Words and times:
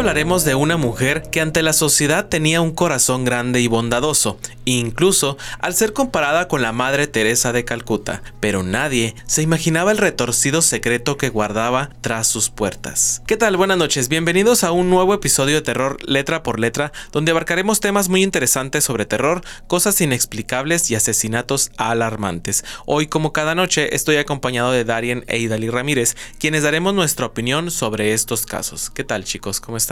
hablaremos 0.00 0.46
de 0.46 0.54
una 0.54 0.78
mujer 0.78 1.24
que 1.30 1.42
ante 1.42 1.62
la 1.62 1.74
sociedad 1.74 2.26
tenía 2.26 2.62
un 2.62 2.70
corazón 2.70 3.26
grande 3.26 3.60
y 3.60 3.66
bondadoso, 3.66 4.38
incluso 4.64 5.36
al 5.58 5.74
ser 5.74 5.92
comparada 5.92 6.48
con 6.48 6.62
la 6.62 6.72
Madre 6.72 7.06
Teresa 7.06 7.52
de 7.52 7.66
Calcuta, 7.66 8.22
pero 8.40 8.62
nadie 8.62 9.14
se 9.26 9.42
imaginaba 9.42 9.92
el 9.92 9.98
retorcido 9.98 10.62
secreto 10.62 11.18
que 11.18 11.28
guardaba 11.28 11.90
tras 12.00 12.28
sus 12.28 12.48
puertas. 12.48 13.20
¿Qué 13.26 13.36
tal? 13.36 13.58
Buenas 13.58 13.76
noches, 13.76 14.08
bienvenidos 14.08 14.64
a 14.64 14.72
un 14.72 14.88
nuevo 14.88 15.12
episodio 15.12 15.56
de 15.56 15.62
Terror 15.62 15.98
Letra 16.08 16.42
por 16.42 16.60
Letra, 16.60 16.92
donde 17.12 17.32
abarcaremos 17.32 17.80
temas 17.80 18.08
muy 18.08 18.22
interesantes 18.22 18.84
sobre 18.84 19.04
terror, 19.04 19.42
cosas 19.66 20.00
inexplicables 20.00 20.90
y 20.90 20.94
asesinatos 20.94 21.72
alarmantes. 21.76 22.64
Hoy, 22.86 23.08
como 23.08 23.34
cada 23.34 23.54
noche, 23.54 23.94
estoy 23.94 24.16
acompañado 24.16 24.72
de 24.72 24.86
Darien 24.86 25.26
e 25.26 25.40
Idali 25.40 25.68
Ramírez, 25.68 26.16
quienes 26.38 26.62
daremos 26.62 26.94
nuestra 26.94 27.26
opinión 27.26 27.70
sobre 27.70 28.14
estos 28.14 28.46
casos. 28.46 28.88
¿Qué 28.88 29.04
tal 29.04 29.24
chicos? 29.24 29.60
¿Cómo 29.60 29.76
están? 29.76 29.89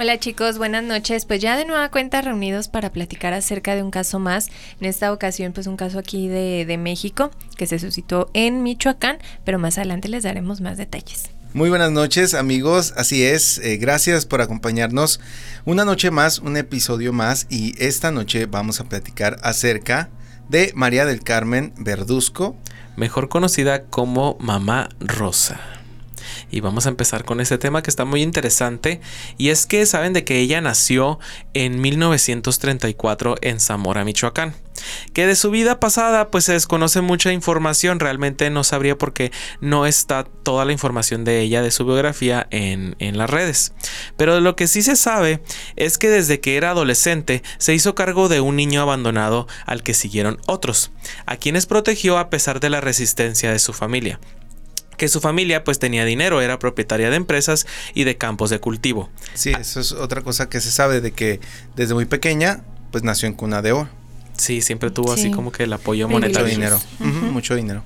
Hola 0.00 0.16
chicos, 0.20 0.58
buenas 0.58 0.84
noches. 0.84 1.24
Pues 1.24 1.40
ya 1.40 1.56
de 1.56 1.64
nueva 1.64 1.90
cuenta 1.90 2.22
reunidos 2.22 2.68
para 2.68 2.92
platicar 2.92 3.32
acerca 3.32 3.74
de 3.74 3.82
un 3.82 3.90
caso 3.90 4.20
más. 4.20 4.48
En 4.80 4.86
esta 4.86 5.12
ocasión 5.12 5.52
pues 5.52 5.66
un 5.66 5.76
caso 5.76 5.98
aquí 5.98 6.28
de, 6.28 6.78
México 6.78 7.32
que 7.56 7.66
se 7.66 7.80
suscitó 7.80 8.30
en 8.32 8.62
Michoacán, 8.62 9.18
pero 9.44 9.58
más 9.58 9.76
adelante 9.76 10.08
les 10.08 10.22
daremos 10.22 10.60
más 10.60 10.78
detalles. 10.78 11.30
Muy 11.52 11.68
buenas 11.68 11.90
noches 11.90 12.34
amigos, 12.34 12.94
así 12.96 13.24
es, 13.24 13.58
eh, 13.58 13.78
gracias 13.78 14.24
por 14.24 14.40
acompañarnos 14.40 15.18
una 15.64 15.84
noche 15.84 16.12
más, 16.12 16.38
un 16.38 16.56
episodio 16.56 17.12
más 17.12 17.48
y 17.50 17.74
esta 17.82 18.12
noche 18.12 18.46
vamos 18.46 18.78
a 18.80 18.84
platicar 18.84 19.38
acerca 19.42 20.10
de 20.48 20.72
María 20.76 21.06
del 21.06 21.24
Carmen 21.24 21.72
Verduzco, 21.76 22.54
mejor 22.96 23.28
conocida 23.28 23.82
como 23.86 24.36
Mamá 24.38 24.90
Rosa 25.00 25.77
y 26.50 26.60
vamos 26.60 26.86
a 26.86 26.88
empezar 26.88 27.24
con 27.24 27.40
ese 27.40 27.58
tema 27.58 27.82
que 27.82 27.90
está 27.90 28.04
muy 28.04 28.22
interesante 28.22 29.00
y 29.36 29.50
es 29.50 29.66
que 29.66 29.86
saben 29.86 30.12
de 30.12 30.24
que 30.24 30.38
ella 30.38 30.60
nació 30.60 31.18
en 31.54 31.80
1934 31.80 33.36
en 33.40 33.60
Zamora, 33.60 34.04
Michoacán. 34.04 34.54
Que 35.12 35.26
de 35.26 35.34
su 35.34 35.50
vida 35.50 35.80
pasada 35.80 36.30
pues 36.30 36.44
se 36.44 36.52
desconoce 36.52 37.00
mucha 37.00 37.32
información, 37.32 37.98
realmente 37.98 38.48
no 38.48 38.62
sabría 38.62 38.96
por 38.96 39.12
qué 39.12 39.32
no 39.60 39.86
está 39.86 40.24
toda 40.24 40.64
la 40.64 40.72
información 40.72 41.24
de 41.24 41.40
ella, 41.40 41.62
de 41.62 41.72
su 41.72 41.84
biografía 41.84 42.46
en, 42.50 42.94
en 43.00 43.18
las 43.18 43.28
redes. 43.28 43.72
Pero 44.16 44.40
lo 44.40 44.54
que 44.54 44.68
sí 44.68 44.82
se 44.82 44.94
sabe 44.94 45.42
es 45.74 45.98
que 45.98 46.08
desde 46.08 46.40
que 46.40 46.56
era 46.56 46.70
adolescente 46.70 47.42
se 47.58 47.74
hizo 47.74 47.96
cargo 47.96 48.28
de 48.28 48.40
un 48.40 48.54
niño 48.54 48.80
abandonado 48.80 49.48
al 49.66 49.82
que 49.82 49.94
siguieron 49.94 50.40
otros, 50.46 50.92
a 51.26 51.36
quienes 51.36 51.66
protegió 51.66 52.16
a 52.16 52.30
pesar 52.30 52.60
de 52.60 52.70
la 52.70 52.80
resistencia 52.80 53.50
de 53.50 53.58
su 53.58 53.72
familia 53.72 54.20
que 54.98 55.08
su 55.08 55.20
familia 55.20 55.64
pues 55.64 55.78
tenía 55.78 56.04
dinero, 56.04 56.42
era 56.42 56.58
propietaria 56.58 57.08
de 57.08 57.16
empresas 57.16 57.66
y 57.94 58.04
de 58.04 58.18
campos 58.18 58.50
de 58.50 58.58
cultivo. 58.58 59.08
Sí, 59.32 59.52
eso 59.58 59.80
es 59.80 59.92
otra 59.92 60.20
cosa 60.20 60.50
que 60.50 60.60
se 60.60 60.70
sabe 60.70 61.00
de 61.00 61.12
que 61.12 61.40
desde 61.76 61.94
muy 61.94 62.04
pequeña 62.04 62.60
pues 62.90 63.04
nació 63.04 63.28
en 63.28 63.34
cuna 63.34 63.62
de 63.62 63.72
oro. 63.72 63.88
Sí, 64.36 64.60
siempre 64.60 64.90
tuvo 64.90 65.12
así 65.12 65.30
como 65.30 65.50
que 65.50 65.64
el 65.64 65.72
apoyo 65.72 66.08
monetario. 66.08 66.46
Mucho 66.46 66.54
dinero, 66.54 66.80
mucho 67.32 67.54
dinero. 67.54 67.82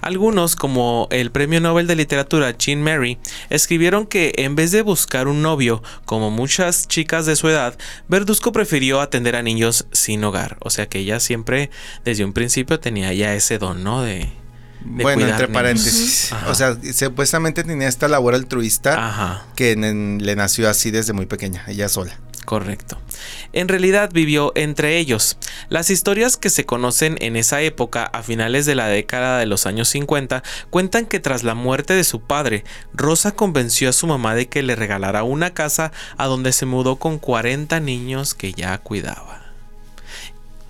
Algunos, 0.00 0.56
como 0.56 1.08
el 1.10 1.30
premio 1.30 1.60
Nobel 1.60 1.86
de 1.86 1.96
Literatura 1.96 2.56
Jean 2.56 2.82
Mary, 2.82 3.18
escribieron 3.50 4.06
que 4.06 4.32
en 4.36 4.54
vez 4.54 4.72
de 4.72 4.82
buscar 4.82 5.26
un 5.26 5.42
novio, 5.42 5.82
como 6.04 6.30
muchas 6.30 6.86
chicas 6.86 7.24
de 7.24 7.36
su 7.36 7.48
edad, 7.48 7.78
Verduzco 8.08 8.52
prefirió 8.52 9.00
atender 9.00 9.36
a 9.36 9.42
niños 9.42 9.86
sin 9.92 10.22
hogar. 10.24 10.58
O 10.60 10.70
sea 10.70 10.86
que 10.86 10.98
ella 10.98 11.18
siempre, 11.18 11.70
desde 12.04 12.24
un 12.24 12.32
principio, 12.32 12.78
tenía 12.78 13.12
ya 13.14 13.34
ese 13.34 13.58
don, 13.58 13.84
¿no? 13.84 14.02
De, 14.02 14.28
bueno, 14.84 15.26
entre 15.26 15.48
paréntesis. 15.48 16.32
O 16.48 16.54
sea, 16.54 16.76
supuestamente 16.92 17.64
tenía 17.64 17.88
esta 17.88 18.08
labor 18.08 18.34
altruista 18.34 19.44
que 19.54 19.76
le 19.76 20.36
nació 20.36 20.68
así 20.68 20.90
desde 20.90 21.12
muy 21.12 21.26
pequeña, 21.26 21.64
ella 21.68 21.88
sola. 21.88 22.18
Correcto. 22.46 22.96
En 23.52 23.66
realidad 23.66 24.10
vivió 24.12 24.52
entre 24.54 24.98
ellos. 24.98 25.36
Las 25.68 25.90
historias 25.90 26.36
que 26.36 26.48
se 26.48 26.64
conocen 26.64 27.18
en 27.20 27.34
esa 27.34 27.60
época, 27.60 28.04
a 28.04 28.22
finales 28.22 28.66
de 28.66 28.76
la 28.76 28.86
década 28.86 29.38
de 29.40 29.46
los 29.46 29.66
años 29.66 29.88
50, 29.88 30.44
cuentan 30.70 31.06
que 31.06 31.18
tras 31.18 31.42
la 31.42 31.54
muerte 31.54 31.94
de 31.94 32.04
su 32.04 32.20
padre, 32.20 32.64
Rosa 32.94 33.32
convenció 33.32 33.90
a 33.90 33.92
su 33.92 34.06
mamá 34.06 34.36
de 34.36 34.48
que 34.48 34.62
le 34.62 34.76
regalara 34.76 35.24
una 35.24 35.54
casa 35.54 35.90
a 36.16 36.26
donde 36.26 36.52
se 36.52 36.66
mudó 36.66 36.96
con 36.96 37.18
40 37.18 37.80
niños 37.80 38.34
que 38.34 38.52
ya 38.52 38.78
cuidaba. 38.78 39.42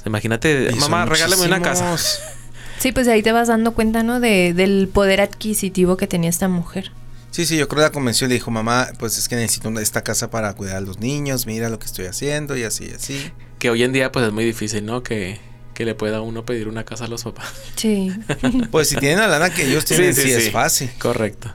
Imagínate, 0.07 0.73
mamá, 0.77 1.05
regálame 1.05 1.45
una 1.45 1.61
casa. 1.61 1.95
Sí, 2.79 2.93
pues 2.93 3.09
ahí 3.09 3.23
te 3.23 3.33
vas 3.33 3.49
dando 3.49 3.75
cuenta, 3.75 4.03
¿no? 4.03 4.21
De, 4.21 4.53
del 4.55 4.89
poder 4.93 5.21
adquisitivo 5.21 5.97
que 5.97 6.07
tenía 6.07 6.31
esta 6.31 6.49
mujer. 6.49 6.93
Sí, 7.31 7.45
sí, 7.45 7.59
yo 7.59 7.69
creo 7.69 7.81
que 7.81 7.89
la 7.89 7.93
convenció 7.93 8.27
y 8.27 8.29
le 8.29 8.35
dijo, 8.37 8.51
mamá, 8.51 8.89
pues 8.99 9.19
es 9.19 9.29
que 9.29 9.37
necesito 9.37 9.69
esta 9.79 10.03
casa 10.03 10.31
para 10.31 10.55
cuidar 10.55 10.77
a 10.77 10.81
los 10.81 11.01
niños, 11.01 11.47
mira 11.47 11.69
lo 11.69 11.79
que 11.79 11.87
estoy 11.87 12.07
haciendo 12.07 12.57
y 12.57 12.63
así, 12.63 12.91
así. 12.95 13.31
Que 13.59 13.69
hoy 13.69 13.83
en 13.83 13.93
día 13.93 14.11
pues 14.11 14.27
es 14.27 14.33
muy 14.33 14.45
difícil, 14.45 14.87
¿no? 14.87 15.03
Que, 15.03 15.39
que 15.75 15.85
le 15.85 15.95
pueda 15.95 16.23
uno 16.23 16.47
pedir 16.47 16.67
una 16.67 16.85
casa 16.85 17.05
a 17.05 17.09
los 17.09 17.25
papás. 17.25 17.53
Sí. 17.75 18.11
pues 18.71 18.89
si 18.89 18.97
tienen 18.97 19.19
la 19.19 19.29
lana 19.29 19.51
que 19.51 19.67
ellos 19.67 19.85
tienen, 19.85 20.15
sí, 20.15 20.33
es 20.33 20.51
fácil. 20.51 20.91
Correcto. 20.99 21.51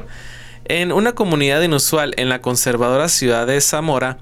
En 0.66 0.92
una 0.92 1.14
comunidad 1.14 1.62
inusual 1.62 2.14
en 2.18 2.30
la 2.30 2.42
conservadora 2.42 3.10
ciudad 3.10 3.48
de 3.48 3.60
Zamora, 3.62 4.20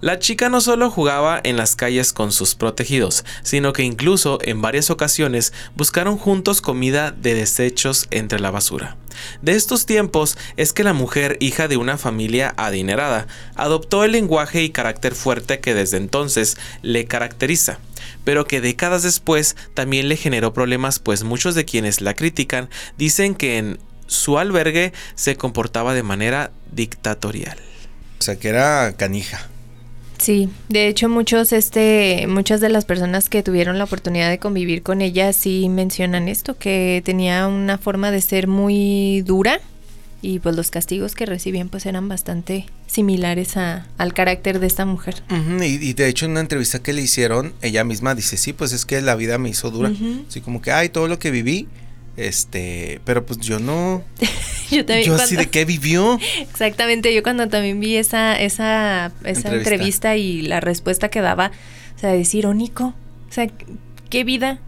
la 0.00 0.18
chica 0.18 0.48
no 0.48 0.60
solo 0.60 0.90
jugaba 0.90 1.40
en 1.44 1.56
las 1.56 1.76
calles 1.76 2.12
con 2.12 2.32
sus 2.32 2.56
protegidos, 2.56 3.24
sino 3.42 3.72
que 3.72 3.84
incluso 3.84 4.38
en 4.42 4.60
varias 4.60 4.90
ocasiones 4.90 5.52
buscaron 5.76 6.18
juntos 6.18 6.60
comida 6.60 7.12
de 7.12 7.34
desechos 7.34 8.08
entre 8.10 8.40
la 8.40 8.50
basura. 8.50 8.96
De 9.42 9.52
estos 9.52 9.86
tiempos 9.86 10.36
es 10.56 10.72
que 10.72 10.82
la 10.82 10.92
mujer, 10.92 11.36
hija 11.40 11.68
de 11.68 11.76
una 11.76 11.98
familia 11.98 12.54
adinerada, 12.56 13.28
adoptó 13.54 14.02
el 14.02 14.12
lenguaje 14.12 14.62
y 14.62 14.70
carácter 14.70 15.14
fuerte 15.14 15.60
que 15.60 15.74
desde 15.74 15.98
entonces 15.98 16.56
le 16.82 17.04
caracteriza 17.04 17.78
pero 18.24 18.46
que 18.46 18.60
décadas 18.60 19.02
después 19.02 19.56
también 19.74 20.08
le 20.08 20.16
generó 20.16 20.52
problemas 20.52 20.98
pues 20.98 21.22
muchos 21.22 21.54
de 21.54 21.64
quienes 21.64 22.00
la 22.00 22.14
critican 22.14 22.68
dicen 22.96 23.34
que 23.34 23.58
en 23.58 23.78
su 24.12 24.38
albergue 24.38 24.92
se 25.14 25.36
comportaba 25.36 25.94
de 25.94 26.02
manera 26.02 26.50
dictatorial. 26.70 27.58
O 28.18 28.22
sea 28.22 28.36
que 28.36 28.48
era 28.48 28.94
canija. 28.96 29.48
Sí, 30.18 30.48
de 30.68 30.86
hecho 30.86 31.08
muchos, 31.08 31.52
este, 31.52 32.26
muchas 32.28 32.60
de 32.60 32.68
las 32.68 32.84
personas 32.84 33.28
que 33.28 33.42
tuvieron 33.42 33.78
la 33.78 33.84
oportunidad 33.84 34.30
de 34.30 34.38
convivir 34.38 34.84
con 34.84 35.02
ella 35.02 35.32
sí 35.32 35.68
mencionan 35.68 36.28
esto, 36.28 36.56
que 36.56 37.02
tenía 37.04 37.48
una 37.48 37.78
forma 37.78 38.12
de 38.12 38.20
ser 38.20 38.46
muy 38.46 39.22
dura 39.22 39.60
y 40.20 40.38
pues 40.38 40.54
los 40.54 40.70
castigos 40.70 41.16
que 41.16 41.26
recibían 41.26 41.68
pues 41.68 41.84
eran 41.84 42.08
bastante 42.08 42.66
similares 42.86 43.56
a, 43.56 43.88
al 43.98 44.14
carácter 44.14 44.60
de 44.60 44.68
esta 44.68 44.86
mujer. 44.86 45.16
y, 45.60 45.64
y, 45.64 45.92
de 45.94 46.06
hecho 46.06 46.26
en 46.26 46.30
una 46.30 46.40
entrevista 46.40 46.80
que 46.80 46.92
le 46.92 47.02
hicieron, 47.02 47.52
ella 47.60 47.82
misma 47.82 48.14
dice, 48.14 48.36
sí, 48.36 48.52
pues 48.52 48.72
es 48.72 48.86
que 48.86 49.00
la 49.00 49.16
vida 49.16 49.38
me 49.38 49.48
hizo 49.48 49.72
dura. 49.72 49.90
Así 50.28 50.40
como 50.40 50.62
que, 50.62 50.70
ay, 50.70 50.90
todo 50.90 51.08
lo 51.08 51.18
que 51.18 51.32
viví, 51.32 51.66
este, 52.16 53.00
pero 53.04 53.24
pues 53.24 53.38
yo 53.40 53.58
no. 53.58 54.02
yo 54.70 54.84
también. 54.84 55.06
Yo 55.06 55.14
así 55.14 55.36
de 55.36 55.48
qué 55.48 55.64
vivió. 55.64 56.18
Exactamente, 56.40 57.14
yo 57.14 57.22
cuando 57.22 57.48
también 57.48 57.80
vi 57.80 57.96
esa, 57.96 58.40
esa, 58.40 59.12
esa 59.24 59.54
entrevista. 59.54 60.16
y 60.16 60.42
la 60.42 60.60
respuesta 60.60 61.08
que 61.08 61.20
daba, 61.20 61.52
o 61.96 61.98
sea, 61.98 62.14
es 62.14 62.34
irónico. 62.34 62.94
O 63.28 63.32
sea, 63.32 63.48
qué 64.10 64.24
vida. 64.24 64.60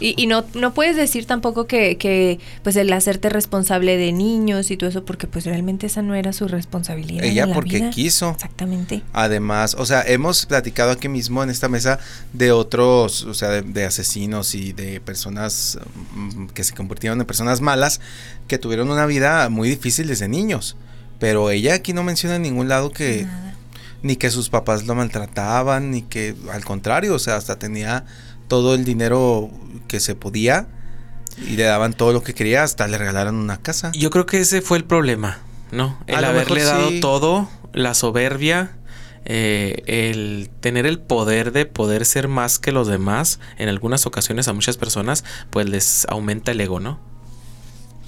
Y, 0.00 0.14
y 0.16 0.26
no, 0.26 0.44
no 0.54 0.72
puedes 0.72 0.96
decir 0.96 1.26
tampoco 1.26 1.66
que, 1.66 1.98
que, 1.98 2.40
pues 2.62 2.74
el 2.76 2.92
hacerte 2.92 3.28
responsable 3.28 3.98
de 3.98 4.12
niños 4.12 4.70
y 4.70 4.76
todo 4.76 4.88
eso, 4.88 5.04
porque 5.04 5.26
pues 5.26 5.44
realmente 5.44 5.86
esa 5.86 6.00
no 6.00 6.14
era 6.14 6.32
su 6.32 6.48
responsabilidad. 6.48 7.24
Ella 7.24 7.52
porque 7.52 7.90
quiso. 7.90 8.30
Exactamente. 8.30 9.02
Además, 9.12 9.76
o 9.78 9.84
sea, 9.84 10.02
hemos 10.02 10.46
platicado 10.46 10.90
aquí 10.90 11.08
mismo 11.08 11.42
en 11.42 11.50
esta 11.50 11.68
mesa 11.68 11.98
de 12.32 12.50
otros, 12.50 13.24
o 13.24 13.34
sea, 13.34 13.62
de, 13.62 13.84
asesinos 13.84 14.54
y 14.54 14.72
de 14.72 15.00
personas 15.00 15.78
mm, 16.14 16.46
que 16.46 16.64
se 16.64 16.74
convirtieron 16.74 17.20
en 17.20 17.26
personas 17.26 17.60
malas, 17.60 18.00
que 18.48 18.58
tuvieron 18.58 18.90
una 18.90 19.06
vida 19.06 19.48
muy 19.50 19.68
difícil 19.68 20.08
desde 20.08 20.28
niños. 20.28 20.76
Pero 21.18 21.50
ella 21.50 21.74
aquí 21.74 21.92
no 21.92 22.02
menciona 22.02 22.36
en 22.36 22.42
ningún 22.42 22.68
lado 22.68 22.90
que... 22.90 23.26
Ni 24.02 24.16
que 24.16 24.30
sus 24.30 24.48
papás 24.48 24.86
lo 24.86 24.94
maltrataban, 24.94 25.90
ni 25.90 26.00
que 26.00 26.34
al 26.50 26.64
contrario, 26.64 27.14
o 27.14 27.18
sea, 27.18 27.36
hasta 27.36 27.58
tenía 27.58 28.06
todo 28.50 28.74
el 28.74 28.84
dinero 28.84 29.48
que 29.86 30.00
se 30.00 30.16
podía 30.16 30.66
y 31.46 31.56
le 31.56 31.62
daban 31.62 31.94
todo 31.94 32.12
lo 32.12 32.24
que 32.24 32.34
quería, 32.34 32.64
hasta 32.64 32.88
le 32.88 32.98
regalaron 32.98 33.36
una 33.36 33.62
casa. 33.62 33.92
Yo 33.92 34.10
creo 34.10 34.26
que 34.26 34.40
ese 34.40 34.60
fue 34.60 34.76
el 34.76 34.84
problema, 34.84 35.38
¿no? 35.70 35.96
El 36.08 36.24
haberle 36.24 36.64
dado 36.64 36.90
todo, 37.00 37.48
la 37.72 37.94
soberbia, 37.94 38.72
eh, 39.24 39.84
el 39.86 40.50
tener 40.60 40.84
el 40.84 40.98
poder 40.98 41.52
de 41.52 41.64
poder 41.64 42.04
ser 42.04 42.26
más 42.26 42.58
que 42.58 42.72
los 42.72 42.88
demás, 42.88 43.38
en 43.56 43.68
algunas 43.68 44.04
ocasiones 44.04 44.48
a 44.48 44.52
muchas 44.52 44.76
personas, 44.76 45.24
pues 45.50 45.68
les 45.68 46.04
aumenta 46.08 46.50
el 46.50 46.60
ego, 46.60 46.80
¿no? 46.80 46.98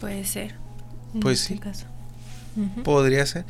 Puede 0.00 0.24
ser. 0.26 0.56
Pues 1.20 1.38
sí. 1.38 1.56
Caso. 1.58 1.86
Podría 2.82 3.24
ser 3.26 3.44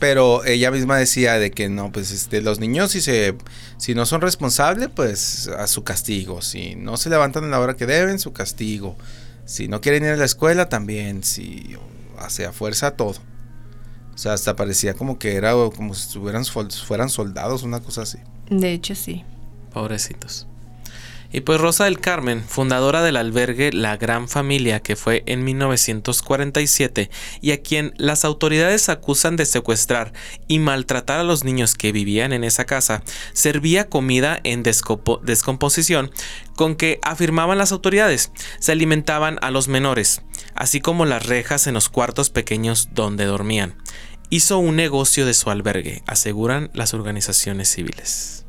pero 0.00 0.44
ella 0.44 0.72
misma 0.72 0.96
decía 0.96 1.38
de 1.38 1.52
que 1.52 1.68
no, 1.68 1.92
pues 1.92 2.10
este, 2.10 2.40
los 2.40 2.58
niños 2.58 2.90
si 2.90 3.00
se, 3.00 3.36
si 3.76 3.94
no 3.94 4.06
son 4.06 4.22
responsables, 4.22 4.88
pues 4.88 5.46
a 5.48 5.68
su 5.68 5.84
castigo, 5.84 6.42
si 6.42 6.74
no 6.74 6.96
se 6.96 7.10
levantan 7.10 7.44
en 7.44 7.52
la 7.52 7.60
hora 7.60 7.76
que 7.76 7.86
deben, 7.86 8.18
su 8.18 8.32
castigo, 8.32 8.96
si 9.44 9.68
no 9.68 9.80
quieren 9.80 10.04
ir 10.04 10.10
a 10.10 10.16
la 10.16 10.24
escuela 10.24 10.68
también, 10.68 11.22
si 11.22 11.76
hace 12.18 12.46
a 12.46 12.52
fuerza 12.52 12.92
todo. 12.92 13.20
sea, 14.16 14.32
hasta 14.32 14.56
parecía 14.56 14.94
como 14.94 15.18
que 15.18 15.36
era 15.36 15.52
como 15.76 15.94
si 15.94 16.06
estuvieran, 16.06 16.44
fueran 16.44 17.08
soldados, 17.08 17.62
una 17.62 17.80
cosa 17.80 18.02
así. 18.02 18.18
De 18.48 18.72
hecho, 18.72 18.94
sí. 18.94 19.24
Pobrecitos. 19.72 20.49
Y 21.32 21.42
pues 21.42 21.60
Rosa 21.60 21.84
del 21.84 22.00
Carmen, 22.00 22.42
fundadora 22.42 23.02
del 23.02 23.16
albergue 23.16 23.72
La 23.72 23.96
Gran 23.96 24.28
Familia, 24.28 24.80
que 24.80 24.96
fue 24.96 25.22
en 25.26 25.44
1947, 25.44 27.08
y 27.40 27.52
a 27.52 27.62
quien 27.62 27.94
las 27.96 28.24
autoridades 28.24 28.88
acusan 28.88 29.36
de 29.36 29.46
secuestrar 29.46 30.12
y 30.48 30.58
maltratar 30.58 31.20
a 31.20 31.24
los 31.24 31.44
niños 31.44 31.74
que 31.74 31.92
vivían 31.92 32.32
en 32.32 32.42
esa 32.42 32.64
casa, 32.64 33.02
servía 33.32 33.88
comida 33.88 34.40
en 34.42 34.64
descomposición 34.64 36.10
con 36.56 36.74
que 36.74 36.98
afirmaban 37.02 37.58
las 37.58 37.70
autoridades, 37.70 38.32
se 38.58 38.72
alimentaban 38.72 39.38
a 39.40 39.50
los 39.50 39.68
menores, 39.68 40.22
así 40.54 40.80
como 40.80 41.06
las 41.06 41.26
rejas 41.26 41.66
en 41.68 41.74
los 41.74 41.88
cuartos 41.88 42.30
pequeños 42.30 42.88
donde 42.92 43.24
dormían. 43.24 43.76
Hizo 44.30 44.58
un 44.58 44.76
negocio 44.76 45.26
de 45.26 45.34
su 45.34 45.50
albergue, 45.50 46.02
aseguran 46.06 46.70
las 46.74 46.92
organizaciones 46.92 47.68
civiles. 47.68 48.44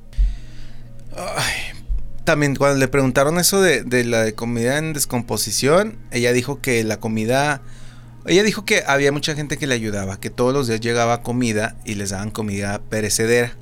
Ay, 1.16 1.81
también 2.24 2.56
cuando 2.56 2.78
le 2.78 2.88
preguntaron 2.88 3.40
eso 3.40 3.62
de, 3.62 3.84
de 3.84 4.04
la 4.04 4.24
de 4.24 4.34
comida 4.34 4.78
en 4.78 4.94
descomposición, 4.94 5.98
ella 6.12 6.34
dijo 6.34 6.62
que 6.62 6.84
la 6.84 7.00
comida... 7.00 7.62
Ella 8.28 8.44
dijo 8.44 8.66
que 8.66 8.84
había 8.86 9.12
mucha 9.12 9.34
gente 9.34 9.58
que 9.58 9.66
le 9.66 9.74
ayudaba, 9.74 10.20
que 10.20 10.30
todos 10.30 10.54
los 10.54 10.68
días 10.68 10.80
llegaba 10.80 11.24
comida 11.24 11.76
y 11.86 11.96
les 11.96 12.12
daban 12.12 12.30
comida 12.30 12.80
perecedera. 12.90 13.54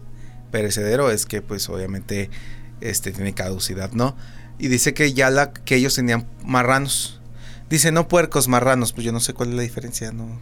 Perecedero 0.52 1.12
es 1.12 1.26
que 1.26 1.42
pues 1.42 1.70
obviamente 1.70 2.30
este 2.82 3.14
tiene 3.14 3.34
caducidad, 3.34 3.92
¿no? 3.94 4.18
Y 4.58 4.68
dice 4.68 4.94
que 4.94 5.14
ya 5.14 5.30
la 5.30 5.54
que 5.54 5.76
ellos 5.76 5.96
tenían 5.96 6.28
marranos. 6.44 7.22
Dice 7.70 7.94
no 7.94 8.10
puercos, 8.10 8.50
marranos, 8.50 8.92
pues 8.92 9.06
yo 9.06 9.14
no 9.14 9.22
sé 9.22 9.34
cuál 9.34 9.50
es 9.50 9.56
la 9.56 9.62
diferencia, 9.62 10.12
no 10.12 10.38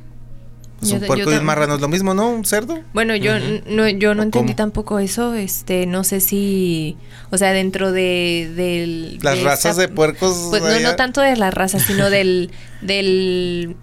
pues 0.79 0.91
un 0.91 1.01
puerco 1.01 1.31
y 1.31 1.35
un 1.35 1.45
marrano 1.45 1.75
es 1.75 1.81
lo 1.81 1.87
mismo, 1.87 2.13
¿no? 2.13 2.29
Un 2.29 2.45
cerdo. 2.45 2.79
Bueno, 2.93 3.15
yo 3.15 3.33
no, 3.67 3.87
yo 3.89 4.13
no 4.13 4.23
entendí 4.23 4.53
tampoco 4.53 4.99
eso. 4.99 5.33
Este, 5.33 5.87
no 5.87 6.03
sé 6.03 6.19
si, 6.19 6.97
o 7.31 7.37
sea, 7.37 7.51
dentro 7.51 7.91
de, 7.91 8.51
del 8.55 9.17
las 9.23 9.41
razas 9.41 9.75
de 9.75 9.87
puercos. 9.87 10.47
Pues 10.51 10.61
no, 10.61 10.79
no 10.79 10.95
tanto 10.95 11.21
de 11.21 11.35
las 11.35 11.53
razas, 11.53 11.83
sino 11.83 12.09
del, 12.11 12.51
del 12.81 13.75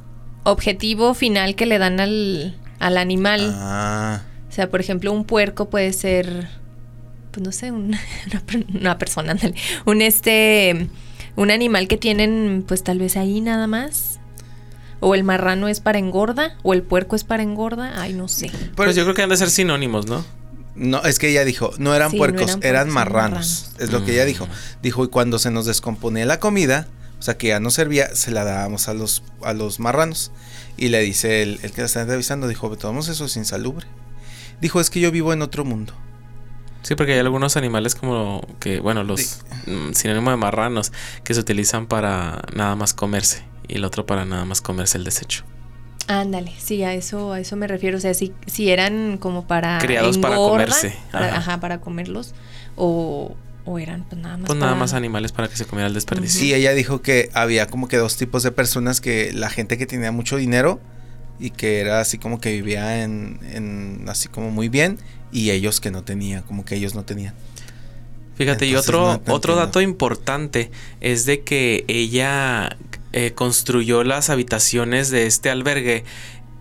objetivo 0.45 1.15
final 1.15 1.57
que 1.57 1.67
le 1.67 1.79
dan 1.79 1.99
al, 1.99 2.57
al 2.79 2.97
animal. 2.97 3.53
Ah. 3.55 4.23
O 4.49 4.53
sea, 4.53 4.71
por 4.71 4.81
ejemplo, 4.81 5.11
un 5.11 5.25
puerco 5.25 5.69
puede 5.69 5.93
ser, 5.93 6.49
pues 7.33 7.45
no 7.45 7.51
sé, 7.51 7.73
una, 7.73 8.01
una 8.73 8.99
persona, 8.99 9.37
un 9.85 10.01
este, 10.01 10.89
un 11.35 11.51
animal 11.51 11.89
que 11.89 11.97
tienen, 11.97 12.65
pues 12.69 12.85
tal 12.85 13.01
vez 13.01 13.17
ahí 13.17 13.41
nada 13.41 13.67
más 13.67 14.21
o 15.05 15.15
el 15.15 15.23
marrano 15.23 15.69
es 15.69 15.81
para 15.81 15.99
engorda, 15.99 16.57
o 16.63 16.73
el 16.73 16.83
puerco 16.83 17.15
es 17.15 17.25
para 17.25 17.43
engorda, 17.43 18.01
ay, 18.01 18.15
no 18.15 18.27
sé. 18.27 18.51
Pues 18.75 18.97
yo 18.97 19.03
creo 19.03 19.15
que 19.15 19.21
han 19.21 19.29
de 19.29 19.37
ser 19.37 19.51
sinónimos, 19.51 20.07
¿no? 20.07 20.25
No, 20.77 21.03
es 21.03 21.19
que 21.19 21.29
ella 21.29 21.45
dijo, 21.45 21.73
no 21.77 21.95
eran 21.95 22.11
puercos, 22.11 22.57
eran, 22.63 22.89
marranos. 22.89 23.73
Es 23.79 23.93
lo 23.93 24.03
que 24.03 24.15
ella 24.15 24.25
dijo. 24.25 24.47
Mm. 24.47 24.51
Dijo, 24.83 25.05
y 25.05 25.09
cuando 25.09 25.39
se 25.39 25.51
nos 25.51 25.67
descomponía 25.67 26.25
la 26.25 26.41
comida, 26.41 26.89
o 27.19 27.23
sea 27.23 27.37
que 27.37 27.49
ya 27.49 27.61
no 27.61 27.71
servía, 27.71 28.17
se 28.17 28.31
la 28.31 28.45
dábamos 28.45 28.89
a 28.89 28.95
los, 28.95 29.23
a 29.43 29.53
los 29.53 29.79
marranos. 29.79 30.33
Y 30.79 30.89
le 30.89 31.03
dice 31.03 31.43
el, 31.43 31.61
el 31.63 31.73
que 31.73 31.83
la 31.83 31.87
está 31.87 32.01
entrevistando, 32.01 32.49
dijo, 32.49 32.75
tomamos 32.79 33.09
eso 33.09 33.29
sin 33.29 33.43
insalubre. 33.43 33.87
Dijo, 34.63 34.81
es 34.81 34.89
que 34.89 35.01
yo 35.01 35.11
vivo 35.11 35.35
en 35.35 35.43
otro 35.43 35.67
mundo. 35.67 35.93
Sí, 36.81 36.95
porque 36.95 37.13
hay 37.13 37.19
algunos 37.19 37.59
animales 37.59 37.95
como 37.95 38.41
que, 38.59 38.81
bueno, 38.81 39.05
los 39.05 39.41
mm, 39.67 39.93
sinónimos 39.93 40.33
de 40.33 40.39
marranos 40.39 40.93
que 41.25 41.35
se 41.35 41.41
utilizan 41.41 41.87
para 41.87 42.43
nada 42.55 42.75
más 42.75 42.95
comerse 42.95 43.45
y 43.69 43.77
el 43.77 43.85
otro 43.85 44.07
para 44.07 44.25
nada 44.25 44.45
más 44.45 44.61
comerse 44.61 44.99
el 44.99 45.05
desecho. 45.05 45.45
Ándale, 46.07 46.53
sí, 46.59 46.83
a 46.83 46.93
eso, 46.93 47.33
a 47.33 47.41
eso 47.41 47.57
me 47.57 47.67
refiero. 47.67 47.97
O 47.97 48.01
sea, 48.01 48.13
si, 48.15 48.33
si 48.47 48.71
eran 48.71 49.17
como 49.19 49.47
para. 49.47 49.79
Criados 49.79 50.19
para 50.19 50.37
comerse. 50.37 50.95
ajá. 51.13 51.61
para 51.61 51.81
comerlos. 51.81 52.35
O, 52.77 53.35
o 53.65 53.79
eran 53.79 54.05
pues 54.05 54.21
nada 54.21 54.37
más. 54.37 54.47
Pues 54.47 54.59
nada 54.59 54.75
más 54.75 54.93
animales 54.93 55.33
para 55.33 55.49
que 55.49 55.57
se 55.57 55.65
comiera 55.65 55.89
el 55.89 55.95
desperdicio. 55.95 56.41
Sí, 56.41 56.53
ella 56.53 56.73
dijo 56.73 57.01
que 57.01 57.31
había 57.33 57.67
como 57.69 57.89
que 57.89 57.97
dos 57.97 58.17
tipos 58.17 58.43
de 58.43 58.53
personas: 58.53 59.01
que 59.01 59.33
la 59.33 59.49
gente 59.49 59.79
que 59.79 59.87
tenía 59.87 60.13
mucho 60.13 60.37
dinero 60.37 60.81
y 61.41 61.51
que 61.51 61.81
era 61.81 62.01
así 62.01 62.19
como 62.19 62.41
que 62.41 62.53
vivía 62.53 63.03
en, 63.03 63.41
en 63.51 64.05
así 64.09 64.29
como 64.29 64.51
muy 64.51 64.69
bien, 64.69 64.99
y 65.33 65.51
ellos 65.51 65.81
que 65.81 65.91
no 65.91 66.05
tenían, 66.05 66.43
como 66.43 66.65
que 66.65 66.77
ellos 66.77 66.95
no 66.95 67.05
tenían. 67.05 67.35
Fíjate, 68.37 68.67
y 68.67 68.75
otro, 68.75 69.21
otro 69.29 69.55
dato 69.55 69.81
importante 69.81 70.71
es 71.01 71.25
de 71.25 71.43
que 71.43 71.85
ella 71.89 72.77
eh, 73.13 73.33
construyó 73.33 74.03
las 74.03 74.31
habitaciones 74.31 75.11
de 75.11 75.27
este 75.27 75.51
albergue 75.51 76.05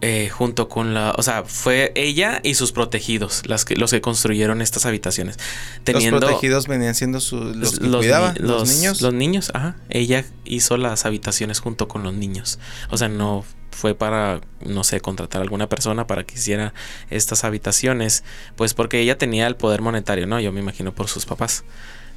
eh, 0.05 0.27
junto 0.27 0.67
con 0.67 0.93
la, 0.93 1.15
o 1.17 1.23
sea, 1.23 1.45
fue 1.45 1.93
ella 1.95 2.41
y 2.43 2.55
sus 2.55 2.73
protegidos 2.73 3.43
las 3.45 3.63
que, 3.63 3.77
los 3.77 3.89
que 3.89 4.01
construyeron 4.01 4.61
estas 4.61 4.85
habitaciones. 4.85 5.37
Teniendo, 5.85 6.19
los 6.19 6.29
protegidos 6.29 6.67
venían 6.67 6.93
siendo 6.93 7.19
los 7.19 7.79
que 7.79 7.89
cuidaban, 7.89 8.35
los, 8.37 8.67
niños. 8.67 9.01
Los 9.01 9.13
niños, 9.13 9.51
ajá. 9.53 9.77
Ella 9.89 10.25
hizo 10.43 10.75
las 10.75 11.05
habitaciones 11.05 11.61
junto 11.61 11.87
con 11.87 12.03
los 12.03 12.13
niños. 12.13 12.59
O 12.89 12.97
sea, 12.97 13.07
no 13.07 13.45
fue 13.73 13.95
para, 13.95 14.41
no 14.65 14.83
sé, 14.83 15.01
contratar 15.01 15.41
a 15.41 15.43
alguna 15.43 15.67
persona 15.67 16.07
para 16.07 16.23
que 16.23 16.35
hiciera 16.35 16.73
estas 17.09 17.43
habitaciones, 17.43 18.23
pues 18.55 18.73
porque 18.73 18.99
ella 18.99 19.17
tenía 19.17 19.47
el 19.47 19.55
poder 19.55 19.81
monetario, 19.81 20.27
¿no? 20.27 20.39
Yo 20.39 20.51
me 20.51 20.59
imagino 20.59 20.93
por 20.93 21.07
sus 21.07 21.25
papás 21.25 21.63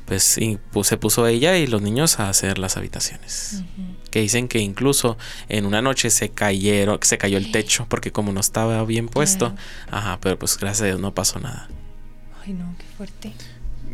pues, 0.06 0.38
pues, 0.70 0.86
se 0.86 0.96
puso 0.96 1.26
ella 1.26 1.58
y 1.58 1.66
los 1.66 1.82
niños 1.82 2.20
a 2.20 2.28
hacer 2.28 2.58
las 2.58 2.76
habitaciones. 2.76 3.64
Que 4.10 4.20
dicen 4.20 4.48
que 4.48 4.60
incluso 4.60 5.18
en 5.48 5.66
una 5.66 5.82
noche 5.82 6.10
se 6.10 6.30
cayeron, 6.30 7.00
se 7.02 7.18
cayó 7.18 7.36
el 7.36 7.50
techo 7.50 7.86
porque 7.88 8.12
como 8.12 8.32
no 8.32 8.40
estaba 8.40 8.82
bien 8.84 9.08
puesto, 9.08 9.54
ajá, 9.90 10.18
pero 10.20 10.38
pues 10.38 10.56
gracias 10.58 10.82
a 10.82 10.86
Dios 10.86 11.00
no 11.00 11.12
pasó 11.12 11.40
nada. 11.40 11.68
Ay, 12.44 12.52
no, 12.52 12.74
qué 12.78 12.84
fuerte. 12.96 13.32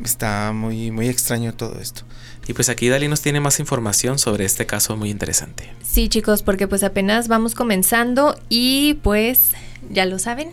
Está 0.04 0.52
muy, 0.52 0.90
muy 0.90 1.08
extraño 1.08 1.54
todo 1.54 1.78
esto. 1.78 2.02
Y 2.46 2.54
pues 2.54 2.68
aquí 2.68 2.88
Dali 2.88 3.08
nos 3.08 3.20
tiene 3.20 3.40
más 3.40 3.60
información 3.60 4.18
sobre 4.18 4.44
este 4.44 4.66
caso 4.66 4.96
muy 4.96 5.10
interesante. 5.10 5.70
Sí, 5.82 6.08
chicos, 6.08 6.42
porque 6.42 6.66
pues 6.66 6.82
apenas 6.82 7.28
vamos 7.28 7.54
comenzando 7.54 8.36
y 8.48 8.94
pues 9.02 9.50
ya 9.90 10.06
lo 10.06 10.18
saben, 10.18 10.50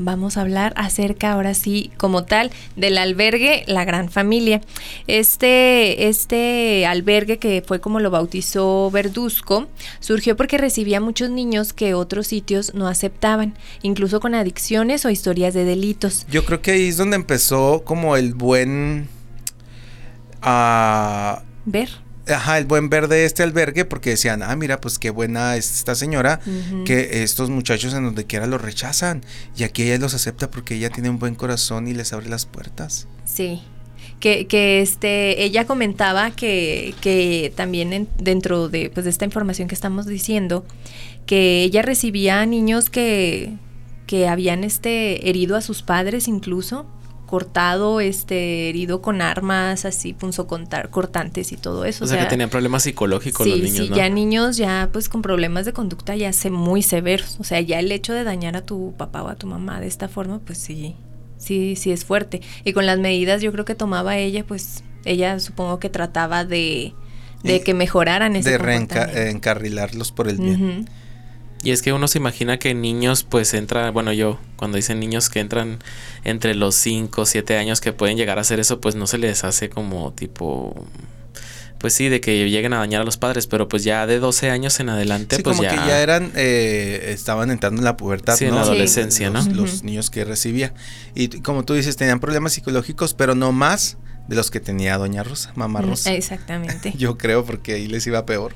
vamos 0.00 0.36
a 0.36 0.40
hablar 0.40 0.72
acerca 0.76 1.32
ahora 1.32 1.54
sí 1.54 1.90
como 1.96 2.24
tal 2.24 2.50
del 2.74 2.98
albergue 2.98 3.64
La 3.66 3.84
Gran 3.84 4.10
Familia. 4.10 4.60
Este, 5.06 6.08
este 6.08 6.86
albergue 6.86 7.38
que 7.38 7.62
fue 7.64 7.80
como 7.80 8.00
lo 8.00 8.10
bautizó 8.10 8.90
Verduzco 8.90 9.68
surgió 10.00 10.36
porque 10.36 10.58
recibía 10.58 11.00
muchos 11.00 11.30
niños 11.30 11.72
que 11.72 11.94
otros 11.94 12.26
sitios 12.26 12.74
no 12.74 12.88
aceptaban, 12.88 13.54
incluso 13.82 14.20
con 14.20 14.34
adicciones 14.34 15.04
o 15.04 15.10
historias 15.10 15.54
de 15.54 15.64
delitos. 15.64 16.26
Yo 16.30 16.44
creo 16.44 16.62
que 16.62 16.72
ahí 16.72 16.88
es 16.88 16.96
donde 16.96 17.16
empezó 17.16 17.82
como 17.84 18.16
el 18.16 18.34
buen... 18.34 19.08
a 20.42 21.42
ver 21.66 22.09
ajá, 22.30 22.58
el 22.58 22.64
buen 22.64 22.88
ver 22.88 23.08
de 23.08 23.24
este 23.24 23.42
albergue 23.42 23.84
porque 23.84 24.10
decían, 24.10 24.42
ah, 24.42 24.54
mira, 24.56 24.80
pues 24.80 24.98
qué 24.98 25.10
buena 25.10 25.56
es 25.56 25.76
esta 25.76 25.94
señora, 25.94 26.40
que 26.84 27.22
estos 27.22 27.50
muchachos 27.50 27.94
en 27.94 28.04
donde 28.04 28.26
quiera 28.26 28.46
los 28.46 28.60
rechazan 28.60 29.22
y 29.56 29.64
aquí 29.64 29.82
ella 29.82 29.98
los 29.98 30.14
acepta 30.14 30.50
porque 30.50 30.74
ella 30.74 30.90
tiene 30.90 31.10
un 31.10 31.18
buen 31.18 31.34
corazón 31.34 31.88
y 31.88 31.94
les 31.94 32.12
abre 32.12 32.28
las 32.28 32.46
puertas. 32.46 33.08
Sí. 33.24 33.62
Que, 34.18 34.46
que 34.46 34.82
este, 34.82 35.42
ella 35.42 35.66
comentaba 35.66 36.30
que, 36.30 36.94
que 37.00 37.52
también 37.56 38.08
dentro 38.18 38.68
de, 38.68 38.90
pues, 38.90 39.04
de 39.04 39.10
esta 39.10 39.24
información 39.24 39.66
que 39.66 39.74
estamos 39.74 40.04
diciendo, 40.06 40.66
que 41.24 41.62
ella 41.62 41.80
recibía 41.80 42.44
niños 42.44 42.90
que, 42.90 43.54
que 44.06 44.28
habían 44.28 44.64
este, 44.64 45.30
herido 45.30 45.56
a 45.56 45.62
sus 45.62 45.82
padres 45.82 46.28
incluso, 46.28 46.86
cortado, 47.30 48.00
este, 48.00 48.68
herido 48.68 49.00
con 49.00 49.22
armas, 49.22 49.84
así, 49.84 50.16
contar 50.48 50.90
cortantes 50.90 51.52
y 51.52 51.56
todo 51.56 51.84
eso. 51.84 52.04
O, 52.04 52.08
sea, 52.08 52.18
que 52.18 52.26
tenían 52.26 52.50
problemas 52.50 52.82
psicológicos 52.82 53.46
los 53.46 53.60
niños, 53.60 53.86
sí, 53.86 53.92
ya 53.94 54.08
niños 54.08 54.56
ya 54.56 54.88
pues 54.92 55.08
con 55.08 55.22
problemas 55.22 55.64
de 55.64 55.72
conducta 55.72 56.16
ya 56.16 56.32
se 56.32 56.50
muy 56.50 56.82
severos. 56.82 57.38
O 57.38 57.44
sea, 57.44 57.60
ya 57.60 57.78
el 57.78 57.92
hecho 57.92 58.14
de 58.14 58.24
dañar 58.24 58.56
a 58.56 58.62
tu 58.62 58.94
papá 58.98 59.22
o 59.22 59.28
a 59.28 59.36
tu 59.36 59.46
mamá 59.46 59.80
de 59.80 59.86
esta 59.86 60.08
forma, 60.08 60.40
pues 60.40 60.58
sí, 60.58 60.96
sí, 61.38 61.76
sí 61.76 61.92
es 61.92 62.04
fuerte. 62.04 62.40
Y 62.64 62.72
con 62.72 62.84
las 62.84 62.98
medidas 62.98 63.42
yo 63.42 63.52
creo 63.52 63.64
que 63.64 63.76
tomaba 63.76 64.16
ella, 64.16 64.44
pues 64.44 64.82
ella 65.04 65.38
supongo 65.38 65.78
que 65.78 65.88
trataba 65.88 66.44
de, 66.44 66.94
de 67.44 67.60
que 67.60 67.74
mejoraran 67.74 68.34
ese 68.34 68.50
De 68.50 68.58
reencarrilarlos 68.58 70.10
por 70.10 70.26
el 70.26 70.38
bien. 70.38 70.88
Y 71.62 71.72
es 71.72 71.82
que 71.82 71.92
uno 71.92 72.08
se 72.08 72.18
imagina 72.18 72.58
que 72.58 72.74
niños 72.74 73.22
pues 73.22 73.52
entran, 73.52 73.92
bueno 73.92 74.12
yo, 74.12 74.38
cuando 74.56 74.76
dicen 74.76 74.98
niños 74.98 75.28
que 75.28 75.40
entran 75.40 75.78
entre 76.24 76.54
los 76.54 76.74
5 76.76 77.20
o 77.20 77.26
7 77.26 77.56
años 77.58 77.80
que 77.80 77.92
pueden 77.92 78.16
llegar 78.16 78.38
a 78.38 78.40
hacer 78.40 78.60
eso, 78.60 78.80
pues 78.80 78.94
no 78.94 79.06
se 79.06 79.18
les 79.18 79.44
hace 79.44 79.68
como 79.68 80.12
tipo... 80.12 80.86
Pues 81.78 81.94
sí, 81.94 82.10
de 82.10 82.20
que 82.20 82.50
lleguen 82.50 82.74
a 82.74 82.78
dañar 82.78 83.00
a 83.00 83.04
los 83.04 83.16
padres, 83.16 83.46
pero 83.46 83.66
pues 83.66 83.84
ya 83.84 84.06
de 84.06 84.18
12 84.18 84.50
años 84.50 84.78
en 84.80 84.90
adelante, 84.90 85.36
sí, 85.36 85.42
pues 85.42 85.56
como 85.56 85.62
ya... 85.62 85.70
que 85.70 85.88
ya 85.88 86.02
eran, 86.02 86.30
eh, 86.34 87.06
estaban 87.08 87.50
entrando 87.50 87.80
en 87.80 87.86
la 87.86 87.96
pubertad, 87.96 88.36
sí, 88.36 88.44
en 88.44 88.54
la 88.54 88.60
adolescencia, 88.60 89.30
los, 89.30 89.48
¿no? 89.48 89.54
Los 89.54 89.82
niños 89.82 90.10
que 90.10 90.26
recibía. 90.26 90.74
Y 91.14 91.40
como 91.40 91.64
tú 91.64 91.72
dices, 91.72 91.96
tenían 91.96 92.20
problemas 92.20 92.52
psicológicos, 92.52 93.14
pero 93.14 93.34
no 93.34 93.52
más 93.52 93.96
de 94.28 94.36
los 94.36 94.50
que 94.50 94.60
tenía 94.60 94.98
Doña 94.98 95.22
Rosa, 95.22 95.52
Mamá 95.54 95.80
Rosa. 95.80 96.12
Exactamente. 96.12 96.92
Yo 96.98 97.16
creo, 97.16 97.46
porque 97.46 97.74
ahí 97.74 97.86
les 97.86 98.06
iba 98.06 98.26
peor. 98.26 98.52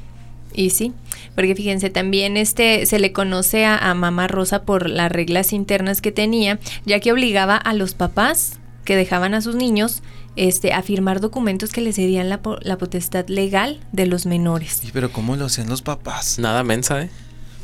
Y 0.54 0.70
sí, 0.70 0.92
porque 1.34 1.54
fíjense, 1.54 1.90
también 1.90 2.36
este 2.36 2.86
se 2.86 2.98
le 3.00 3.12
conoce 3.12 3.64
a, 3.64 3.76
a 3.76 3.94
Mamá 3.94 4.28
Rosa 4.28 4.62
por 4.62 4.88
las 4.88 5.10
reglas 5.10 5.52
internas 5.52 6.00
que 6.00 6.12
tenía, 6.12 6.60
ya 6.86 7.00
que 7.00 7.12
obligaba 7.12 7.56
a 7.56 7.74
los 7.74 7.94
papás 7.94 8.60
que 8.84 8.96
dejaban 8.96 9.34
a 9.34 9.40
sus 9.40 9.56
niños 9.56 10.02
este, 10.36 10.72
a 10.72 10.82
firmar 10.82 11.20
documentos 11.20 11.70
que 11.70 11.80
les 11.80 11.96
cedían 11.96 12.28
la, 12.28 12.40
la 12.62 12.78
potestad 12.78 13.26
legal 13.28 13.80
de 13.92 14.06
los 14.06 14.26
menores. 14.26 14.80
¿Y 14.84 14.92
pero 14.92 15.12
cómo 15.12 15.36
lo 15.36 15.46
hacían 15.46 15.68
los 15.68 15.82
papás? 15.82 16.38
Nada 16.38 16.62
mensa, 16.62 17.02
¿eh? 17.02 17.10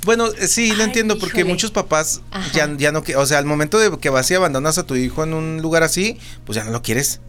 Bueno, 0.05 0.29
eh, 0.29 0.49
sí, 0.49 0.73
lo 0.73 0.85
entiendo, 0.85 1.19
porque 1.19 1.45
muchos 1.45 1.71
papás 1.71 2.23
ya, 2.55 2.75
ya 2.77 2.91
no, 2.91 3.03
o 3.17 3.27
sea, 3.27 3.39
al 3.39 3.45
momento 3.45 3.79
de 3.79 3.99
que 3.99 4.09
vas 4.09 4.31
y 4.31 4.35
abandonas 4.35 4.79
a 4.79 4.87
tu 4.87 4.97
hijo 4.97 5.25
en 5.25 5.35
un 5.35 5.61
lugar 5.61 5.83
así, 5.83 6.17
pues 6.47 6.57
ya 6.57 6.65
no 6.65 6.71
lo 6.71 6.81
quieres. 6.81 7.21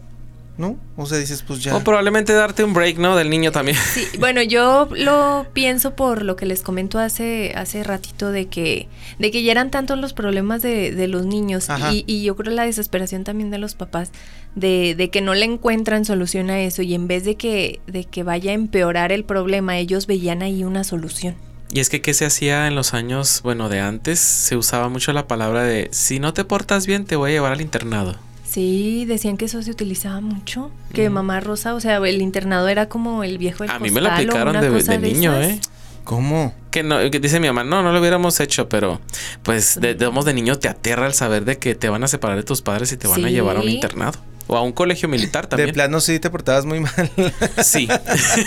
¿No? 0.58 0.78
O 0.96 1.06
sea, 1.06 1.18
dices, 1.18 1.42
pues 1.46 1.62
ya. 1.62 1.74
O 1.74 1.82
probablemente 1.82 2.32
darte 2.32 2.62
un 2.62 2.74
break, 2.74 2.98
¿no? 2.98 3.16
Del 3.16 3.30
niño 3.30 3.52
también. 3.52 3.76
Sí, 3.94 4.06
bueno, 4.18 4.42
yo 4.42 4.88
lo 4.94 5.46
pienso 5.52 5.94
por 5.96 6.22
lo 6.22 6.36
que 6.36 6.46
les 6.46 6.62
comento 6.62 6.98
hace, 6.98 7.52
hace 7.56 7.82
ratito 7.82 8.30
de 8.30 8.46
que, 8.46 8.88
de 9.18 9.30
que 9.30 9.42
ya 9.42 9.52
eran 9.52 9.70
tantos 9.70 9.98
los 9.98 10.12
problemas 10.12 10.62
de, 10.62 10.92
de 10.92 11.08
los 11.08 11.26
niños 11.26 11.68
y, 11.90 12.04
y, 12.06 12.22
yo 12.22 12.36
creo 12.36 12.52
la 12.52 12.64
desesperación 12.64 13.24
también 13.24 13.50
de 13.50 13.58
los 13.58 13.74
papás 13.74 14.12
de, 14.54 14.94
de, 14.94 15.10
que 15.10 15.20
no 15.20 15.34
le 15.34 15.44
encuentran 15.44 16.04
solución 16.04 16.50
a 16.50 16.60
eso 16.60 16.82
y 16.82 16.94
en 16.94 17.08
vez 17.08 17.24
de 17.24 17.36
que, 17.36 17.80
de 17.86 18.04
que 18.04 18.22
vaya 18.22 18.50
a 18.50 18.54
empeorar 18.54 19.12
el 19.12 19.24
problema, 19.24 19.78
ellos 19.78 20.06
veían 20.06 20.42
ahí 20.42 20.64
una 20.64 20.84
solución. 20.84 21.34
Y 21.72 21.80
es 21.80 21.88
que, 21.88 22.02
¿qué 22.02 22.12
se 22.12 22.26
hacía 22.26 22.66
en 22.66 22.74
los 22.74 22.92
años, 22.92 23.40
bueno, 23.42 23.70
de 23.70 23.80
antes? 23.80 24.20
Se 24.20 24.56
usaba 24.56 24.90
mucho 24.90 25.14
la 25.14 25.26
palabra 25.26 25.62
de, 25.62 25.88
si 25.90 26.20
no 26.20 26.34
te 26.34 26.44
portas 26.44 26.86
bien, 26.86 27.06
te 27.06 27.16
voy 27.16 27.30
a 27.30 27.34
llevar 27.34 27.52
al 27.52 27.62
internado. 27.62 28.16
Sí, 28.52 29.06
decían 29.06 29.38
que 29.38 29.46
eso 29.46 29.62
se 29.62 29.70
utilizaba 29.70 30.20
mucho. 30.20 30.70
Que 30.92 31.08
mamá 31.08 31.40
Rosa, 31.40 31.74
o 31.74 31.80
sea, 31.80 31.96
el 31.96 32.20
internado 32.20 32.68
era 32.68 32.86
como 32.86 33.24
el 33.24 33.38
viejo 33.38 33.64
A 33.66 33.78
mí 33.78 33.90
me 33.90 34.02
lo 34.02 34.10
aplicaron 34.10 34.60
de, 34.60 34.98
niño, 34.98 35.40
¿eh? 35.40 35.58
¿Cómo? 36.04 36.52
Que 36.70 36.82
no, 36.82 36.98
que 37.10 37.18
dice 37.18 37.40
mi 37.40 37.46
mamá, 37.46 37.64
no, 37.64 37.82
no 37.82 37.92
lo 37.92 38.00
hubiéramos 38.00 38.40
hecho, 38.40 38.68
pero 38.68 39.00
pues 39.42 39.80
de, 39.80 39.94
de, 39.94 40.10
de 40.10 40.34
niño 40.34 40.58
te 40.58 40.68
aterra 40.68 41.06
el 41.06 41.14
saber 41.14 41.46
de 41.46 41.56
que 41.56 41.74
te 41.74 41.88
van 41.88 42.04
a 42.04 42.08
separar 42.08 42.36
de 42.36 42.42
tus 42.42 42.60
padres 42.60 42.92
y 42.92 42.98
te 42.98 43.08
van 43.08 43.24
a 43.24 43.30
llevar 43.30 43.56
a 43.56 43.60
un 43.60 43.70
internado. 43.70 44.18
O 44.46 44.56
a 44.56 44.62
un 44.62 44.72
colegio 44.72 45.08
militar 45.08 45.46
también. 45.46 45.68
De 45.68 45.72
plano 45.72 46.00
sí 46.00 46.18
te 46.18 46.30
portabas 46.30 46.64
muy 46.64 46.80
mal. 46.80 47.10
Sí. 47.62 47.88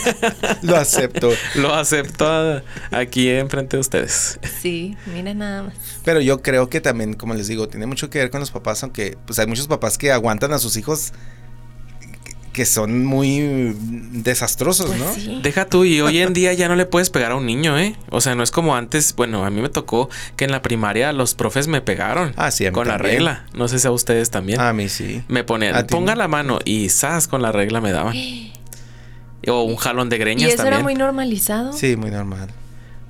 Lo 0.61 0.75
acepto. 0.75 1.31
Lo 1.55 1.73
acepto 1.73 2.61
aquí 2.91 3.29
enfrente 3.29 3.77
de 3.77 3.81
ustedes. 3.81 4.39
Sí, 4.61 4.97
mira 5.05 5.33
nada 5.33 5.63
más. 5.63 5.73
Pero 6.03 6.21
yo 6.21 6.41
creo 6.41 6.69
que 6.69 6.81
también, 6.81 7.13
como 7.13 7.33
les 7.33 7.47
digo, 7.47 7.67
tiene 7.67 7.85
mucho 7.85 8.09
que 8.09 8.19
ver 8.19 8.29
con 8.29 8.39
los 8.39 8.51
papás, 8.51 8.83
aunque 8.83 9.17
pues 9.25 9.39
hay 9.39 9.47
muchos 9.47 9.67
papás 9.67 9.97
que 9.97 10.11
aguantan 10.11 10.53
a 10.53 10.59
sus 10.59 10.77
hijos 10.77 11.13
que 12.55 12.65
son 12.65 13.03
muy 13.03 13.75
desastrosos, 14.13 14.85
pues 14.88 15.27
¿no? 15.27 15.41
Deja 15.41 15.65
tú, 15.65 15.83
y 15.83 16.00
hoy 16.00 16.19
en 16.19 16.31
día 16.31 16.53
ya 16.53 16.69
no 16.69 16.77
le 16.77 16.85
puedes 16.85 17.09
pegar 17.09 17.33
a 17.33 17.35
un 17.35 17.45
niño, 17.45 17.77
¿eh? 17.77 17.97
O 18.12 18.21
sea, 18.21 18.33
no 18.33 18.43
es 18.43 18.51
como 18.51 18.77
antes, 18.77 19.13
bueno, 19.13 19.43
a 19.43 19.50
mí 19.50 19.62
me 19.62 19.67
tocó 19.67 20.09
que 20.38 20.45
en 20.45 20.51
la 20.51 20.62
primaria 20.62 21.12
los 21.12 21.35
profes 21.35 21.67
me 21.67 21.81
pegaron. 21.81 22.31
Ah, 22.38 22.51
sí, 22.51 22.65
a 22.65 22.71
Con 22.71 22.88
la 22.88 22.97
regla. 22.97 23.45
No 23.53 23.67
sé 23.67 23.77
si 23.77 23.88
a 23.88 23.91
ustedes 23.91 24.31
también. 24.31 24.62
A 24.62 24.71
mí 24.71 24.88
sí. 24.88 25.21
Me 25.27 25.43
ponían, 25.43 25.85
ponga 25.88 26.15
la 26.15 26.29
mano 26.29 26.59
y 26.63 26.88
¡zas! 26.88 27.27
con 27.27 27.41
la 27.41 27.51
regla 27.51 27.81
me 27.81 27.91
daban. 27.91 28.15
o 29.47 29.63
un 29.63 29.75
jalón 29.75 30.07
de 30.07 30.17
greñas 30.17 30.50
¿Y 30.50 30.53
eso 30.53 30.57
también. 30.57 30.75
era 30.75 30.83
muy 30.83 30.95
normalizado? 30.95 31.74
Sí, 31.74 31.97
muy 31.97 32.09
normal. 32.09 32.47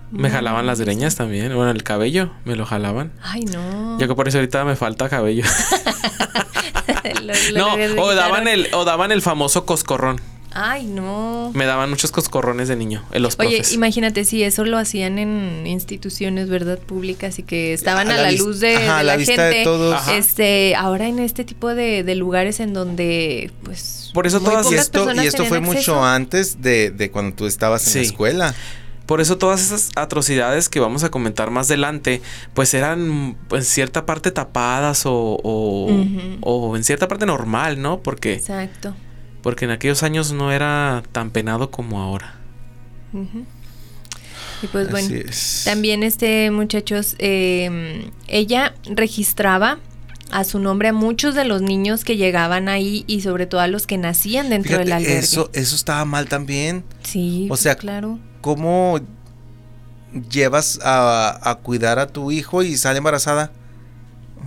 Me 0.09 0.31
jalaban 0.31 0.65
las 0.65 0.81
greñas 0.81 1.15
también. 1.15 1.53
Bueno, 1.53 1.69
el 1.69 1.83
cabello 1.83 2.31
me 2.45 2.55
lo 2.55 2.65
jalaban. 2.65 3.11
Ay, 3.21 3.41
no. 3.45 3.99
Yo 3.99 4.07
que 4.07 4.15
por 4.15 4.27
eso 4.27 4.39
ahorita 4.39 4.65
me 4.65 4.75
falta 4.75 5.07
cabello. 5.07 5.43
no, 7.53 7.73
o 8.01 8.15
daban, 8.15 8.47
el, 8.47 8.67
o 8.73 8.85
daban 8.85 9.11
el 9.11 9.21
famoso 9.21 9.65
coscorrón. 9.65 10.21
Ay, 10.57 10.85
no. 10.85 11.51
Me 11.53 11.65
daban 11.65 11.89
muchos 11.89 12.13
coscorrones 12.13 12.69
de 12.69 12.77
niño 12.77 13.03
en 13.11 13.23
los 13.23 13.37
Oye, 13.39 13.61
imagínate 13.73 14.23
si 14.23 14.41
eso 14.41 14.63
lo 14.63 14.77
hacían 14.77 15.19
en 15.19 15.67
instituciones, 15.67 16.47
¿verdad? 16.47 16.79
Públicas 16.79 17.39
y 17.39 17.43
que 17.43 17.73
estaban 17.73 18.09
a, 18.09 18.15
la, 18.15 18.31
luz 18.31 18.61
de, 18.61 18.79
la, 18.79 19.17
gente. 19.19 19.41
De 19.41 19.63
todos. 19.65 20.07
Este, 20.07 20.73
ahora 20.75 21.09
en 21.09 21.19
este 21.19 21.43
tipo 21.43 21.75
de, 21.75 22.15
lugares 22.15 22.61
en 22.61 22.73
donde, 22.73 23.51
pues. 23.63 24.11
Por 24.13 24.27
eso 24.27 24.39
todas 24.39 24.71
y 24.71 24.75
esto, 24.75 25.13
y 25.13 25.27
esto 25.27 25.43
fue 25.43 25.59
mucho 25.59 26.05
antes 26.05 26.61
de, 26.61 26.89
de, 26.89 27.11
cuando 27.11 27.35
tú 27.35 27.47
estabas 27.47 27.85
en 27.87 28.01
la 28.01 28.07
escuela. 28.07 28.55
Por 29.05 29.21
eso 29.21 29.37
todas 29.37 29.61
esas 29.61 29.91
atrocidades 29.95 30.67
que 30.69 30.79
vamos 30.79 31.03
a 31.03 31.09
comentar 31.09 31.51
más 31.51 31.67
adelante, 31.67 32.21
pues 32.53 32.73
eran 32.73 33.37
en 33.51 33.63
cierta 33.63 34.05
parte 34.05 34.31
tapadas 34.31 35.05
o, 35.05 35.39
o, 35.43 36.75
en 36.75 36.83
cierta 36.83 37.07
parte 37.07 37.25
normal, 37.25 37.81
¿no? 37.81 38.01
Porque... 38.01 38.33
Exacto. 38.33 38.95
Porque 39.41 39.65
en 39.65 39.71
aquellos 39.71 40.01
años 40.01 40.31
no 40.31 40.51
era 40.51 41.03
tan 41.11 41.29
penado 41.29 41.69
como 41.69 42.01
ahora. 42.01 42.39
Y 44.63 44.67
pues 44.67 44.89
bueno, 44.89 45.07
también 45.65 46.01
este 46.01 46.49
muchachos, 46.49 47.15
eh, 47.19 48.09
ella 48.27 48.73
registraba 48.85 49.79
a 50.31 50.43
su 50.43 50.59
nombre 50.59 50.89
a 50.89 50.93
muchos 50.93 51.35
de 51.35 51.45
los 51.45 51.61
niños 51.61 52.03
que 52.03 52.17
llegaban 52.17 52.67
ahí 52.67 53.03
y 53.07 53.21
sobre 53.21 53.45
todo 53.45 53.61
a 53.61 53.67
los 53.67 53.85
que 53.85 53.97
nacían 53.97 54.49
dentro 54.49 54.77
del 54.77 54.91
albergue. 54.91 55.19
Eso, 55.19 55.49
eso 55.53 55.75
estaba 55.75 56.03
mal 56.05 56.27
también. 56.27 56.83
Sí, 57.03 57.47
o 57.49 57.57
sea, 57.57 57.75
claro. 57.75 58.19
¿Cómo 58.45 58.99
llevas 60.29 60.79
a, 60.83 61.59
cuidar 61.63 61.97
a 61.97 62.05
tu 62.05 62.29
hijo 62.29 62.61
y 62.61 62.77
sale 62.77 62.99
embarazada? 62.99 63.51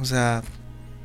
O 0.00 0.04
sea, 0.04 0.44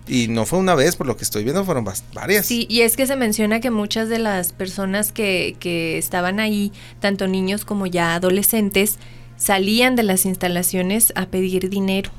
y 0.08 0.28
no 0.28 0.46
fue 0.46 0.60
una 0.60 0.76
vez, 0.76 0.96
por 0.96 1.08
lo 1.08 1.18
que 1.18 1.24
estoy 1.24 1.44
viendo, 1.44 1.66
fueron 1.66 1.86
varias. 2.14 2.46
Sí, 2.46 2.68
y 2.70 2.82
es 2.82 2.96
que 2.96 3.08
se 3.08 3.16
menciona 3.16 3.62
que 3.62 3.72
muchas 3.72 4.10
de 4.10 4.20
las 4.20 4.54
personas 4.54 5.12
que, 5.12 5.58
que 5.60 5.98
estaban 5.98 6.40
ahí, 6.40 6.72
tanto 7.00 7.28
niños 7.28 7.66
como 7.66 7.88
ya 7.88 8.14
adolescentes, 8.14 9.00
salían 9.38 9.96
de 9.96 10.04
las 10.04 10.28
instalaciones 10.28 11.14
a 11.16 11.26
pedir 11.26 11.72
dinero. 11.72 12.12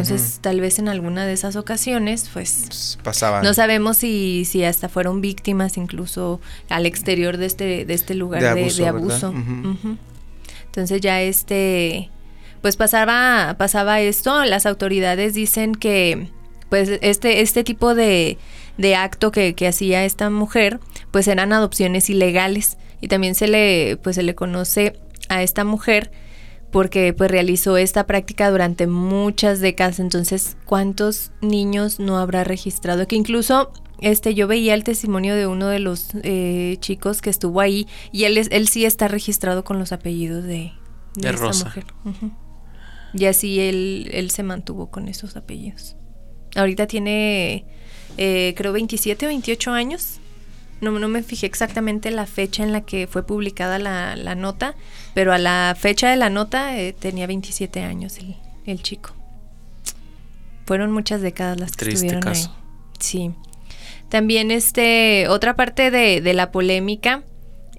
Entonces, 0.00 0.38
tal 0.40 0.60
vez 0.60 0.78
en 0.78 0.88
alguna 0.88 1.26
de 1.26 1.32
esas 1.32 1.56
ocasiones, 1.56 2.28
pues, 2.32 2.98
pasaban. 3.02 3.42
No 3.42 3.54
sabemos 3.54 3.96
si, 3.98 4.44
si 4.44 4.64
hasta 4.64 4.88
fueron 4.88 5.20
víctimas 5.20 5.76
incluso 5.76 6.40
al 6.68 6.86
exterior 6.86 7.36
de 7.36 7.46
este, 7.46 7.84
de 7.84 7.94
este 7.94 8.14
lugar 8.14 8.42
de 8.42 8.86
abuso. 8.86 9.32
Entonces 10.66 11.00
ya 11.00 11.22
este, 11.22 12.10
pues 12.62 12.76
pasaba, 12.76 13.54
pasaba 13.58 14.00
esto. 14.00 14.44
Las 14.44 14.66
autoridades 14.66 15.34
dicen 15.34 15.74
que, 15.74 16.28
pues 16.68 16.90
este, 17.00 17.42
este 17.42 17.62
tipo 17.62 17.94
de, 17.94 18.38
de 18.76 18.96
acto 18.96 19.30
que, 19.30 19.54
que 19.54 19.68
hacía 19.68 20.04
esta 20.04 20.30
mujer, 20.30 20.80
pues 21.12 21.28
eran 21.28 21.52
adopciones 21.52 22.10
ilegales 22.10 22.76
y 23.00 23.08
también 23.08 23.34
se 23.36 23.46
le, 23.46 23.98
pues 24.02 24.16
se 24.16 24.22
le 24.22 24.34
conoce 24.34 24.98
a 25.28 25.42
esta 25.42 25.62
mujer 25.62 26.10
porque 26.74 27.12
pues 27.12 27.30
realizó 27.30 27.76
esta 27.76 28.04
práctica 28.04 28.50
durante 28.50 28.88
muchas 28.88 29.60
décadas, 29.60 30.00
entonces 30.00 30.56
¿cuántos 30.64 31.30
niños 31.40 32.00
no 32.00 32.18
habrá 32.18 32.42
registrado? 32.42 33.06
Que 33.06 33.14
incluso 33.14 33.72
este 34.00 34.34
yo 34.34 34.48
veía 34.48 34.74
el 34.74 34.82
testimonio 34.82 35.36
de 35.36 35.46
uno 35.46 35.68
de 35.68 35.78
los 35.78 36.08
eh, 36.24 36.76
chicos 36.80 37.22
que 37.22 37.30
estuvo 37.30 37.60
ahí 37.60 37.86
y 38.10 38.24
él 38.24 38.36
es, 38.38 38.48
él 38.50 38.66
sí 38.66 38.84
está 38.84 39.06
registrado 39.06 39.62
con 39.62 39.78
los 39.78 39.92
apellidos 39.92 40.42
de, 40.42 40.72
de, 41.14 41.30
Rosa. 41.30 41.66
mujer. 41.66 41.84
Y 43.12 43.26
así 43.26 43.60
él, 43.60 44.10
él 44.12 44.32
se 44.32 44.42
mantuvo 44.42 44.90
con 44.90 45.06
esos 45.06 45.36
apellidos. 45.36 45.94
Ahorita 46.56 46.88
tiene 46.88 47.66
eh, 48.16 48.52
creo 48.56 48.72
27 48.72 49.26
o 49.26 49.28
28 49.28 49.70
años 49.70 50.18
no, 50.80 50.90
no 50.98 51.08
me 51.08 51.22
fijé 51.22 51.46
exactamente 51.46 52.10
la 52.10 52.26
fecha 52.26 52.62
en 52.62 52.72
la 52.72 52.82
que 52.82 53.06
fue 53.06 53.26
publicada 53.26 53.78
la, 53.78 54.16
la 54.16 54.34
nota, 54.34 54.74
pero 55.14 55.32
a 55.32 55.38
la 55.38 55.76
fecha 55.78 56.10
de 56.10 56.16
la 56.16 56.30
nota 56.30 56.78
eh, 56.78 56.92
tenía 56.92 57.26
27 57.26 57.82
años 57.82 58.18
el, 58.18 58.36
el, 58.66 58.82
chico. 58.82 59.14
Fueron 60.66 60.92
muchas 60.92 61.20
décadas 61.20 61.58
las 61.58 61.76
que 61.76 61.88
estuvieron 61.88 62.26
ahí. 62.26 62.44
Sí. 62.98 63.32
También 64.08 64.50
este, 64.50 65.28
otra 65.28 65.56
parte 65.56 65.90
de, 65.90 66.20
de 66.20 66.34
la 66.34 66.52
polémica 66.52 67.24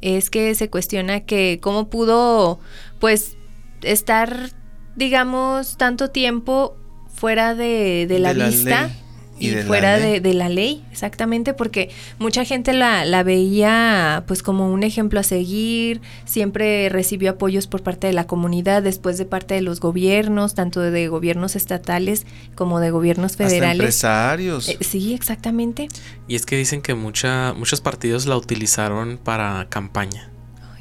es 0.01 0.29
que 0.29 0.53
se 0.55 0.69
cuestiona 0.69 1.21
que 1.21 1.59
cómo 1.61 1.89
pudo, 1.89 2.59
pues, 2.99 3.37
estar, 3.81 4.51
digamos, 4.95 5.77
tanto 5.77 6.09
tiempo 6.09 6.77
fuera 7.13 7.55
de, 7.55 8.05
de 8.07 8.19
la, 8.19 8.33
vista 8.33 8.91
y, 9.38 9.51
fuera 9.63 9.98
de, 9.98 10.34
la 10.34 10.48
ley, 10.48 10.84
exactamente, 10.92 11.54
porque 11.54 11.89
mucha 12.20 12.46
gente 12.46 12.74
la, 12.74 13.04
la, 13.04 13.24
veía 13.24 14.24
pues 14.27 14.42
como 14.42 14.72
un 14.72 14.84
ejemplo 14.84 15.20
a 15.20 15.24
seguir, 15.24 16.01
siempre 16.24 16.88
recibió 16.89 17.32
apoyos 17.32 17.68
por 17.68 17.84
parte 17.84 18.08
de 18.08 18.13
la 18.13 18.27
comunidad, 18.27 18.82
después 18.82 19.18
de 19.18 19.25
parte 19.25 19.54
de 19.54 19.62
los 19.62 19.82
gobiernos, 19.82 20.56
tanto 20.56 20.80
de 20.80 21.08
gobiernos 21.10 21.56
estatales 21.58 22.25
como 22.56 22.80
de 22.80 22.92
gobiernos 22.92 23.36
federales. 23.36 23.80
empresarios. 23.80 24.70
Eh, 24.70 24.77
sí, 24.80 25.13
exactamente. 25.13 25.89
Y 26.27 26.36
es 26.36 26.46
que 26.46 26.56
dicen 26.56 26.82
que 26.82 26.94
mucha, 26.94 27.54
muchos 27.54 27.82
partidos 27.82 28.27
la 28.27 28.38
utilizaron 28.38 29.20
para 29.22 29.68
campaña 29.70 30.30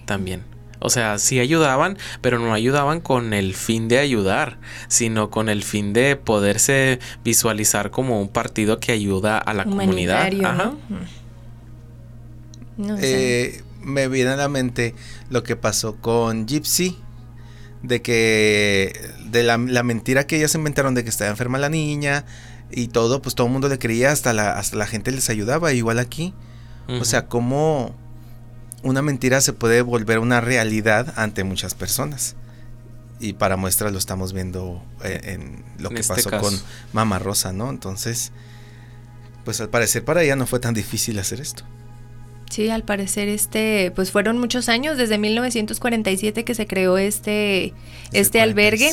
también. 0.06 0.53
O 0.86 0.90
sea, 0.90 1.16
sí 1.16 1.40
ayudaban, 1.40 1.96
pero 2.20 2.38
no 2.38 2.52
ayudaban 2.52 3.00
con 3.00 3.32
el 3.32 3.54
fin 3.54 3.88
de 3.88 3.98
ayudar, 3.98 4.58
sino 4.86 5.30
con 5.30 5.48
el 5.48 5.62
fin 5.62 5.94
de 5.94 6.14
poderse 6.14 6.98
visualizar 7.24 7.90
como 7.90 8.20
un 8.20 8.28
partido 8.28 8.80
que 8.80 8.92
ayuda 8.92 9.38
a 9.38 9.54
la 9.54 9.64
comunidad. 9.64 10.30
Eh, 13.00 13.62
me 13.80 14.08
viene 14.08 14.32
a 14.32 14.36
la 14.36 14.50
mente 14.50 14.94
lo 15.30 15.42
que 15.42 15.56
pasó 15.56 15.96
con 15.96 16.46
Gypsy, 16.46 16.98
de 17.82 18.02
que 18.02 18.92
de 19.30 19.42
la, 19.42 19.56
mentira 19.56 20.26
que 20.26 20.36
ellas 20.36 20.54
inventaron 20.54 20.94
de 20.94 21.02
que 21.02 21.08
estaba 21.08 21.30
enferma 21.30 21.56
la 21.56 21.70
niña 21.70 22.26
y 22.70 22.88
todo, 22.88 23.22
pues 23.22 23.34
todo 23.34 23.46
el 23.46 23.54
mundo 23.54 23.70
le 23.70 23.78
creía, 23.78 24.12
hasta 24.12 24.34
la, 24.34 24.58
hasta 24.58 24.76
la 24.76 24.86
gente 24.86 25.12
les 25.12 25.30
ayudaba, 25.30 25.72
igual 25.72 25.98
aquí. 25.98 26.34
O 27.00 27.06
sea, 27.06 27.26
cómo 27.26 27.96
una 28.84 29.02
mentira 29.02 29.40
se 29.40 29.52
puede 29.52 29.82
volver 29.82 30.18
una 30.20 30.40
realidad 30.40 31.14
ante 31.16 31.42
muchas 31.42 31.74
personas. 31.74 32.36
Y 33.18 33.32
para 33.32 33.56
muestra 33.56 33.90
lo 33.90 33.98
estamos 33.98 34.32
viendo 34.32 34.84
eh, 35.02 35.20
en, 35.24 35.64
lo 35.78 35.90
que 35.90 36.00
este 36.00 36.14
pasó 36.14 36.30
con 36.30 36.54
Mama 36.92 37.18
Rosa, 37.18 37.52
¿no? 37.52 37.70
Entonces, 37.70 38.32
pues 39.44 39.60
al 39.60 39.70
parecer 39.70 40.04
para 40.04 40.22
ella 40.22 40.36
no 40.36 40.46
fue 40.46 40.60
tan 40.60 40.74
difícil 40.74 41.18
hacer 41.18 41.40
esto. 41.40 41.64
Sí, 42.50 42.68
al 42.68 42.84
parecer 42.84 43.28
este, 43.28 43.92
pues 43.96 44.10
fueron 44.10 44.38
muchos 44.38 44.68
años, 44.68 44.98
desde 44.98 45.18
1947 45.18 46.44
que 46.44 46.54
se 46.54 46.66
creó 46.66 46.98
este, 46.98 47.72
este 48.12 48.40
albergue 48.40 48.92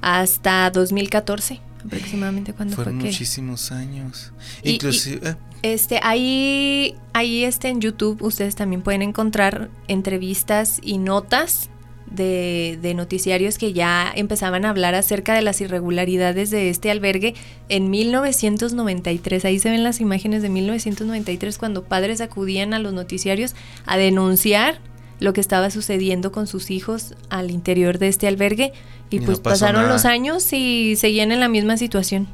hasta 0.00 0.70
2014 0.70 1.60
aproximadamente 1.84 2.52
cuando 2.52 2.76
fueron 2.76 3.00
fue 3.00 3.10
muchísimos 3.10 3.72
años. 3.72 4.32
Inclusive, 4.62 5.30
eh. 5.30 5.36
Este, 5.62 6.00
ahí, 6.02 6.96
ahí 7.12 7.44
este 7.44 7.68
en 7.68 7.80
YouTube 7.80 8.22
ustedes 8.22 8.54
también 8.54 8.82
pueden 8.82 9.02
encontrar 9.02 9.70
entrevistas 9.88 10.80
y 10.82 10.98
notas 10.98 11.70
de, 12.10 12.92
noticiarios 12.94 13.58
que 13.58 13.72
ya 13.72 14.10
empezaban 14.14 14.64
a 14.64 14.70
hablar 14.70 14.94
acerca 14.94 15.34
de 15.34 15.42
las 15.42 15.60
irregularidades 15.60 16.50
de 16.50 16.70
este 16.70 16.90
albergue 16.90 17.34
en 17.68 17.90
1993. 17.90 19.44
Ahí 19.44 19.58
se 19.58 19.70
ven 19.70 19.84
las 19.84 20.00
imágenes 20.00 20.42
de 20.42 20.48
1993 20.48 21.58
cuando 21.58 21.84
padres 21.84 22.20
acudían 22.20 22.74
a 22.74 22.78
los 22.78 22.92
noticiarios 22.92 23.54
a 23.86 23.96
denunciar 23.96 24.80
lo 25.20 25.32
que 25.32 25.40
estaba 25.40 25.70
sucediendo 25.70 26.30
con 26.32 26.46
sus 26.46 26.70
hijos 26.70 27.14
al 27.28 27.50
interior 27.50 27.98
de 27.98 28.08
este 28.08 28.28
albergue 28.28 28.72
y, 29.10 29.20
pues 29.20 29.40
pasaron 29.40 29.88
los 29.88 30.04
años 30.04 30.52
y 30.52 30.94
seguían 30.96 31.32
en 31.32 31.40
la 31.40 31.48
misma 31.48 31.76
situación. 31.76 32.28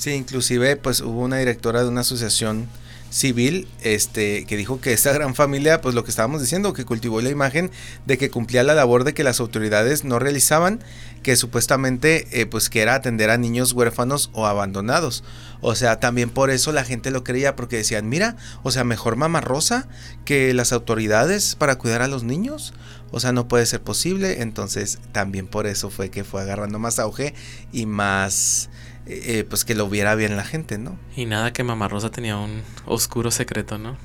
Sí, 0.00 0.12
inclusive 0.12 0.76
pues 0.76 1.02
hubo 1.02 1.20
una 1.20 1.36
directora 1.36 1.82
de 1.82 1.88
una 1.90 2.00
asociación 2.00 2.68
civil 3.10 3.68
este 3.82 4.46
que 4.46 4.56
dijo 4.56 4.80
que 4.80 4.94
esta 4.94 5.12
gran 5.12 5.34
familia 5.34 5.82
pues 5.82 5.94
lo 5.94 6.04
que 6.04 6.10
estábamos 6.10 6.40
diciendo 6.40 6.72
que 6.72 6.86
cultivó 6.86 7.20
la 7.20 7.28
imagen 7.28 7.70
de 8.06 8.16
que 8.16 8.30
cumplía 8.30 8.62
la 8.62 8.72
labor 8.72 9.04
de 9.04 9.12
que 9.12 9.24
las 9.24 9.40
autoridades 9.40 10.04
no 10.04 10.18
realizaban 10.18 10.80
que 11.22 11.36
supuestamente 11.36 12.40
eh, 12.40 12.46
pues 12.46 12.70
que 12.70 12.80
era 12.80 12.94
atender 12.94 13.28
a 13.28 13.36
niños 13.36 13.74
huérfanos 13.74 14.30
o 14.32 14.46
abandonados. 14.46 15.22
O 15.60 15.74
sea 15.74 16.00
también 16.00 16.30
por 16.30 16.48
eso 16.48 16.72
la 16.72 16.84
gente 16.84 17.10
lo 17.10 17.22
creía 17.22 17.54
porque 17.54 17.76
decían 17.76 18.08
mira 18.08 18.36
o 18.62 18.70
sea 18.70 18.84
mejor 18.84 19.16
mamá 19.16 19.42
rosa 19.42 19.86
que 20.24 20.54
las 20.54 20.72
autoridades 20.72 21.56
para 21.56 21.76
cuidar 21.76 22.00
a 22.00 22.08
los 22.08 22.24
niños. 22.24 22.72
O 23.10 23.20
sea 23.20 23.32
no 23.32 23.48
puede 23.48 23.66
ser 23.66 23.82
posible 23.82 24.40
entonces 24.40 24.98
también 25.12 25.46
por 25.46 25.66
eso 25.66 25.90
fue 25.90 26.08
que 26.08 26.24
fue 26.24 26.40
agarrando 26.40 26.78
más 26.78 26.98
auge 26.98 27.34
y 27.70 27.84
más 27.84 28.70
eh, 29.10 29.44
pues 29.48 29.64
que 29.64 29.74
lo 29.74 29.88
viera 29.88 30.14
bien 30.14 30.36
la 30.36 30.44
gente, 30.44 30.78
¿no? 30.78 30.98
Y 31.16 31.26
nada 31.26 31.52
que 31.52 31.64
Mamá 31.64 31.88
Rosa 31.88 32.10
tenía 32.10 32.36
un 32.36 32.62
oscuro 32.86 33.30
secreto, 33.30 33.78
¿no? 33.78 33.96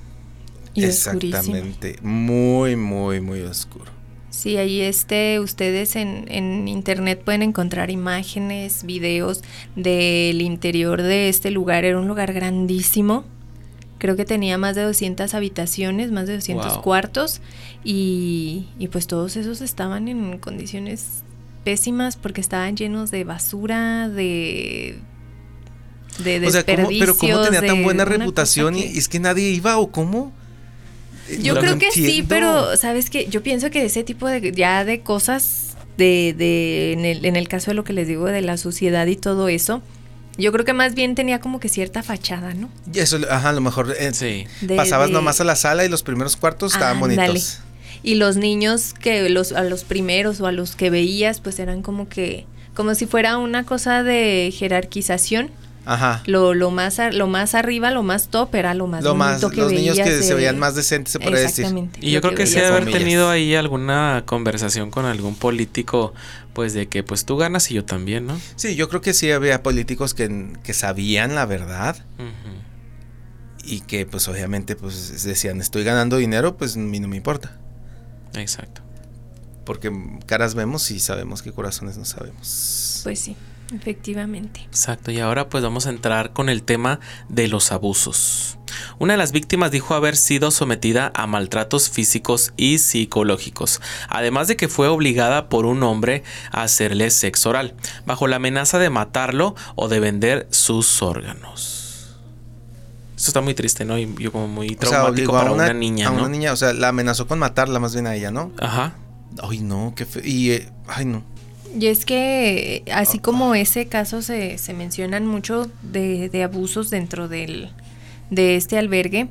Exactamente, 0.76 1.98
muy, 2.02 2.76
muy, 2.76 3.22
muy 3.22 3.42
oscuro. 3.42 3.92
Sí, 4.30 4.58
ahí 4.58 4.82
este, 4.82 5.40
ustedes 5.40 5.96
en, 5.96 6.26
en, 6.28 6.68
internet 6.68 7.22
pueden 7.24 7.42
encontrar 7.42 7.90
imágenes, 7.90 8.84
videos 8.84 9.42
del 9.78 10.42
interior 10.42 11.02
de 11.02 11.30
este 11.30 11.52
lugar. 11.52 11.86
Era 11.86 11.98
un 12.00 12.08
lugar 12.10 12.34
grandísimo. 12.34 13.24
Creo 13.98 14.18
que 14.18 14.26
tenía 14.26 14.58
más 14.58 14.76
de 14.76 14.82
200 14.82 15.34
habitaciones, 15.34 16.12
más 16.12 16.28
de 16.28 16.34
200 16.34 16.80
cuartos. 16.80 17.40
Y, 17.86 18.68
y 18.78 18.90
pues 18.90 19.08
todos 19.08 19.38
esos 19.38 19.62
estaban 19.62 20.10
en 20.10 20.38
condiciones 20.40 21.24
pésimas 21.66 22.16
porque 22.16 22.40
estaban 22.40 22.78
llenos 22.78 23.12
de 23.12 23.26
basura, 23.26 24.08
de 24.08 24.98
de 26.20 26.40
desperdicios. 26.40 27.00
pero 27.00 27.18
cómo 27.18 27.42
tenía 27.42 27.66
tan 27.66 27.84
buena 27.84 28.06
reputación 28.06 28.78
y 28.78 28.84
es 28.84 29.10
que 29.10 29.20
nadie 29.20 29.50
iba 29.50 29.78
o 29.78 29.92
cómo? 29.92 30.32
Yo 31.42 31.60
creo 31.60 31.78
que 31.78 31.92
sí, 31.92 32.24
pero 32.28 32.78
sabes 32.78 33.10
que 33.10 33.28
yo 33.28 33.44
pienso 33.44 33.70
que 33.72 33.84
ese 33.84 34.04
tipo 34.04 34.28
de 34.28 34.54
ya 34.54 34.86
de 34.86 35.02
cosas 35.02 35.76
de, 35.98 36.36
de 36.38 36.94
en, 36.94 37.04
el, 37.04 37.26
en 37.26 37.36
el 37.36 37.48
caso 37.48 37.72
de 37.72 37.76
lo 37.76 37.84
que 37.84 37.94
les 37.94 38.08
digo 38.08 38.28
de 38.28 38.42
la 38.42 38.58
suciedad 38.58 39.08
y 39.08 39.16
todo 39.16 39.50
eso, 39.50 39.82
yo 40.38 40.52
creo 40.52 40.66
que 40.66 40.74
más 40.74 40.94
bien 40.94 41.16
tenía 41.16 41.40
como 41.40 41.60
que 41.60 41.68
cierta 41.68 42.04
fachada, 42.04 42.54
¿no? 42.54 42.70
Y 42.94 43.00
eso, 43.00 43.18
ajá, 43.30 43.50
a 43.50 43.54
lo 43.54 43.62
mejor 43.62 43.96
eh, 43.98 44.14
sí. 44.14 44.46
pasabas 44.76 45.10
nomás 45.10 45.42
a 45.42 45.44
la 45.46 45.56
sala 45.56 45.84
y 45.84 45.90
los 45.90 46.04
primeros 46.04 46.38
cuartos 46.38 46.74
estaban 46.74 47.00
bonitos 47.00 47.62
y 48.04 48.16
los 48.16 48.38
niños 48.38 48.94
que 48.94 49.30
los 49.30 49.52
a 49.52 49.64
los 49.64 49.84
primeros 49.84 50.42
o 50.42 50.48
a 50.48 50.52
los 50.52 50.76
que 50.76 50.90
veías 50.90 51.42
pues 51.42 51.60
eran 51.60 51.82
como 51.82 52.10
que 52.10 52.46
como 52.74 52.94
si 52.96 53.06
fuera 53.06 53.38
una 53.38 53.64
cosa 53.64 54.04
de 54.04 54.54
jerarquización 54.56 55.52
Ajá. 55.86 56.24
Lo, 56.26 56.54
lo, 56.54 56.72
más 56.72 57.00
lo 57.14 57.28
más 57.28 57.54
arriba, 57.54 57.92
lo 57.92 58.02
más 58.04 58.30
top 58.30 58.56
era 58.56 58.74
lo 58.74 58.88
más 58.88 59.04
lo 59.04 59.16
más, 59.16 59.42
Los 59.42 59.72
niños 59.72 59.98
que 59.98 60.22
se 60.24 60.34
veían 60.34 60.58
más 60.58 60.76
decentes, 60.76 61.14
se 61.14 61.20
puede 61.20 61.42
decir. 61.42 61.66
Y 62.02 62.12
yo 62.12 62.22
creo 62.22 62.34
que, 62.34 62.48
sí 62.48 62.60
haber 62.60 62.92
tenido 62.92 63.30
ahí 63.30 63.56
alguna 63.56 64.24
conversación 64.26 64.90
con 64.90 65.06
algún 65.06 65.36
político, 65.36 66.14
pues 66.54 66.74
de 66.74 66.88
que 66.88 67.04
pues 67.04 67.26
tú 67.26 67.38
ganas 67.38 67.70
y 67.70 67.76
yo 67.76 67.86
también, 67.86 68.26
¿no? 68.26 68.40
Sí, 68.56 68.76
yo 68.76 68.90
creo 68.90 69.02
que 69.02 69.14
sí 69.14 69.32
había 69.32 69.62
políticos 69.62 70.14
que, 70.14 70.54
que 70.64 70.74
sabían 70.74 71.36
la 71.36 71.46
verdad. 71.46 71.98
Y 73.64 73.82
que 73.82 74.06
pues 74.06 74.28
obviamente 74.28 74.76
pues 74.76 75.24
decían, 75.24 75.60
estoy 75.62 75.84
ganando 75.84 76.18
dinero, 76.18 76.58
pues 76.58 76.76
a 76.76 76.80
mí 76.80 77.00
no 77.00 77.08
me 77.08 77.18
importa. 77.18 77.60
Exacto. 78.36 78.82
Porque 79.66 79.92
caras 80.26 80.56
vemos 80.56 80.92
y 80.92 81.00
sabemos 81.00 81.42
qué 81.42 81.52
corazones 81.52 81.98
no 81.98 82.06
sabemos. 82.06 83.02
Pues 83.04 83.20
sí, 83.20 83.36
efectivamente. 83.74 84.62
Exacto, 84.62 85.12
y 85.12 85.20
ahora 85.20 85.50
pues 85.50 85.64
vamos 85.64 85.88
a 85.88 85.90
entrar 85.90 86.34
con 86.34 86.50
el 86.50 86.64
tema 86.64 87.00
de 87.30 87.48
los 87.48 87.72
abusos. 87.72 88.60
Una 89.00 89.14
de 89.14 89.18
las 89.18 89.32
víctimas 89.32 89.72
dijo 89.72 89.96
haber 89.96 90.18
sido 90.18 90.52
sometida 90.52 91.12
a 91.16 91.28
maltratos 91.28 91.90
físicos 91.90 92.54
y 92.58 92.78
psicológicos, 92.78 93.82
además 94.08 94.48
de 94.48 94.56
que 94.56 94.68
fue 94.68 94.88
obligada 94.88 95.50
por 95.50 95.66
un 95.66 95.82
hombre 95.84 96.24
a 96.52 96.64
hacerle 96.64 97.10
sexo 97.10 97.50
oral, 97.50 97.74
bajo 98.06 98.28
la 98.28 98.36
amenaza 98.36 98.78
de 98.78 98.90
matarlo 98.90 99.56
o 99.76 99.88
de 99.88 100.00
vender 100.00 100.48
sus 100.52 101.02
órganos. 101.02 101.85
Esto 103.26 103.40
está 103.40 103.42
muy 103.42 103.56
triste, 103.56 103.86
¿no? 103.86 103.98
Y 103.98 104.08
yo 104.20 104.32
como 104.32 104.48
muy 104.48 104.76
traumático 104.76 105.32
para 105.32 105.52
una, 105.52 105.74
niña, 105.74 106.10
A 106.10 106.12
una 106.12 106.30
niña, 106.30 106.54
o 106.54 106.56
sea, 106.56 106.74
la 106.74 106.90
amenazó 106.90 107.26
con 107.26 107.40
matarla 107.40 107.80
más 107.80 107.94
bien 107.94 108.06
a 108.06 108.14
ella, 108.14 108.30
¿no? 108.30 108.52
Ajá. 108.60 108.94
Ay, 109.42 109.62
no, 109.62 109.94
qué 109.96 110.06
fe... 110.06 110.22
Y, 110.24 110.52
eh, 110.52 110.70
ay, 110.86 111.06
no. 111.06 111.24
Y 111.76 111.88
es 111.88 112.06
que 112.06 112.84
así 112.94 113.18
como 113.18 113.56
ese 113.56 113.88
caso 113.88 114.22
se, 114.22 114.60
se 114.60 114.76
mencionan 114.76 115.26
mucho 115.26 115.72
de, 115.82 116.30
de, 116.30 116.44
abusos 116.44 116.92
dentro 116.92 117.28
del, 117.28 117.72
de 118.30 118.58
este 118.58 118.78
albergue, 118.78 119.28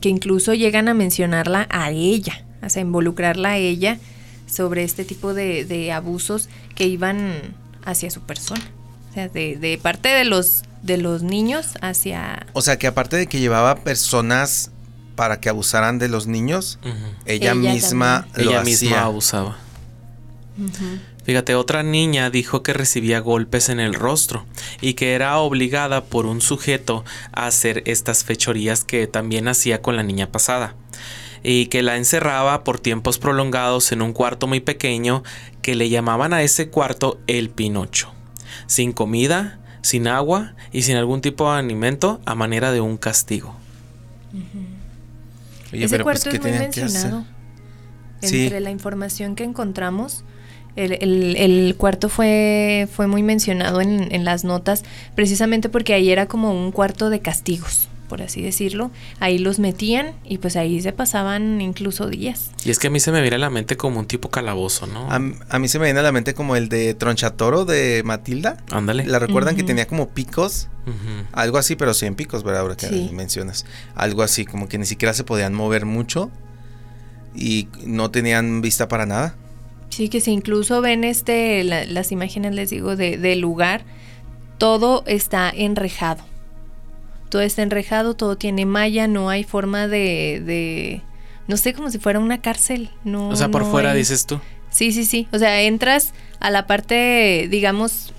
que 0.00 0.08
incluso 0.08 0.54
llegan 0.54 0.88
a 0.88 0.94
mencionarla 0.94 1.66
a 1.68 1.90
ella, 1.90 2.42
o 2.62 2.70
sea, 2.70 2.80
involucrarla 2.80 3.50
a 3.50 3.56
ella 3.58 3.98
sobre 4.46 4.82
este 4.82 5.04
tipo 5.04 5.34
de, 5.34 5.66
de 5.66 5.92
abusos 5.92 6.48
que 6.74 6.86
iban 6.86 7.32
hacia 7.84 8.10
su 8.10 8.22
persona. 8.22 8.64
O 9.10 9.12
sea, 9.12 9.28
de, 9.28 9.56
de 9.56 9.76
parte 9.76 10.08
de 10.08 10.24
los 10.24 10.62
de 10.82 10.98
los 10.98 11.22
niños 11.22 11.74
hacia... 11.80 12.46
O 12.52 12.62
sea, 12.62 12.78
que 12.78 12.86
aparte 12.86 13.16
de 13.16 13.26
que 13.26 13.40
llevaba 13.40 13.76
personas 13.76 14.70
para 15.16 15.40
que 15.40 15.48
abusaran 15.48 15.98
de 15.98 16.08
los 16.08 16.26
niños, 16.26 16.78
ella, 17.24 17.54
misma 17.54 18.28
lo 18.34 18.50
ella 18.50 18.62
misma 18.62 19.02
abusaba. 19.02 19.56
Fíjate, 21.24 21.56
otra 21.56 21.82
niña 21.82 22.30
dijo 22.30 22.62
que 22.62 22.72
recibía 22.72 23.18
golpes 23.18 23.68
en 23.68 23.80
el 23.80 23.94
rostro 23.94 24.46
y 24.80 24.94
que 24.94 25.14
era 25.14 25.38
obligada 25.38 26.04
por 26.04 26.24
un 26.24 26.40
sujeto 26.40 27.04
a 27.32 27.46
hacer 27.46 27.82
estas 27.86 28.22
fechorías 28.22 28.84
que 28.84 29.08
también 29.08 29.48
hacía 29.48 29.82
con 29.82 29.96
la 29.96 30.04
niña 30.04 30.30
pasada. 30.30 30.76
Y 31.42 31.66
que 31.66 31.82
la 31.82 31.96
encerraba 31.96 32.62
por 32.62 32.78
tiempos 32.78 33.18
prolongados 33.18 33.90
en 33.92 34.02
un 34.02 34.12
cuarto 34.12 34.46
muy 34.46 34.60
pequeño 34.60 35.24
que 35.62 35.74
le 35.74 35.88
llamaban 35.88 36.32
a 36.32 36.42
ese 36.42 36.70
cuarto 36.70 37.18
el 37.26 37.50
Pinocho, 37.50 38.12
sin 38.66 38.92
comida, 38.92 39.58
sin 39.86 40.08
agua 40.08 40.54
y 40.72 40.82
sin 40.82 40.96
algún 40.96 41.20
tipo 41.20 41.48
de 41.48 41.60
alimento 41.60 42.20
a 42.24 42.34
manera 42.34 42.72
de 42.72 42.80
un 42.80 42.96
castigo. 42.96 43.54
Ese 45.70 45.88
pues, 45.88 46.02
cuarto 46.02 46.30
es 46.30 46.40
muy 46.40 46.50
mencionado. 46.50 47.24
Entre 48.20 48.58
la 48.58 48.70
información 48.70 49.36
que 49.36 49.44
encontramos, 49.44 50.24
el, 50.74 51.74
cuarto 51.78 52.08
fue, 52.08 52.88
fue 52.92 53.06
muy 53.06 53.22
mencionado 53.22 53.80
en, 53.80 54.12
en, 54.12 54.24
las 54.24 54.42
notas, 54.42 54.82
precisamente 55.14 55.68
porque 55.68 55.94
ahí 55.94 56.10
era 56.10 56.26
como 56.26 56.52
un 56.52 56.72
cuarto 56.72 57.08
de 57.08 57.20
castigos 57.20 57.88
por 58.06 58.22
así 58.22 58.42
decirlo, 58.42 58.90
ahí 59.20 59.38
los 59.38 59.58
metían 59.58 60.12
y 60.24 60.38
pues 60.38 60.56
ahí 60.56 60.80
se 60.80 60.92
pasaban 60.92 61.60
incluso 61.60 62.08
días. 62.08 62.50
Y 62.64 62.70
es 62.70 62.78
que 62.78 62.86
a 62.86 62.90
mí 62.90 63.00
se 63.00 63.12
me 63.12 63.20
viene 63.20 63.36
a 63.36 63.38
la 63.38 63.50
mente 63.50 63.76
como 63.76 64.00
un 64.00 64.06
tipo 64.06 64.30
calabozo, 64.30 64.86
¿no? 64.86 65.08
A, 65.10 65.58
mí 65.58 65.68
se 65.68 65.78
me 65.78 65.86
viene 65.86 66.00
a 66.00 66.02
la 66.02 66.12
mente 66.12 66.34
como 66.34 66.56
el 66.56 66.68
de 66.68 66.94
Tronchatoro 66.94 67.64
de 67.64 68.02
Matilda. 68.04 68.58
Ándale. 68.70 69.04
¿La 69.06 69.18
recuerdan 69.18 69.56
que 69.56 69.62
tenía 69.62 69.86
como 69.86 70.08
picos? 70.08 70.68
Algo 71.32 71.58
así, 71.58 71.76
pero 71.76 71.94
sí 71.94 72.06
en 72.06 72.14
picos, 72.14 72.42
¿verdad? 72.42 72.62
Ahora 72.62 72.76
que 72.76 73.10
mencionas. 73.12 73.66
Algo 73.94 74.22
así, 74.22 74.44
como 74.44 74.68
que 74.68 74.78
ni 74.78 74.86
siquiera 74.86 75.12
se 75.14 75.24
podían 75.24 75.54
mover 75.54 75.84
mucho. 75.84 76.30
y 77.34 77.68
no 77.84 78.10
tenían 78.10 78.62
vista 78.62 78.88
para 78.88 79.04
nada. 79.04 79.36
Sí, 79.90 80.08
que 80.08 80.20
si 80.20 80.30
incluso 80.30 80.80
ven 80.80 81.04
este, 81.04 81.64
las 81.64 82.12
imágenes, 82.12 82.54
les 82.54 82.70
digo, 82.70 82.96
de, 82.96 83.16
del 83.16 83.40
lugar, 83.40 83.84
todo 84.58 85.04
está 85.06 85.50
enrejado. 85.50 86.22
Todo 87.28 87.42
está 87.42 87.62
enrejado, 87.62 88.14
todo 88.14 88.36
tiene 88.36 88.66
malla, 88.66 89.08
no 89.08 89.28
hay 89.28 89.44
forma 89.44 89.88
de, 89.88 90.42
de 90.44 91.02
no 91.48 91.56
sé, 91.56 91.74
como 91.74 91.90
si 91.90 91.98
fuera 91.98 92.18
una 92.18 92.40
cárcel. 92.40 92.90
No, 93.04 93.28
o 93.28 93.36
sea, 93.36 93.48
por 93.48 93.64
fuera 93.64 93.94
dices 93.94 94.26
tú. 94.26 94.40
Sí, 94.70 94.92
sí, 94.92 95.04
sí. 95.04 95.28
O 95.32 95.38
sea, 95.38 95.62
entras 95.62 96.12
a 96.40 96.50
la 96.50 96.66
parte, 96.66 97.48
digamos, 97.50 98.12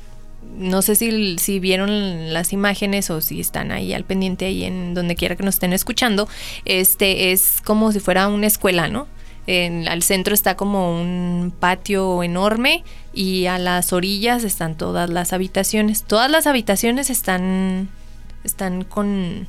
no 0.57 0.81
sé 0.81 0.95
si, 0.95 1.37
si 1.37 1.59
vieron 1.59 2.33
las 2.33 2.53
imágenes 2.53 3.09
o 3.09 3.21
si 3.21 3.39
están 3.39 3.71
ahí 3.71 3.93
al 3.93 4.05
pendiente 4.05 4.45
ahí 4.45 4.63
en 4.63 4.93
donde 4.93 5.15
quiera 5.15 5.35
que 5.35 5.43
nos 5.43 5.55
estén 5.55 5.73
escuchando. 5.73 6.27
Este 6.65 7.31
es 7.31 7.61
como 7.63 7.91
si 7.91 7.99
fuera 7.99 8.27
una 8.27 8.47
escuela, 8.47 8.87
¿no? 8.87 9.07
En, 9.45 9.87
al 9.87 10.03
centro 10.03 10.33
está 10.33 10.57
como 10.57 10.99
un 10.99 11.53
patio 11.57 12.21
enorme 12.23 12.83
y 13.13 13.45
a 13.45 13.57
las 13.57 13.93
orillas 13.93 14.43
están 14.43 14.75
todas 14.75 15.09
las 15.09 15.31
habitaciones. 15.31 16.03
Todas 16.03 16.29
las 16.29 16.47
habitaciones 16.47 17.09
están, 17.09 17.89
están 18.43 18.83
con, 18.83 19.47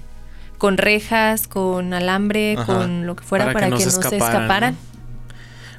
con 0.59 0.79
rejas, 0.79 1.49
con 1.49 1.95
alambre, 1.95 2.57
con 2.67 3.07
lo 3.07 3.17
que 3.17 3.25
fuera 3.25 3.53
para, 3.53 3.67
que, 3.67 3.71
no, 3.71 3.79
se, 3.81 3.89
escaparan. 3.89 4.77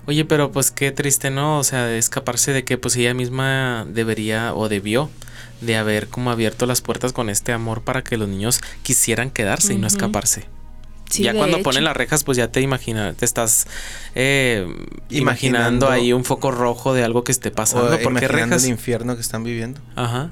Oye, 0.05 0.25
pero 0.25 0.51
pues 0.51 0.71
qué 0.71 0.91
triste, 0.91 1.29
¿no? 1.29 1.59
O 1.59 1.63
sea, 1.63 1.93
escaparse 1.95 2.51
de 2.51 2.63
que 2.63 2.77
pues 2.77 2.95
ella 2.95 3.13
misma 3.13 3.85
debería 3.87 4.53
o 4.53 4.69
debió 4.69 5.09
de 5.61 5.77
haber 5.77 6.07
como 6.07 6.31
abierto 6.31 6.65
las 6.65 6.81
puertas 6.81 7.13
con 7.13 7.29
este 7.29 7.51
amor 7.51 7.81
para 7.81 8.03
que 8.03 8.17
los 8.17 8.27
niños 8.27 8.61
quisieran 8.81 9.29
quedarse 9.29 9.73
y 9.73 9.77
no 9.77 9.87
escaparse 9.87 10.47
ya 11.17 11.33
cuando 11.33 11.61
ponen 11.61 11.83
las 11.83 11.97
rejas, 11.97 12.23
pues 12.23 12.37
ya 12.37 12.49
te 12.49 12.61
imaginas, 12.61 13.15
te 13.15 13.25
estás 13.25 13.67
eh, 14.15 14.67
imaginando, 15.09 15.89
ahí 15.89 16.13
un 16.13 16.23
foco 16.23 16.51
rojo 16.51 16.93
de 16.93 17.03
algo 17.03 17.23
que 17.23 17.31
esté 17.31 17.51
pasando. 17.51 17.95
O 17.95 17.99
porque 17.99 18.27
rejas? 18.27 18.63
el 18.63 18.69
infierno 18.69 19.15
que 19.15 19.21
están 19.21 19.43
viviendo. 19.43 19.81
Ajá. 19.95 20.29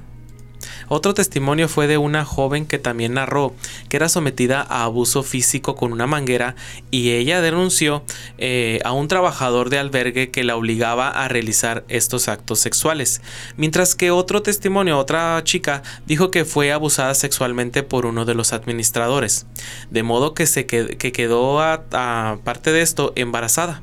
Otro 0.88 1.14
testimonio 1.14 1.68
fue 1.68 1.86
de 1.86 1.98
una 1.98 2.24
joven 2.24 2.66
que 2.66 2.78
también 2.78 3.14
narró 3.14 3.54
que 3.88 3.96
era 3.96 4.08
sometida 4.08 4.62
a 4.62 4.84
abuso 4.84 5.22
físico 5.22 5.74
con 5.74 5.92
una 5.92 6.06
manguera 6.06 6.54
y 6.90 7.10
ella 7.10 7.40
denunció 7.40 8.04
eh, 8.38 8.80
a 8.84 8.92
un 8.92 9.08
trabajador 9.08 9.70
de 9.70 9.78
albergue 9.78 10.30
que 10.30 10.44
la 10.44 10.56
obligaba 10.56 11.08
a 11.08 11.28
realizar 11.28 11.84
estos 11.88 12.28
actos 12.28 12.58
sexuales. 12.60 13.20
Mientras 13.56 13.94
que 13.94 14.10
otro 14.10 14.42
testimonio, 14.42 14.98
otra 14.98 15.42
chica, 15.44 15.82
dijo 16.06 16.30
que 16.30 16.44
fue 16.44 16.72
abusada 16.72 17.14
sexualmente 17.14 17.82
por 17.82 18.06
uno 18.06 18.24
de 18.24 18.34
los 18.34 18.52
administradores. 18.52 19.46
De 19.90 20.02
modo 20.02 20.34
que, 20.34 20.46
se 20.46 20.66
quedó, 20.66 21.60
aparte 21.60 22.72
de 22.72 22.82
esto, 22.82 23.12
embarazada. 23.16 23.82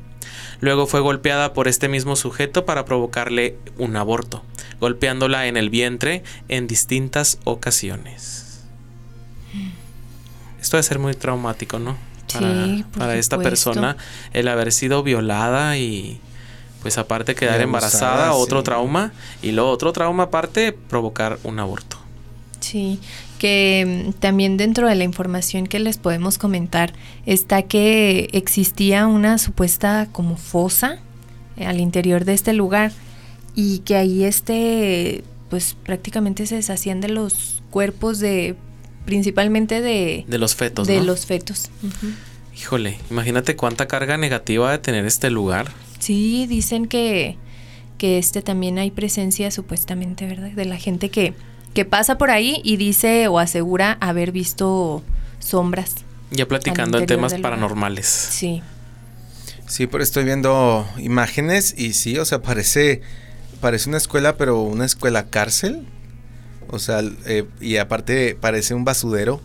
Luego 0.66 0.88
fue 0.88 1.00
golpeada 1.00 1.54
por 1.54 1.68
este 1.68 1.88
mismo 1.90 2.16
sujeto 2.16 2.66
para 2.66 2.86
provocarle 2.86 3.56
un 3.78 3.96
aborto, 3.96 4.42
golpeándola 4.80 5.46
en 5.46 5.58
el 5.58 5.70
vientre 5.70 6.24
en 6.48 6.66
distintas 6.66 7.38
ocasiones. 7.44 8.64
Esto 10.60 10.78
debe 10.78 10.88
ser 10.88 10.98
muy 10.98 11.14
traumático, 11.14 11.78
¿no? 11.78 11.96
Para, 12.34 12.66
sí, 12.66 12.86
para 12.98 13.16
esta 13.16 13.38
persona 13.38 13.96
el 14.34 14.48
haber 14.48 14.72
sido 14.72 15.04
violada 15.04 15.78
y 15.78 16.20
pues 16.82 16.98
aparte 16.98 17.36
quedar 17.36 17.62
embarazada, 17.62 18.34
otro 18.34 18.64
trauma 18.64 19.14
y 19.44 19.52
luego 19.52 19.70
otro 19.70 19.94
trauma 19.94 20.24
aparte 20.24 20.72
provocar 20.72 21.38
un 21.44 21.60
aborto. 21.60 22.00
Sí, 22.60 23.00
que 23.36 24.06
mm, 24.08 24.14
también 24.20 24.58
dentro 24.58 24.88
de 24.88 24.96
la 24.96 25.04
información 25.04 25.68
que 25.68 25.80
les 25.80 25.98
podemos 25.98 26.38
comentar 26.38 26.94
está 27.26 27.64
que 27.64 28.30
existía 28.34 29.08
una 29.08 29.38
supuesta 29.38 30.08
como 30.12 30.38
fosa 30.38 31.00
eh, 31.58 31.66
al 31.66 31.80
interior 31.80 32.26
de 32.26 32.34
este 32.34 32.54
lugar 32.54 32.92
y 33.56 33.80
que 33.80 33.96
ahí 33.96 34.24
este 34.24 35.24
pues 35.50 35.76
prácticamente 35.84 36.46
se 36.48 36.56
deshacían 36.56 37.02
de 37.02 37.10
los 37.10 37.62
cuerpos 37.70 38.20
de 38.20 38.56
principalmente 39.06 39.82
de 39.82 40.26
de 40.28 40.38
los 40.38 40.56
fetos 40.56 40.88
de 40.88 41.04
los 41.04 41.26
fetos. 41.26 41.70
Híjole 42.58 42.98
imagínate 43.12 43.56
cuánta 43.56 43.88
carga 43.88 44.18
negativa 44.18 44.72
de 44.72 44.80
tener 44.80 45.06
este 45.06 45.30
lugar. 45.30 45.72
Sí 46.00 46.48
dicen 46.48 46.88
que 46.88 47.38
que 47.98 48.18
este 48.18 48.42
también 48.42 48.78
hay 48.78 48.92
presencia 48.92 49.52
supuestamente 49.52 50.26
verdad 50.26 50.52
de 50.52 50.66
la 50.66 50.78
gente 50.78 51.10
que 51.10 51.34
que 51.76 51.86
pasa 51.86 52.18
por 52.18 52.32
ahí 52.32 52.62
y 52.64 52.78
dice 52.78 53.28
o 53.28 53.38
asegura 53.38 53.98
haber 54.00 54.32
visto 54.32 55.04
sombras. 55.40 55.94
Ya 56.32 56.48
platicando 56.48 56.98
en 56.98 57.06
temas 57.06 57.36
paranormales. 57.36 58.08
Sí. 58.08 58.64
Sí, 59.68 59.86
pero 59.86 60.02
estoy 60.02 60.24
viendo 60.24 60.88
imágenes 60.98 61.76
y 61.78 61.94
sí, 61.94 62.18
o 62.18 62.26
sea, 62.26 62.42
parece, 62.42 63.02
parece 63.60 63.90
una 63.90 63.98
escuela, 63.98 64.38
pero 64.38 64.62
una 64.62 64.86
escuela 64.86 65.26
cárcel. 65.30 65.86
O 66.70 66.80
sea, 66.80 67.02
eh, 67.26 67.46
y 67.60 67.78
aparte 67.78 68.36
parece 68.40 68.74
un 68.74 68.86
basudero 68.86 69.42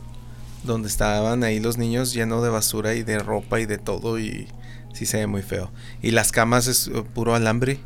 donde 0.62 0.88
estaban 0.88 1.42
ahí 1.42 1.58
los 1.58 1.78
niños 1.78 2.12
llenos 2.12 2.42
de 2.42 2.48
basura 2.48 2.94
y 2.94 3.02
de 3.02 3.18
ropa 3.18 3.60
y 3.60 3.66
de 3.66 3.78
todo 3.78 4.18
y 4.18 4.46
sí 4.92 5.04
se 5.04 5.18
ve 5.18 5.26
muy 5.26 5.42
feo. 5.42 5.72
Y 6.00 6.12
las 6.12 6.30
camas 6.30 6.68
es 6.68 6.88
eh, 6.88 7.02
puro 7.12 7.34
alambre. 7.34 7.80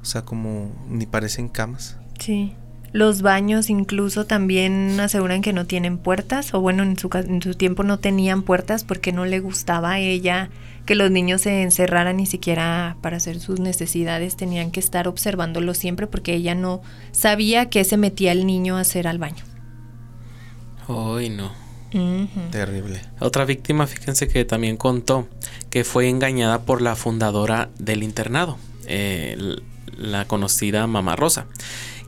O 0.00 0.04
sea, 0.04 0.22
como 0.22 0.72
ni 0.88 1.06
parecen 1.06 1.48
camas. 1.48 1.96
Sí. 2.20 2.54
Los 2.92 3.20
baños 3.22 3.68
incluso 3.68 4.24
también 4.24 4.98
aseguran 4.98 5.42
que 5.42 5.52
no 5.52 5.66
tienen 5.66 5.98
puertas, 5.98 6.54
o 6.54 6.60
bueno, 6.60 6.82
en 6.82 6.98
su, 6.98 7.10
en 7.12 7.42
su 7.42 7.54
tiempo 7.54 7.82
no 7.82 7.98
tenían 7.98 8.42
puertas 8.42 8.84
porque 8.84 9.12
no 9.12 9.26
le 9.26 9.40
gustaba 9.40 9.92
a 9.92 9.98
ella 9.98 10.50
que 10.86 10.94
los 10.94 11.10
niños 11.10 11.42
se 11.42 11.62
encerraran 11.62 12.16
ni 12.16 12.24
siquiera 12.24 12.96
para 13.02 13.18
hacer 13.18 13.40
sus 13.40 13.60
necesidades, 13.60 14.36
tenían 14.36 14.70
que 14.70 14.80
estar 14.80 15.06
observándolo 15.06 15.74
siempre 15.74 16.06
porque 16.06 16.34
ella 16.34 16.54
no 16.54 16.80
sabía 17.12 17.68
que 17.68 17.84
se 17.84 17.98
metía 17.98 18.32
el 18.32 18.46
niño 18.46 18.78
a 18.78 18.80
hacer 18.80 19.06
al 19.06 19.18
baño. 19.18 19.44
Ay, 20.88 21.28
no. 21.28 21.52
Terrible. 22.50 23.02
Otra 23.20 23.44
víctima, 23.44 23.86
fíjense 23.86 24.28
que 24.28 24.46
también 24.46 24.78
contó 24.78 25.28
que 25.68 25.84
fue 25.84 26.08
engañada 26.08 26.62
por 26.62 26.80
la 26.80 26.96
fundadora 26.96 27.68
del 27.78 28.02
internado, 28.02 28.56
eh, 28.86 29.36
la 29.94 30.26
conocida 30.26 30.86
Mamá 30.86 31.16
Rosa 31.16 31.46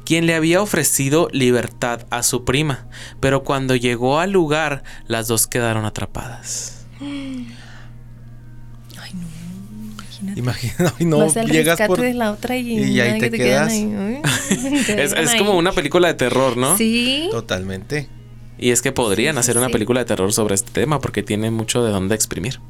quien 0.04 0.26
le 0.26 0.34
había 0.34 0.62
ofrecido 0.62 1.28
libertad 1.32 2.06
a 2.10 2.22
su 2.22 2.44
prima, 2.44 2.86
pero 3.20 3.44
cuando 3.44 3.76
llegó 3.76 4.18
al 4.18 4.32
lugar 4.32 4.82
las 5.06 5.28
dos 5.28 5.46
quedaron 5.46 5.84
atrapadas. 5.84 6.86
Ay, 7.00 7.46
no. 9.14 9.40
Imagínate. 10.36 11.04
no, 11.04 11.26
llegas 11.46 11.80
por 11.86 12.00
de 12.00 12.14
la 12.14 12.32
otra 12.32 12.56
y, 12.56 13.00
ahí 13.00 13.18
te, 13.18 13.30
quedas. 13.30 13.72
es, 13.72 15.34
como 15.36 15.56
una 15.56 15.72
película 15.72 16.08
de 16.08 16.14
terror, 16.14 16.56
¿no? 16.56 16.76
Sí. 16.76 17.28
Totalmente. 17.30 18.08
Y 18.58 18.70
es 18.70 18.82
que 18.82 18.92
podrían 18.92 19.38
hacer 19.38 19.56
una 19.56 19.70
película 19.70 20.00
de 20.00 20.06
terror 20.06 20.32
sobre 20.34 20.54
este 20.54 20.70
tema 20.72 21.00
porque 21.00 21.22
tiene 21.22 21.50
mucho 21.50 21.82
de 21.82 21.90
dónde 21.90 22.14
exprimir. 22.14 22.60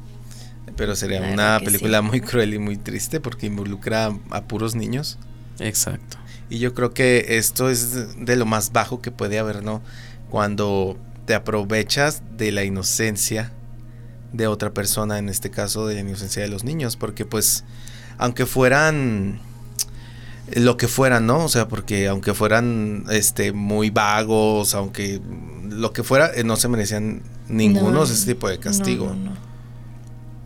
Pero 0.77 0.95
sería 0.95 1.21
una 1.21 1.59
película 1.63 2.01
muy 2.01 2.21
cruel 2.21 2.53
y 2.53 2.59
muy 2.59 2.77
triste 2.77 3.19
porque 3.19 3.47
involucra 3.47 4.15
a 4.29 4.43
puros 4.43 4.73
niños. 4.73 5.19
Exacto. 5.59 6.17
Y 6.51 6.59
yo 6.59 6.73
creo 6.73 6.93
que 6.93 7.37
esto 7.37 7.69
es 7.69 8.17
de 8.17 8.35
lo 8.35 8.45
más 8.45 8.73
bajo 8.73 9.01
que 9.01 9.09
puede 9.09 9.39
haber, 9.39 9.63
¿no? 9.63 9.81
Cuando 10.29 10.97
te 11.25 11.33
aprovechas 11.33 12.23
de 12.35 12.51
la 12.51 12.65
inocencia 12.65 13.53
de 14.33 14.47
otra 14.47 14.71
persona, 14.71 15.17
en 15.17 15.29
este 15.29 15.49
caso 15.49 15.87
de 15.87 15.95
la 15.95 16.01
inocencia 16.01 16.41
de 16.41 16.49
los 16.49 16.65
niños, 16.65 16.97
porque 16.97 17.25
pues, 17.25 17.63
aunque 18.17 18.45
fueran 18.45 19.39
lo 20.53 20.75
que 20.75 20.89
fueran, 20.89 21.25
¿no? 21.25 21.45
O 21.45 21.47
sea, 21.47 21.69
porque 21.69 22.09
aunque 22.09 22.33
fueran 22.33 23.05
este 23.09 23.53
muy 23.53 23.89
vagos, 23.89 24.75
aunque 24.75 25.21
lo 25.69 25.93
que 25.93 26.03
fuera, 26.03 26.31
eh, 26.35 26.43
no 26.43 26.57
se 26.57 26.67
merecían 26.67 27.21
ninguno 27.47 28.03
ese 28.03 28.25
tipo 28.33 28.49
de 28.49 28.59
castigo. 28.59 29.15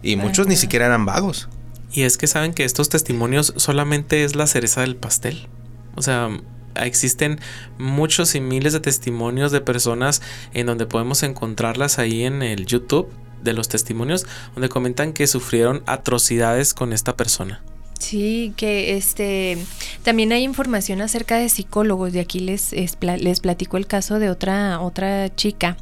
y 0.03 0.17
muchos 0.17 0.45
ni 0.45 0.55
siquiera 0.55 0.85
eran 0.85 1.07
vagos. 1.07 1.49
Y 1.91 2.03
es 2.03 2.17
que 2.19 2.27
saben 2.27 2.53
que 2.53 2.63
estos 2.63 2.89
testimonios 2.89 3.55
solamente 3.55 4.23
es 4.23 4.35
la 4.35 4.45
cereza 4.45 4.81
del 4.81 4.95
pastel. 4.95 5.47
O 5.95 6.01
sea, 6.01 6.29
existen 6.75 7.39
muchos 7.77 8.35
y 8.35 8.41
miles 8.41 8.73
de 8.73 8.79
testimonios 8.79 9.51
de 9.51 9.61
personas 9.61 10.21
en 10.53 10.65
donde 10.65 10.85
podemos 10.85 11.23
encontrarlas 11.23 11.99
ahí 11.99 12.23
en 12.23 12.41
el 12.41 12.65
YouTube 12.65 13.09
de 13.43 13.53
los 13.53 13.69
testimonios 13.69 14.25
donde 14.53 14.69
comentan 14.69 15.13
que 15.13 15.27
sufrieron 15.27 15.83
atrocidades 15.85 16.73
con 16.73 16.93
esta 16.93 17.15
persona. 17.15 17.61
Sí, 17.99 18.53
que 18.57 18.97
este 18.97 19.57
también 20.03 20.31
hay 20.33 20.43
información 20.43 21.01
acerca 21.01 21.37
de 21.37 21.47
psicólogos. 21.47 22.11
De 22.11 22.19
aquí 22.19 22.39
les, 22.39 22.73
les 22.73 23.39
platico 23.39 23.77
el 23.77 23.87
caso 23.87 24.19
de 24.19 24.29
otra, 24.29 24.81
otra 24.81 25.33
chica 25.33 25.77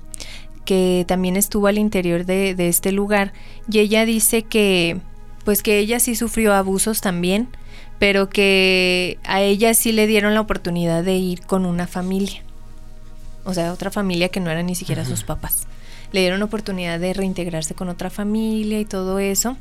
que 0.64 1.06
también 1.08 1.36
estuvo 1.36 1.68
al 1.68 1.78
interior 1.78 2.26
de, 2.26 2.56
de 2.56 2.70
este 2.70 2.92
lugar. 2.92 3.34
Y 3.70 3.80
ella 3.80 4.06
dice 4.06 4.44
que 4.44 5.00
pues 5.44 5.64
que 5.64 5.80
ella 5.80 6.00
sí 6.00 6.16
sufrió 6.16 6.54
abusos 6.54 7.02
también 7.02 7.50
pero 8.04 8.28
que 8.28 9.18
a 9.24 9.42
ella 9.42 9.74
sí 9.74 9.94
le 9.94 10.08
dieron 10.08 10.34
la 10.34 10.42
oportunidad 10.42 11.06
de 11.06 11.16
ir 11.16 11.40
con 11.40 11.66
una 11.66 11.88
familia. 11.88 12.44
O 13.46 13.54
sea, 13.54 13.72
otra 13.72 13.92
familia 13.92 14.28
que 14.28 14.42
no 14.42 14.52
era 14.52 14.62
ni 14.62 14.76
siquiera 14.76 15.06
sus 15.06 15.24
papás. 15.24 15.68
le 16.12 16.20
dieron 16.20 16.44
oportunidad 16.44 17.00
de 17.00 17.14
reintegrarse 17.14 17.76
con 17.76 17.88
otra 17.88 18.10
familia 18.10 18.82
y 18.82 18.84
todo 18.84 19.20
eso, 19.20 19.56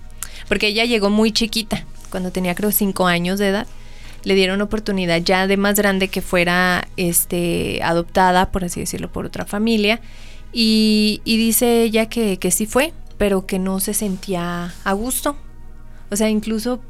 porque 0.48 0.66
ella 0.66 0.84
llegó 0.86 1.08
muy 1.08 1.30
chiquita, 1.30 1.84
cuando 2.10 2.32
tenía 2.32 2.56
creo 2.56 2.72
cinco 2.72 3.06
años 3.06 3.38
de 3.38 3.46
edad. 3.46 3.68
Le 4.24 4.34
dieron 4.34 4.60
oportunidad 4.60 5.22
ya 5.22 5.46
de 5.46 5.56
más 5.56 5.76
grande 5.76 6.08
que 6.08 6.20
fuera 6.20 6.88
este, 6.96 7.80
adoptada, 7.84 8.50
por 8.50 8.64
así 8.64 8.80
decirlo, 8.80 9.12
por 9.12 9.24
otra 9.24 9.46
familia. 9.46 10.00
Y, 10.52 11.22
dice 11.24 11.84
ella 11.84 12.06
que, 12.06 12.40
que 12.40 12.50
sí 12.50 12.66
fue, 12.66 12.92
pero 13.18 13.46
que 13.46 13.60
no 13.60 13.78
se 13.78 13.94
sentía 13.94 14.74
a 14.82 14.92
gusto. 14.94 15.36
O 16.10 16.16
sea, 16.16 16.28
incluso 16.28 16.80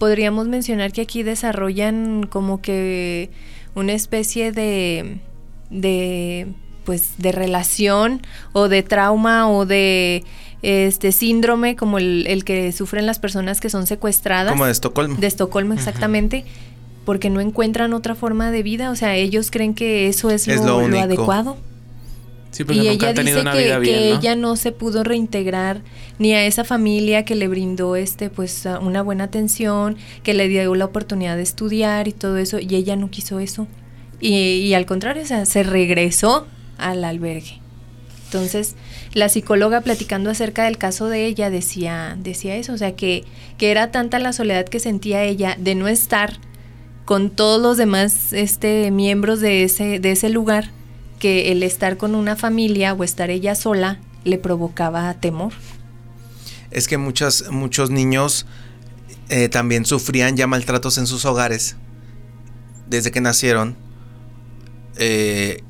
podríamos 0.00 0.48
mencionar 0.48 0.92
que 0.92 1.02
aquí 1.02 1.22
desarrollan 1.22 2.26
como 2.26 2.62
que 2.62 3.30
una 3.74 3.92
especie 3.92 4.50
de, 4.50 5.20
de 5.68 6.48
pues 6.84 7.12
de 7.18 7.32
relación 7.32 8.22
o 8.52 8.68
de 8.68 8.82
trauma 8.82 9.48
o 9.50 9.66
de 9.66 10.24
este 10.62 11.12
síndrome 11.12 11.76
como 11.76 11.98
el, 11.98 12.42
que 12.46 12.72
sufren 12.72 13.04
las 13.04 13.18
personas 13.18 13.60
que 13.60 13.68
son 13.68 13.86
secuestradas. 13.86 14.52
Como 14.52 14.64
de 14.64 14.72
Estocolmo. 14.72 15.16
De 15.16 15.26
Estocolmo, 15.26 15.74
exactamente. 15.74 16.46
Porque 17.04 17.28
no 17.28 17.40
encuentran 17.40 17.92
otra 17.92 18.14
forma 18.14 18.50
de 18.50 18.62
vida. 18.62 18.90
O 18.90 18.96
sea, 18.96 19.16
ellos 19.16 19.50
creen 19.50 19.74
que 19.74 20.08
eso 20.08 20.30
es, 20.30 20.46
lo, 20.46 20.78
adecuado. 20.78 21.58
Sí, 22.50 22.64
y 22.68 22.88
ella 22.88 23.12
dice 23.12 23.44
que, 23.44 23.80
que 23.82 24.12
ella 24.12 24.34
no 24.34 24.56
se 24.56 24.72
pudo 24.72 25.04
reintegrar 25.04 25.82
ni 26.18 26.34
a 26.34 26.44
esa 26.44 26.64
familia 26.64 27.24
que 27.24 27.36
le 27.36 27.46
brindó 27.46 27.94
este 27.94 28.28
pues 28.28 28.66
una 28.80 29.02
buena 29.02 29.24
atención, 29.24 29.96
que 30.24 30.34
le 30.34 30.48
dio 30.48 30.74
la 30.74 30.84
oportunidad 30.84 31.36
de 31.36 31.42
estudiar 31.42 32.08
y 32.08 32.12
todo 32.12 32.38
eso, 32.38 32.58
y 32.58 32.74
ella 32.74 32.96
no 32.96 33.08
quiso 33.10 33.38
eso. 33.38 33.68
Y, 34.20 34.34
y 34.34 34.74
al 34.74 34.84
contrario, 34.84 35.22
o 35.22 35.26
sea, 35.26 35.46
se 35.46 35.62
regresó 35.62 36.46
al 36.76 37.04
albergue. 37.04 37.60
Entonces, 38.30 38.76
la 39.12 39.28
psicóloga 39.28 39.80
platicando 39.80 40.30
acerca 40.30 40.64
del 40.64 40.78
caso 40.78 41.08
de 41.08 41.26
ella 41.26 41.50
decía, 41.50 42.16
decía 42.20 42.54
eso, 42.56 42.72
o 42.72 42.78
sea, 42.78 42.94
que, 42.94 43.24
que 43.58 43.72
era 43.72 43.90
tanta 43.90 44.20
la 44.20 44.32
soledad 44.32 44.66
que 44.66 44.78
sentía 44.78 45.24
ella 45.24 45.56
de 45.58 45.74
no 45.74 45.88
estar 45.88 46.38
con 47.04 47.30
todos 47.30 47.60
los 47.60 47.76
demás 47.76 48.32
este, 48.32 48.92
miembros 48.92 49.40
de 49.40 49.64
ese, 49.64 49.98
de 49.98 50.12
ese 50.12 50.28
lugar, 50.28 50.70
que 51.20 51.52
el 51.52 51.62
estar 51.62 51.96
con 51.96 52.16
una 52.16 52.34
familia 52.34 52.92
o 52.94 53.04
estar 53.04 53.30
ella 53.30 53.54
sola 53.54 54.00
le 54.24 54.38
provocaba 54.38 55.14
temor. 55.14 55.52
Es 56.72 56.88
que 56.88 56.98
muchas, 56.98 57.50
muchos 57.50 57.90
niños 57.90 58.46
eh, 59.28 59.48
también 59.48 59.84
sufrían 59.84 60.36
ya 60.36 60.48
maltratos 60.48 60.98
en 60.98 61.06
sus 61.06 61.24
hogares 61.24 61.76
desde 62.88 63.12
que 63.12 63.20
nacieron. 63.20 63.76
Eh, 64.96 65.62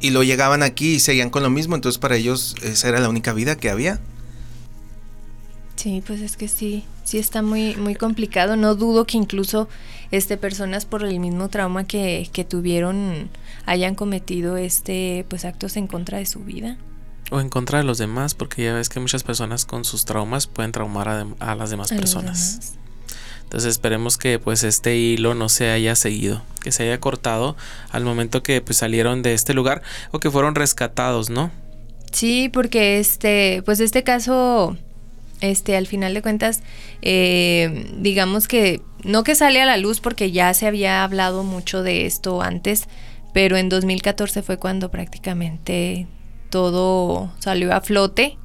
y 0.00 0.10
lo 0.10 0.22
llegaban 0.22 0.62
aquí 0.62 0.94
y 0.94 1.00
seguían 1.00 1.28
con 1.28 1.42
lo 1.42 1.50
mismo, 1.50 1.74
entonces 1.74 1.98
para 1.98 2.16
ellos 2.16 2.54
esa 2.62 2.88
era 2.88 3.00
la 3.00 3.08
única 3.08 3.32
vida 3.32 3.56
que 3.56 3.68
había. 3.68 4.00
Sí, 5.76 6.02
pues 6.06 6.20
es 6.20 6.36
que 6.36 6.48
sí, 6.48 6.84
sí 7.04 7.18
está 7.18 7.42
muy, 7.42 7.76
muy 7.76 7.94
complicado. 7.94 8.56
No 8.56 8.74
dudo 8.74 9.04
que 9.06 9.16
incluso 9.16 9.68
este, 10.10 10.36
personas 10.36 10.86
por 10.86 11.04
el 11.04 11.20
mismo 11.20 11.48
trauma 11.48 11.84
que, 11.84 12.28
que 12.32 12.44
tuvieron 12.44 13.28
hayan 13.68 13.94
cometido 13.94 14.56
este, 14.56 15.26
pues 15.28 15.44
actos 15.44 15.76
en 15.76 15.86
contra 15.86 16.18
de 16.18 16.26
su 16.26 16.40
vida. 16.40 16.78
O 17.30 17.40
en 17.40 17.50
contra 17.50 17.78
de 17.78 17.84
los 17.84 17.98
demás, 17.98 18.34
porque 18.34 18.64
ya 18.64 18.74
ves 18.74 18.88
que 18.88 18.98
muchas 18.98 19.22
personas 19.22 19.66
con 19.66 19.84
sus 19.84 20.06
traumas 20.06 20.46
pueden 20.46 20.72
traumar 20.72 21.08
a, 21.38 21.54
las 21.54 21.68
demás 21.68 21.90
personas. 21.90 22.78
Entonces 23.42 23.70
esperemos 23.70 24.16
que 24.16 24.38
pues 24.38 24.64
este 24.64 24.96
hilo 24.96 25.34
no 25.34 25.50
se 25.50 25.70
haya 25.70 25.94
seguido, 25.94 26.42
que 26.62 26.72
se 26.72 26.84
haya 26.84 26.98
cortado 26.98 27.56
al 27.90 28.04
momento 28.04 28.42
que 28.42 28.60
pues 28.62 28.78
salieron 28.78 29.20
de 29.22 29.34
este 29.34 29.52
lugar 29.52 29.82
o 30.12 30.18
que 30.18 30.30
fueron 30.30 30.54
rescatados, 30.54 31.28
¿no? 31.28 31.50
Sí, 32.10 32.48
porque 32.48 32.98
este, 32.98 33.62
pues 33.66 33.80
este 33.80 34.02
caso, 34.02 34.78
este, 35.42 35.76
al 35.76 35.86
final 35.86 36.14
de 36.14 36.22
cuentas, 36.22 36.62
eh, 37.02 37.90
digamos 37.98 38.48
que 38.48 38.80
no 39.04 39.24
que 39.24 39.34
sale 39.34 39.60
a 39.60 39.66
la 39.66 39.76
luz 39.76 40.00
porque 40.00 40.32
ya 40.32 40.52
se 40.54 40.66
había 40.66 41.04
hablado 41.04 41.44
mucho 41.44 41.82
de 41.82 42.06
esto 42.06 42.42
antes, 42.42 42.88
pero 43.38 43.56
en 43.56 43.68
2014 43.68 44.42
fue 44.42 44.58
cuando 44.58 44.90
prácticamente 44.90 46.08
todo 46.50 47.32
salió 47.38 47.72
a 47.72 47.80
flote 47.80 48.36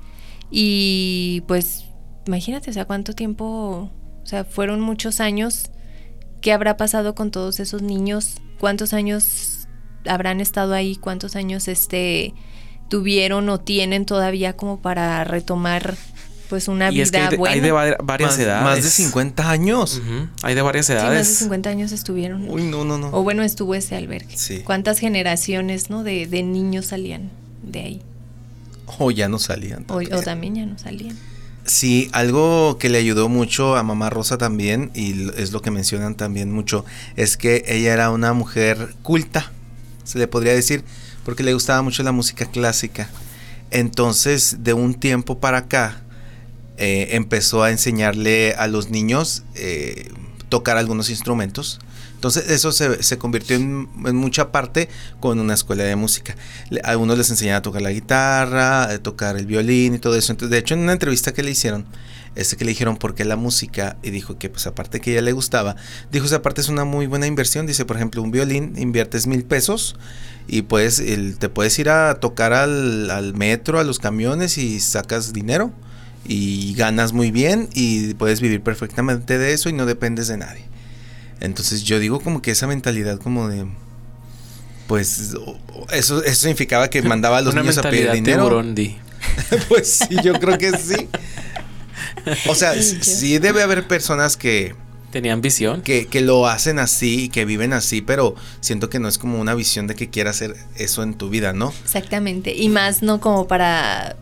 y 0.51 1.41
pues 1.47 1.85
imagínate, 2.27 2.69
o 2.69 2.73
sea, 2.73 2.85
cuánto 2.85 3.13
tiempo 3.13 3.89
o 4.21 4.25
sea, 4.27 4.43
fueron 4.43 4.81
muchos 4.81 5.19
años. 5.19 5.71
¿Qué 6.41 6.53
habrá 6.53 6.77
pasado 6.77 7.15
con 7.15 7.31
todos 7.31 7.59
esos 7.59 7.81
niños? 7.81 8.35
¿Cuántos 8.59 8.93
años 8.93 9.67
habrán 10.05 10.41
estado 10.41 10.75
ahí? 10.75 10.95
¿Cuántos 10.95 11.35
años 11.35 11.67
este 11.67 12.35
tuvieron 12.87 13.49
o 13.49 13.59
tienen 13.59 14.05
todavía 14.05 14.55
como 14.55 14.79
para 14.83 15.23
retomar 15.23 15.95
pues 16.49 16.67
una 16.67 16.89
vida 16.89 17.29
buena? 17.37 17.53
Hay 17.53 17.59
de 17.61 17.71
varias 17.71 18.37
edades. 18.37 18.63
Más 18.63 18.83
de 18.83 18.89
50 18.89 19.49
años. 19.49 20.01
Hay 20.41 20.55
de 20.55 20.61
varias 20.61 20.89
edades. 20.89 21.17
más 21.19 21.27
de 21.27 21.35
50 21.35 21.69
años 21.69 21.91
estuvieron. 21.91 22.49
Uy, 22.49 22.63
no, 22.63 22.85
no, 22.85 22.97
no. 22.97 23.09
O 23.11 23.23
bueno, 23.23 23.43
estuvo 23.43 23.75
ese 23.75 23.95
albergue. 23.95 24.37
Sí. 24.37 24.61
¿Cuántas 24.63 24.99
generaciones, 24.99 25.89
no? 25.89 26.03
De, 26.03 26.27
de 26.27 26.43
niños 26.43 26.87
salían 26.87 27.31
de 27.63 27.79
ahí? 27.79 28.01
O 28.99 29.11
ya 29.11 29.29
no 29.29 29.39
salían. 29.39 29.85
o 29.87 30.01
también 30.21 30.55
ya 30.55 30.65
no 30.65 30.77
salían. 30.77 31.17
Sí, 31.65 32.09
algo 32.11 32.77
que 32.77 32.89
le 32.89 32.97
ayudó 32.97 33.29
mucho 33.29 33.77
a 33.77 33.83
mamá 33.83 34.09
Rosa 34.09 34.37
también, 34.37 34.91
y 34.93 35.29
es 35.37 35.53
lo 35.53 35.61
que 35.61 35.71
mencionan 35.71 36.15
también 36.15 36.51
mucho, 36.51 36.83
es 37.15 37.37
que 37.37 37.63
ella 37.67 37.93
era 37.93 38.09
una 38.09 38.33
mujer 38.33 38.95
culta, 39.01 39.51
se 40.03 40.19
le 40.19 40.27
podría 40.27 40.53
decir, 40.53 40.83
porque 41.23 41.43
le 41.43 41.53
gustaba 41.53 41.81
mucho 41.81 42.03
la 42.03 42.11
música 42.11 42.45
clásica. 42.47 43.09
Entonces, 43.71 44.57
de 44.59 44.73
un 44.73 44.93
tiempo 44.93 45.39
para 45.39 45.59
acá, 45.59 46.02
eh, 46.83 47.15
empezó 47.15 47.63
a 47.63 47.71
enseñarle 47.71 48.55
a 48.57 48.67
los 48.67 48.89
niños 48.89 49.43
eh, 49.55 50.11
tocar 50.49 50.77
algunos 50.77 51.09
instrumentos 51.09 51.79
entonces 52.23 52.51
eso 52.51 52.71
se, 52.71 53.17
convirtió 53.17 53.57
en, 53.57 53.89
mucha 54.15 54.49
parte 54.53 54.87
con 55.19 55.41
una 55.41 55.55
escuela 55.55 55.83
de 55.83 55.97
música. 55.97 56.37
A 56.81 56.91
algunos 56.91 57.17
les 57.17 57.29
enseñaban 57.29 57.59
a 57.59 57.61
tocar 57.61 57.81
la 57.81 57.91
guitarra, 57.91 58.83
a 58.83 58.97
tocar 58.99 59.35
el 59.35 59.45
violín 59.45 59.95
y 59.95 59.99
todo 59.99 60.15
eso. 60.15 60.31
Entonces, 60.31 60.49
de 60.49 60.57
hecho, 60.57 60.73
en 60.73 60.79
una 60.79 60.93
entrevista 60.93 61.33
que 61.33 61.43
le 61.43 61.51
hicieron, 61.51 61.85
este 62.35 62.55
que 62.55 62.63
le 62.63 62.69
dijeron 62.69 62.95
por 62.95 63.13
qué 63.13 63.25
la 63.25 63.35
música 63.35 63.97
y 64.03 64.11
dijo 64.11 64.37
que 64.37 64.49
pues 64.49 64.65
aparte 64.67 65.01
que 65.01 65.11
ella 65.11 65.21
le 65.21 65.33
gustaba, 65.33 65.75
dijo 66.13 66.25
esa 66.25 66.41
parte 66.41 66.61
es 66.61 66.69
una 66.69 66.85
muy 66.85 67.07
buena 67.07 67.27
inversión. 67.27 67.67
Dice, 67.67 67.83
por 67.83 67.97
ejemplo, 67.97 68.21
un 68.21 68.31
violín 68.31 68.75
inviertes 68.77 69.27
mil 69.27 69.43
pesos 69.43 69.97
y 70.47 70.61
pues 70.61 71.03
te 71.39 71.49
puedes 71.49 71.77
ir 71.77 71.89
a 71.89 72.21
tocar 72.21 72.53
al, 72.53 73.11
al 73.11 73.33
metro, 73.33 73.81
a 73.81 73.83
los 73.83 73.99
camiones 73.99 74.57
y 74.57 74.79
sacas 74.79 75.33
dinero 75.33 75.73
y 76.25 76.73
ganas 76.75 77.13
muy 77.13 77.31
bien 77.31 77.69
y 77.73 78.13
puedes 78.13 78.41
vivir 78.41 78.61
perfectamente 78.61 79.37
de 79.37 79.53
eso 79.53 79.69
y 79.69 79.73
no 79.73 79.85
dependes 79.85 80.27
de 80.27 80.37
nadie. 80.37 80.65
Entonces 81.39 81.83
yo 81.83 81.99
digo 81.99 82.21
como 82.21 82.41
que 82.41 82.51
esa 82.51 82.67
mentalidad 82.67 83.19
como 83.19 83.49
de 83.49 83.65
pues 84.87 85.35
eso, 85.91 86.23
eso 86.23 86.33
significaba 86.33 86.89
que 86.89 87.01
mandaba 87.01 87.37
a 87.37 87.41
los 87.41 87.55
niños 87.55 87.77
a 87.77 87.81
pedir 87.83 88.11
dinero. 88.11 88.63
pues 89.69 90.05
sí, 90.07 90.17
yo 90.23 90.39
creo 90.39 90.57
que 90.57 90.77
sí. 90.77 91.07
O 92.47 92.55
sea, 92.55 92.73
sí 92.81 93.37
debe 93.39 93.63
haber 93.63 93.87
personas 93.87 94.37
que 94.37 94.75
tenían 95.11 95.41
visión. 95.41 95.81
Que, 95.81 96.07
que 96.07 96.21
lo 96.21 96.47
hacen 96.47 96.79
así 96.79 97.25
y 97.25 97.29
que 97.29 97.45
viven 97.45 97.71
así, 97.71 98.01
pero 98.01 98.35
siento 98.59 98.89
que 98.89 98.99
no 98.99 99.07
es 99.07 99.17
como 99.17 99.39
una 99.39 99.53
visión 99.53 99.87
de 99.87 99.95
que 99.95 100.09
quiera 100.09 100.31
hacer 100.31 100.55
eso 100.75 101.03
en 101.03 101.13
tu 101.13 101.29
vida, 101.29 101.53
¿no? 101.53 101.73
Exactamente. 101.83 102.53
Y 102.55 102.69
más 102.69 103.03
no 103.03 103.21
como 103.21 103.47
para 103.47 104.17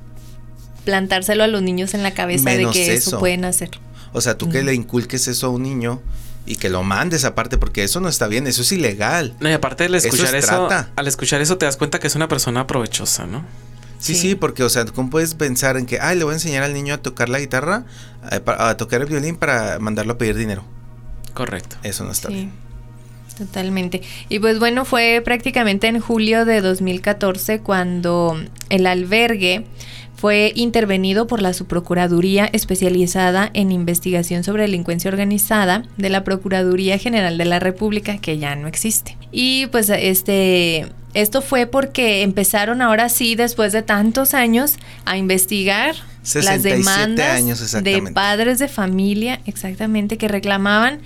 plantárselo 0.84 1.44
a 1.44 1.48
los 1.48 1.62
niños 1.62 1.94
en 1.94 2.04
la 2.04 2.12
cabeza 2.14 2.50
de 2.52 2.68
que 2.72 2.94
eso. 2.94 3.20
pueden 3.20 3.46
hacer. 3.46 3.70
O 4.14 4.22
sea, 4.22 4.38
tú 4.38 4.50
que 4.50 4.64
le 4.64 4.74
inculques 4.74 5.28
eso 5.28 5.48
a 5.48 5.50
un 5.50 5.64
niño, 5.64 6.02
y 6.46 6.56
que 6.56 6.70
lo 6.70 6.84
mandes 6.84 7.24
aparte 7.24 7.58
porque 7.58 7.84
eso 7.84 8.00
no 8.00 8.10
está 8.10 8.28
bien, 8.28 8.48
eso 8.48 8.64
es 8.64 8.72
ilegal. 8.72 9.36
No, 9.40 9.50
y 9.50 9.54
aparte 9.54 9.86
al 9.86 9.96
escuchar 9.96 10.36
eso, 10.36 10.70
al 10.96 11.08
escuchar 11.08 11.42
eso 11.42 11.58
te 11.58 11.66
das 11.66 11.78
cuenta 11.78 12.00
que 12.00 12.08
es 12.08 12.16
una 12.16 12.28
persona 12.28 12.62
aprovechosa, 12.62 13.26
¿no? 13.26 13.46
Sí, 14.00 14.16
sí, 14.16 14.34
porque, 14.34 14.64
o 14.64 14.70
sea, 14.70 14.84
¿cómo 14.86 15.12
puedes 15.12 15.36
pensar 15.36 15.78
en 15.78 15.86
que, 15.86 16.00
ay, 16.00 16.18
le 16.18 16.24
voy 16.24 16.32
a 16.32 16.34
enseñar 16.34 16.64
al 16.64 16.74
niño 16.74 16.96
a 16.96 16.98
tocar 16.98 17.30
la 17.30 17.40
guitarra, 17.40 17.86
eh, 18.32 18.42
a, 18.48 18.76
tocar 18.76 19.02
el 19.02 19.08
violín 19.08 19.36
para 19.36 19.78
mandarlo 19.78 20.14
a 20.14 20.18
pedir 20.18 20.36
dinero? 20.36 20.64
Correcto. 21.36 21.76
Eso 21.84 22.04
no 22.04 22.12
está 22.12 22.30
bien. 22.30 22.52
Totalmente. 23.38 24.02
Y 24.28 24.40
pues 24.40 24.58
bueno, 24.58 24.86
fue 24.86 25.22
prácticamente 25.24 25.88
en 25.88 26.00
julio 26.00 26.46
de 26.46 26.62
2014 26.62 27.60
cuando 27.60 28.44
el 28.70 28.88
albergue 28.88 29.66
fue 30.22 30.54
intervenido 30.56 31.26
por 31.26 31.42
la 31.42 31.52
Subprocuraduría 31.52 32.46
especializada 32.54 33.50
en 33.56 33.72
investigación 33.72 34.44
sobre 34.44 34.62
delincuencia 34.62 35.10
organizada 35.10 35.84
de 35.98 36.12
la 36.12 36.24
Procuraduría 36.24 37.00
General 37.00 37.40
de 37.40 37.46
la 37.46 37.60
República, 37.60 38.20
que 38.20 38.38
ya 38.38 38.56
no 38.56 38.68
existe. 38.68 39.18
Y 39.32 39.66
pues 39.72 39.90
este 39.90 40.86
esto 41.16 41.42
fue 41.42 41.66
porque 41.66 42.22
empezaron 42.22 42.84
ahora 42.84 43.10
sí, 43.10 43.34
después 43.34 43.74
de 43.74 43.82
tantos 43.82 44.36
años, 44.36 44.78
a 45.06 45.18
investigar 45.18 45.96
las 46.36 46.62
demandas 46.62 47.84
de 47.84 48.12
padres 48.14 48.60
de 48.60 48.68
familia, 48.68 49.42
exactamente, 49.48 50.20
que 50.20 50.28
reclamaban 50.28 51.00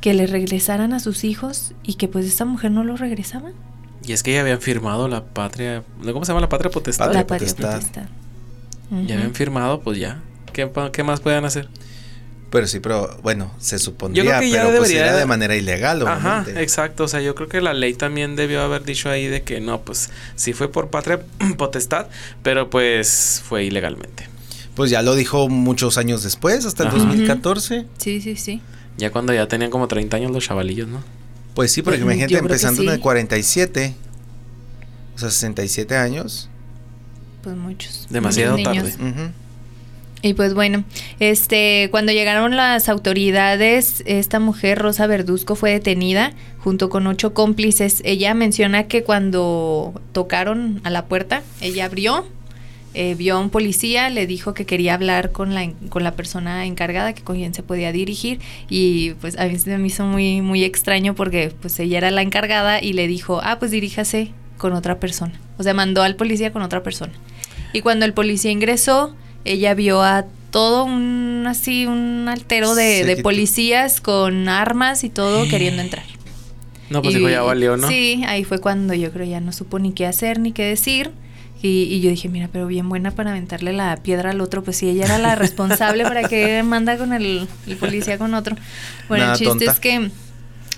que 0.00 0.14
le 0.14 0.26
regresaran 0.26 0.92
a 0.94 0.98
sus 0.98 1.22
hijos 1.22 1.74
y 1.84 1.94
que 1.94 2.08
pues 2.08 2.26
esta 2.26 2.44
mujer 2.44 2.72
no 2.72 2.82
lo 2.82 2.96
regresaba. 2.96 3.52
Y 4.04 4.10
es 4.10 4.24
que 4.24 4.32
ya 4.32 4.40
habían 4.40 4.60
firmado 4.60 5.06
la 5.06 5.24
patria, 5.24 5.84
¿cómo 6.12 6.24
se 6.24 6.32
llama 6.32 6.40
la 6.40 6.48
patria 6.48 6.72
potestad? 6.72 7.12
la 7.14 7.24
patria 7.24 7.54
potestad 7.54 8.08
Ya 8.90 9.16
habían 9.16 9.34
firmado, 9.34 9.80
pues 9.80 9.98
ya. 9.98 10.22
¿Qué, 10.52 10.70
qué 10.92 11.02
más 11.02 11.20
puedan 11.20 11.44
hacer? 11.44 11.68
Pero 12.50 12.66
sí, 12.66 12.80
pero 12.80 13.18
bueno, 13.22 13.52
se 13.58 13.78
supondría, 13.78 14.24
yo 14.24 14.30
creo 14.30 14.40
que 14.40 14.50
ya 14.50 14.62
pero 14.64 14.78
pues 14.78 14.88
debería... 14.88 15.14
de 15.14 15.26
manera 15.26 15.54
ilegal. 15.54 16.06
Ajá, 16.06 16.46
exacto. 16.56 17.04
O 17.04 17.08
sea, 17.08 17.20
yo 17.20 17.34
creo 17.34 17.48
que 17.48 17.60
la 17.60 17.74
ley 17.74 17.92
también 17.92 18.36
debió 18.36 18.62
haber 18.62 18.84
dicho 18.84 19.10
ahí 19.10 19.26
de 19.26 19.42
que 19.42 19.60
no, 19.60 19.82
pues 19.82 20.10
sí 20.34 20.54
fue 20.54 20.72
por 20.72 20.88
patria 20.88 21.20
potestad, 21.58 22.06
pero 22.42 22.70
pues 22.70 23.42
fue 23.46 23.64
ilegalmente. 23.64 24.28
Pues 24.74 24.90
ya 24.90 25.02
lo 25.02 25.14
dijo 25.14 25.48
muchos 25.48 25.98
años 25.98 26.22
después, 26.22 26.64
hasta 26.64 26.84
el 26.84 26.90
2014. 26.90 27.86
Sí, 27.98 28.20
sí, 28.20 28.36
sí. 28.36 28.62
Ya 28.96 29.10
cuando 29.10 29.34
ya 29.34 29.46
tenían 29.46 29.70
como 29.70 29.86
30 29.86 30.16
años 30.16 30.30
los 30.30 30.44
chavalillos, 30.44 30.88
¿no? 30.88 31.02
Pues 31.54 31.72
sí, 31.72 31.82
porque 31.82 32.00
imagínate 32.00 32.38
empezando 32.38 32.82
en 32.82 32.90
el 32.90 33.00
47, 33.00 33.94
o 35.16 35.18
sea, 35.18 35.30
67 35.30 35.96
años. 35.96 36.48
Pues 37.42 37.56
muchos. 37.56 38.06
Demasiado 38.10 38.56
tarde. 38.62 38.94
Y 40.20 40.34
pues 40.34 40.52
bueno, 40.52 40.82
este, 41.20 41.88
cuando 41.92 42.10
llegaron 42.10 42.56
las 42.56 42.88
autoridades, 42.88 44.02
esta 44.04 44.40
mujer, 44.40 44.78
Rosa 44.78 45.06
Verduzco, 45.06 45.54
fue 45.54 45.70
detenida 45.70 46.32
junto 46.58 46.88
con 46.88 47.06
ocho 47.06 47.34
cómplices. 47.34 48.02
Ella 48.04 48.34
menciona 48.34 48.88
que 48.88 49.04
cuando 49.04 50.00
tocaron 50.12 50.80
a 50.82 50.90
la 50.90 51.04
puerta, 51.04 51.42
ella 51.60 51.84
abrió, 51.84 52.26
eh, 52.94 53.14
vio 53.14 53.36
a 53.36 53.38
un 53.38 53.50
policía, 53.50 54.10
le 54.10 54.26
dijo 54.26 54.54
que 54.54 54.66
quería 54.66 54.94
hablar 54.94 55.30
con 55.30 55.54
la, 55.54 55.70
con 55.88 56.02
la 56.02 56.12
persona 56.12 56.66
encargada, 56.66 57.12
que 57.12 57.22
con 57.22 57.36
quien 57.36 57.54
se 57.54 57.62
podía 57.62 57.92
dirigir. 57.92 58.40
Y 58.68 59.10
pues 59.20 59.38
a 59.38 59.46
mí 59.46 59.56
se 59.56 59.78
me 59.78 59.86
hizo 59.86 60.04
muy, 60.04 60.40
muy 60.40 60.64
extraño 60.64 61.14
porque 61.14 61.52
pues 61.60 61.78
ella 61.78 61.98
era 61.98 62.10
la 62.10 62.22
encargada 62.22 62.82
y 62.82 62.92
le 62.92 63.06
dijo, 63.06 63.40
ah, 63.44 63.60
pues 63.60 63.70
diríjase 63.70 64.32
con 64.58 64.74
otra 64.74 65.00
persona. 65.00 65.32
O 65.56 65.62
sea, 65.62 65.72
mandó 65.72 66.02
al 66.02 66.16
policía 66.16 66.52
con 66.52 66.62
otra 66.62 66.82
persona. 66.82 67.12
Y 67.72 67.80
cuando 67.80 68.04
el 68.04 68.12
policía 68.12 68.50
ingresó, 68.50 69.14
ella 69.44 69.74
vio 69.74 70.02
a 70.02 70.26
todo 70.50 70.84
un 70.84 71.44
así 71.46 71.86
un 71.86 72.26
altero 72.28 72.74
de, 72.74 73.20
policías 73.22 74.00
con 74.00 74.48
armas 74.48 75.04
y 75.04 75.10
todo 75.10 75.48
queriendo 75.50 75.82
entrar. 75.82 76.04
No, 76.90 77.02
pues 77.02 77.14
ya 77.20 77.42
valió, 77.42 77.76
¿no? 77.76 77.86
Sí, 77.86 78.22
ahí 78.26 78.44
fue 78.44 78.60
cuando 78.60 78.94
yo 78.94 79.12
creo 79.12 79.26
ya 79.26 79.40
no 79.40 79.52
supo 79.52 79.78
ni 79.78 79.92
qué 79.92 80.06
hacer 80.06 80.40
ni 80.40 80.52
qué 80.52 80.64
decir. 80.64 81.10
Y, 81.60 82.00
yo 82.00 82.10
dije, 82.10 82.28
mira, 82.28 82.48
pero 82.52 82.68
bien 82.68 82.88
buena 82.88 83.10
para 83.10 83.30
aventarle 83.30 83.72
la 83.72 83.96
piedra 83.96 84.30
al 84.30 84.40
otro, 84.40 84.62
pues 84.62 84.76
si 84.76 84.88
ella 84.88 85.06
era 85.06 85.18
la 85.18 85.34
responsable, 85.36 86.04
¿para 86.04 86.28
que 86.28 86.62
manda 86.62 86.96
con 86.96 87.12
el, 87.12 87.48
policía 87.80 88.16
con 88.16 88.34
otro? 88.34 88.56
Bueno, 89.08 89.32
el 89.32 89.36
chiste 89.36 89.64
es 89.64 89.80
que 89.80 90.10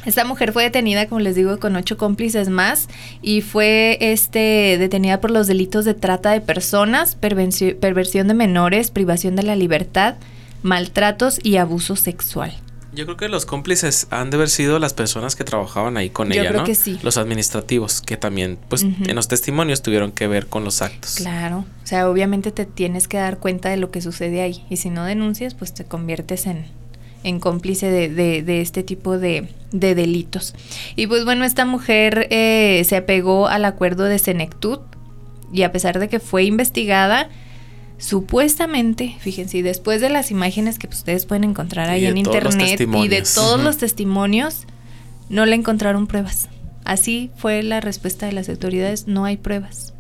esta 0.04 0.24
mujer 0.24 0.52
fue 0.52 0.62
detenida, 0.62 1.06
como 1.08 1.20
les 1.20 1.34
digo, 1.34 1.58
con 1.58 1.76
ocho 1.76 1.96
cómplices 1.96 2.48
más 2.48 2.88
y 3.22 3.42
fue 3.42 3.98
este, 4.00 4.76
detenida 4.78 5.20
por 5.20 5.30
los 5.30 5.46
delitos 5.46 5.84
de 5.84 5.94
trata 5.94 6.30
de 6.30 6.40
personas, 6.40 7.14
perversión 7.14 8.28
de 8.28 8.34
menores, 8.34 8.90
privación 8.90 9.36
de 9.36 9.42
la 9.42 9.56
libertad, 9.56 10.16
maltratos 10.62 11.38
y 11.42 11.56
abuso 11.56 11.96
sexual. 11.96 12.54
Yo 12.92 13.04
creo 13.04 13.16
que 13.16 13.28
los 13.28 13.46
cómplices 13.46 14.08
han 14.10 14.30
de 14.30 14.36
haber 14.36 14.48
sido 14.48 14.80
las 14.80 14.94
personas 14.94 15.36
que 15.36 15.44
trabajaban 15.44 15.96
ahí 15.96 16.10
con 16.10 16.32
ella, 16.32 16.48
creo 16.48 16.64
Que 16.64 16.74
sí. 16.74 16.98
Los 17.02 17.18
administrativos, 17.18 18.00
que 18.00 18.16
también, 18.16 18.58
pues, 18.68 18.82
en 18.82 19.14
los 19.14 19.28
testimonios 19.28 19.82
tuvieron 19.82 20.10
que 20.10 20.26
ver 20.26 20.48
con 20.48 20.64
los 20.64 20.82
actos. 20.82 21.14
Claro. 21.14 21.64
O 21.84 21.86
sea, 21.86 22.08
obviamente 22.08 22.50
te 22.50 22.66
tienes 22.66 23.06
que 23.06 23.18
dar 23.18 23.38
cuenta 23.38 23.68
de 23.68 23.76
lo 23.76 23.92
que 23.92 24.00
sucede 24.00 24.42
ahí. 24.42 24.64
Y 24.70 24.78
si 24.78 24.90
no 24.90 25.04
denuncias, 25.04 25.54
pues 25.54 25.72
te 25.72 25.84
conviertes 25.84 26.46
en, 26.46 26.66
en 27.22 27.40
cómplice 27.40 27.90
de, 27.90 28.08
de, 28.42 28.60
este 28.60 28.82
tipo 28.82 29.18
de, 29.18 29.48
de, 29.72 29.94
delitos. 29.94 30.54
Y 30.96 31.06
pues 31.06 31.24
bueno, 31.24 31.44
esta 31.44 31.64
mujer 31.64 32.26
eh, 32.30 32.82
se 32.86 32.96
apegó 32.96 33.48
al 33.48 33.64
acuerdo 33.64 34.04
de 34.04 34.18
Senectud 34.18 34.80
y 35.52 35.62
a 35.62 35.72
pesar 35.72 35.98
de 35.98 36.08
que 36.08 36.20
fue 36.20 36.44
investigada, 36.44 37.28
supuestamente, 37.98 39.16
fíjense, 39.20 39.62
después 39.62 40.00
de 40.00 40.08
las 40.08 40.30
imágenes 40.30 40.78
que 40.78 40.86
ustedes 40.86 41.26
pueden 41.26 41.44
encontrar 41.44 41.90
ahí 41.90 42.06
en 42.06 42.16
internet 42.16 42.80
y 42.80 43.08
de 43.08 43.22
todos 43.22 43.60
los 43.60 43.76
testimonios, 43.76 44.66
no 45.28 45.46
le 45.46 45.56
encontraron 45.56 46.06
pruebas. 46.06 46.48
Así 46.84 47.30
fue 47.36 47.62
la 47.62 47.80
respuesta 47.80 48.26
de 48.26 48.32
las 48.32 48.48
autoridades, 48.48 49.06
no 49.06 49.24
hay 49.24 49.36
pruebas 49.36 49.92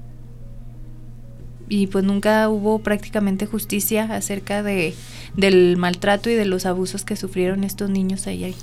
y 1.70 1.86
pues 1.86 2.04
nunca 2.04 2.48
hubo 2.50 2.80
prácticamente 2.80 3.46
justicia 3.46 4.04
acerca 4.14 4.62
de 4.62 4.94
del 5.36 5.76
maltrato 5.78 6.28
y 6.28 6.34
de 6.34 6.44
los 6.44 6.66
abusos 6.66 7.04
que 7.04 7.16
sufrieron 7.16 7.64
estos 7.64 7.88
niños 7.88 8.26
ahí. 8.26 8.54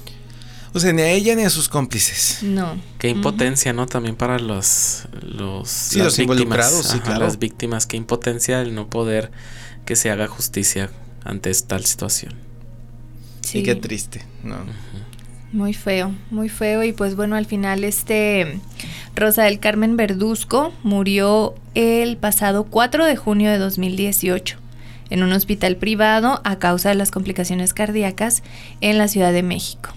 O 0.73 0.79
sea, 0.79 0.91
ni 0.91 1.01
a 1.01 1.09
ella 1.09 1.33
ni 1.33 1.43
a 1.43 1.49
sus 1.49 1.69
cómplices. 1.69 2.43
No. 2.43 2.77
Qué 2.99 3.07
impotencia, 3.07 3.71
¿no? 3.71 3.87
También 3.87 4.17
para 4.17 4.37
los 4.37 5.07
los, 5.21 5.69
sí, 5.69 5.99
los 5.99 6.19
involucrados, 6.19 6.85
sí, 6.85 6.99
claro. 6.99 7.21
las 7.21 7.39
víctimas, 7.39 7.87
qué 7.87 7.95
impotencia 7.95 8.61
el 8.61 8.75
no 8.75 8.89
poder 8.89 9.31
que 9.85 9.95
se 9.95 10.11
haga 10.11 10.27
justicia 10.27 10.91
ante 11.23 11.51
tal 11.65 11.85
situación. 11.85 12.35
Sí. 13.41 13.59
Y 13.59 13.63
qué 13.63 13.75
triste, 13.75 14.25
¿no? 14.43 14.57
Muy 15.53 15.73
feo, 15.73 16.13
muy 16.29 16.49
feo. 16.49 16.83
Y 16.83 16.91
pues 16.91 17.15
bueno, 17.15 17.37
al 17.37 17.45
final 17.45 17.85
este 17.85 18.59
Rosa 19.17 19.45
del 19.45 19.59
Carmen 19.59 19.97
Verduzco 19.97 20.71
murió 20.83 21.55
el 21.73 22.17
pasado 22.17 22.65
4 22.65 23.03
de 23.03 23.15
junio 23.15 23.49
de 23.49 23.57
2018 23.57 24.57
en 25.09 25.23
un 25.23 25.31
hospital 25.31 25.75
privado 25.75 26.39
a 26.43 26.59
causa 26.59 26.89
de 26.89 26.95
las 26.95 27.09
complicaciones 27.09 27.73
cardíacas 27.73 28.43
en 28.79 28.99
la 28.99 29.07
Ciudad 29.07 29.33
de 29.33 29.41
México. 29.41 29.89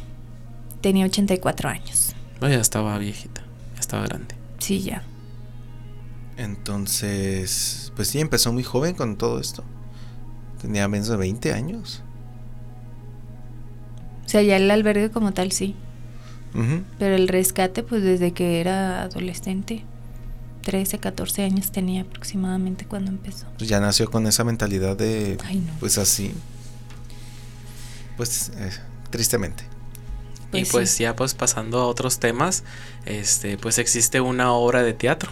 Tenía 0.81 1.05
84 1.05 1.69
años. 1.69 2.15
ya 2.41 2.49
estaba 2.49 2.97
viejita, 2.97 3.43
ya 3.75 3.81
estaba 3.81 4.05
grande. 4.07 4.35
Sí, 4.59 4.81
ya. 4.81 5.03
Entonces, 6.39 7.93
pues 7.97 8.09
sí, 8.09 8.21
empezó 8.21 8.55
muy 8.55 8.63
joven 8.63 8.95
con 8.95 9.19
todo 9.19 9.39
esto. 9.39 9.65
Tenía 10.63 10.89
menos 10.89 11.09
de 11.09 11.19
20 11.19 11.53
años. 11.53 12.03
O 14.25 14.29
sea, 14.31 14.41
ya 14.41 14.57
el 14.57 14.71
albergue 14.71 15.11
como 15.11 15.33
tal 15.33 15.53
sí. 15.53 15.77
Pero 16.99 17.15
el 17.15 17.29
rescate, 17.29 17.83
pues 17.83 18.03
desde 18.03 18.33
que 18.33 18.61
era 18.61 19.03
adolescente, 19.03 19.85
13, 20.63 20.99
14 20.99 21.43
años 21.45 21.73
tenía 21.73 22.03
aproximadamente 22.03 22.85
cuando 22.87 23.11
empezó. 23.11 23.47
Pues 23.59 23.69
ya 23.69 23.81
nació 23.81 24.11
con 24.11 24.27
esa 24.27 24.45
mentalidad 24.45 24.97
de, 24.97 25.39
pues 25.79 25.99
así, 25.99 26.35
pues 28.17 28.51
eh, 28.57 28.71
tristemente. 29.11 29.65
y 30.53 30.61
pues, 30.61 30.71
pues 30.71 30.99
ya 30.99 31.17
pues 31.17 31.35
pasando 31.35 31.79
a 31.81 31.87
otros 31.87 32.19
temas, 32.19 32.65
este 33.07 33.57
pues 33.57 33.79
existe 33.79 34.21
una 34.21 34.53
obra 34.53 34.83
de 34.83 34.93
teatro 34.93 35.31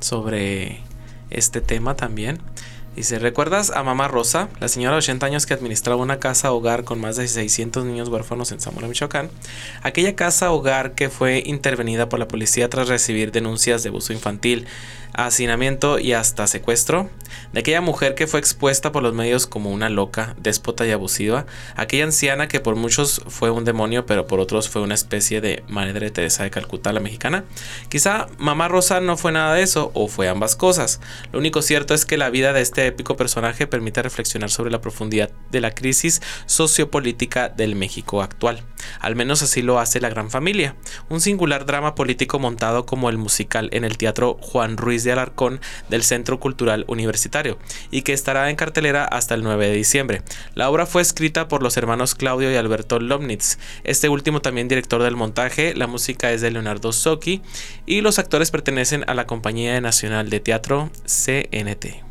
sobre 0.00 0.80
este 1.30 1.60
tema 1.60 1.94
también. 1.96 2.40
Dice, 2.96 3.18
¿recuerdas 3.18 3.70
a 3.70 3.82
Mamá 3.82 4.06
Rosa, 4.06 4.48
la 4.60 4.68
señora 4.68 4.92
de 4.92 4.98
80 4.98 5.26
años 5.26 5.46
que 5.46 5.54
administraba 5.54 6.00
una 6.00 6.20
casa 6.20 6.52
hogar 6.52 6.84
con 6.84 7.00
más 7.00 7.16
de 7.16 7.26
600 7.26 7.84
niños 7.84 8.08
huérfanos 8.08 8.52
en 8.52 8.60
Zamora, 8.60 8.86
Michoacán? 8.86 9.30
Aquella 9.82 10.14
casa 10.14 10.52
hogar 10.52 10.92
que 10.92 11.10
fue 11.10 11.42
intervenida 11.44 12.08
por 12.08 12.20
la 12.20 12.28
policía 12.28 12.70
tras 12.70 12.86
recibir 12.86 13.32
denuncias 13.32 13.82
de 13.82 13.88
abuso 13.88 14.12
infantil 14.12 14.68
hacinamiento 15.14 15.98
y 15.98 16.12
hasta 16.12 16.46
secuestro, 16.46 17.08
de 17.52 17.60
aquella 17.60 17.80
mujer 17.80 18.14
que 18.14 18.26
fue 18.26 18.40
expuesta 18.40 18.92
por 18.92 19.02
los 19.02 19.14
medios 19.14 19.46
como 19.46 19.70
una 19.70 19.88
loca, 19.88 20.34
déspota 20.38 20.86
y 20.86 20.90
abusiva, 20.90 21.46
aquella 21.76 22.04
anciana 22.04 22.48
que 22.48 22.60
por 22.60 22.76
muchos 22.76 23.22
fue 23.28 23.50
un 23.50 23.64
demonio, 23.64 24.06
pero 24.06 24.26
por 24.26 24.40
otros 24.40 24.68
fue 24.68 24.82
una 24.82 24.94
especie 24.94 25.40
de 25.40 25.64
Madre 25.68 26.10
Teresa 26.10 26.42
de 26.42 26.50
Calcuta, 26.50 26.92
la 26.92 27.00
mexicana. 27.00 27.44
Quizá 27.88 28.26
Mamá 28.38 28.68
Rosa 28.68 29.00
no 29.00 29.16
fue 29.16 29.32
nada 29.32 29.54
de 29.54 29.62
eso, 29.62 29.90
o 29.94 30.08
fue 30.08 30.28
ambas 30.28 30.56
cosas. 30.56 31.00
Lo 31.32 31.38
único 31.38 31.62
cierto 31.62 31.94
es 31.94 32.04
que 32.04 32.18
la 32.18 32.30
vida 32.30 32.52
de 32.52 32.60
este 32.60 32.86
épico 32.86 33.16
personaje 33.16 33.66
permite 33.66 34.02
reflexionar 34.02 34.50
sobre 34.50 34.70
la 34.70 34.80
profundidad 34.80 35.30
de 35.50 35.60
la 35.60 35.74
crisis 35.74 36.22
sociopolítica 36.46 37.48
del 37.48 37.76
México 37.76 38.22
actual. 38.22 38.62
Al 39.00 39.16
menos 39.16 39.42
así 39.42 39.62
lo 39.62 39.78
hace 39.78 40.00
La 40.00 40.10
Gran 40.10 40.30
Familia, 40.30 40.74
un 41.08 41.20
singular 41.20 41.66
drama 41.66 41.94
político 41.94 42.38
montado 42.38 42.84
como 42.84 43.08
el 43.08 43.16
musical 43.16 43.68
en 43.72 43.84
el 43.84 43.96
Teatro 43.96 44.36
Juan 44.40 44.76
Ruiz 44.76 45.03
de 45.04 45.12
Alarcón 45.12 45.60
del 45.88 46.02
Centro 46.02 46.40
Cultural 46.40 46.84
Universitario 46.88 47.58
y 47.90 48.02
que 48.02 48.12
estará 48.12 48.50
en 48.50 48.56
cartelera 48.56 49.04
hasta 49.04 49.34
el 49.34 49.42
9 49.42 49.68
de 49.68 49.74
diciembre. 49.74 50.22
La 50.54 50.70
obra 50.70 50.86
fue 50.86 51.02
escrita 51.02 51.48
por 51.48 51.62
los 51.62 51.76
hermanos 51.76 52.14
Claudio 52.14 52.50
y 52.50 52.56
Alberto 52.56 52.98
Lomnitz, 52.98 53.58
este 53.84 54.08
último 54.08 54.40
también 54.40 54.68
director 54.68 55.02
del 55.02 55.16
montaje, 55.16 55.74
la 55.74 55.86
música 55.86 56.32
es 56.32 56.40
de 56.40 56.50
Leonardo 56.50 56.92
Socchi 56.92 57.42
y 57.86 58.00
los 58.00 58.18
actores 58.18 58.50
pertenecen 58.50 59.04
a 59.06 59.14
la 59.14 59.26
Compañía 59.26 59.80
Nacional 59.80 60.30
de 60.30 60.40
Teatro 60.40 60.90
CNT. 61.06 62.02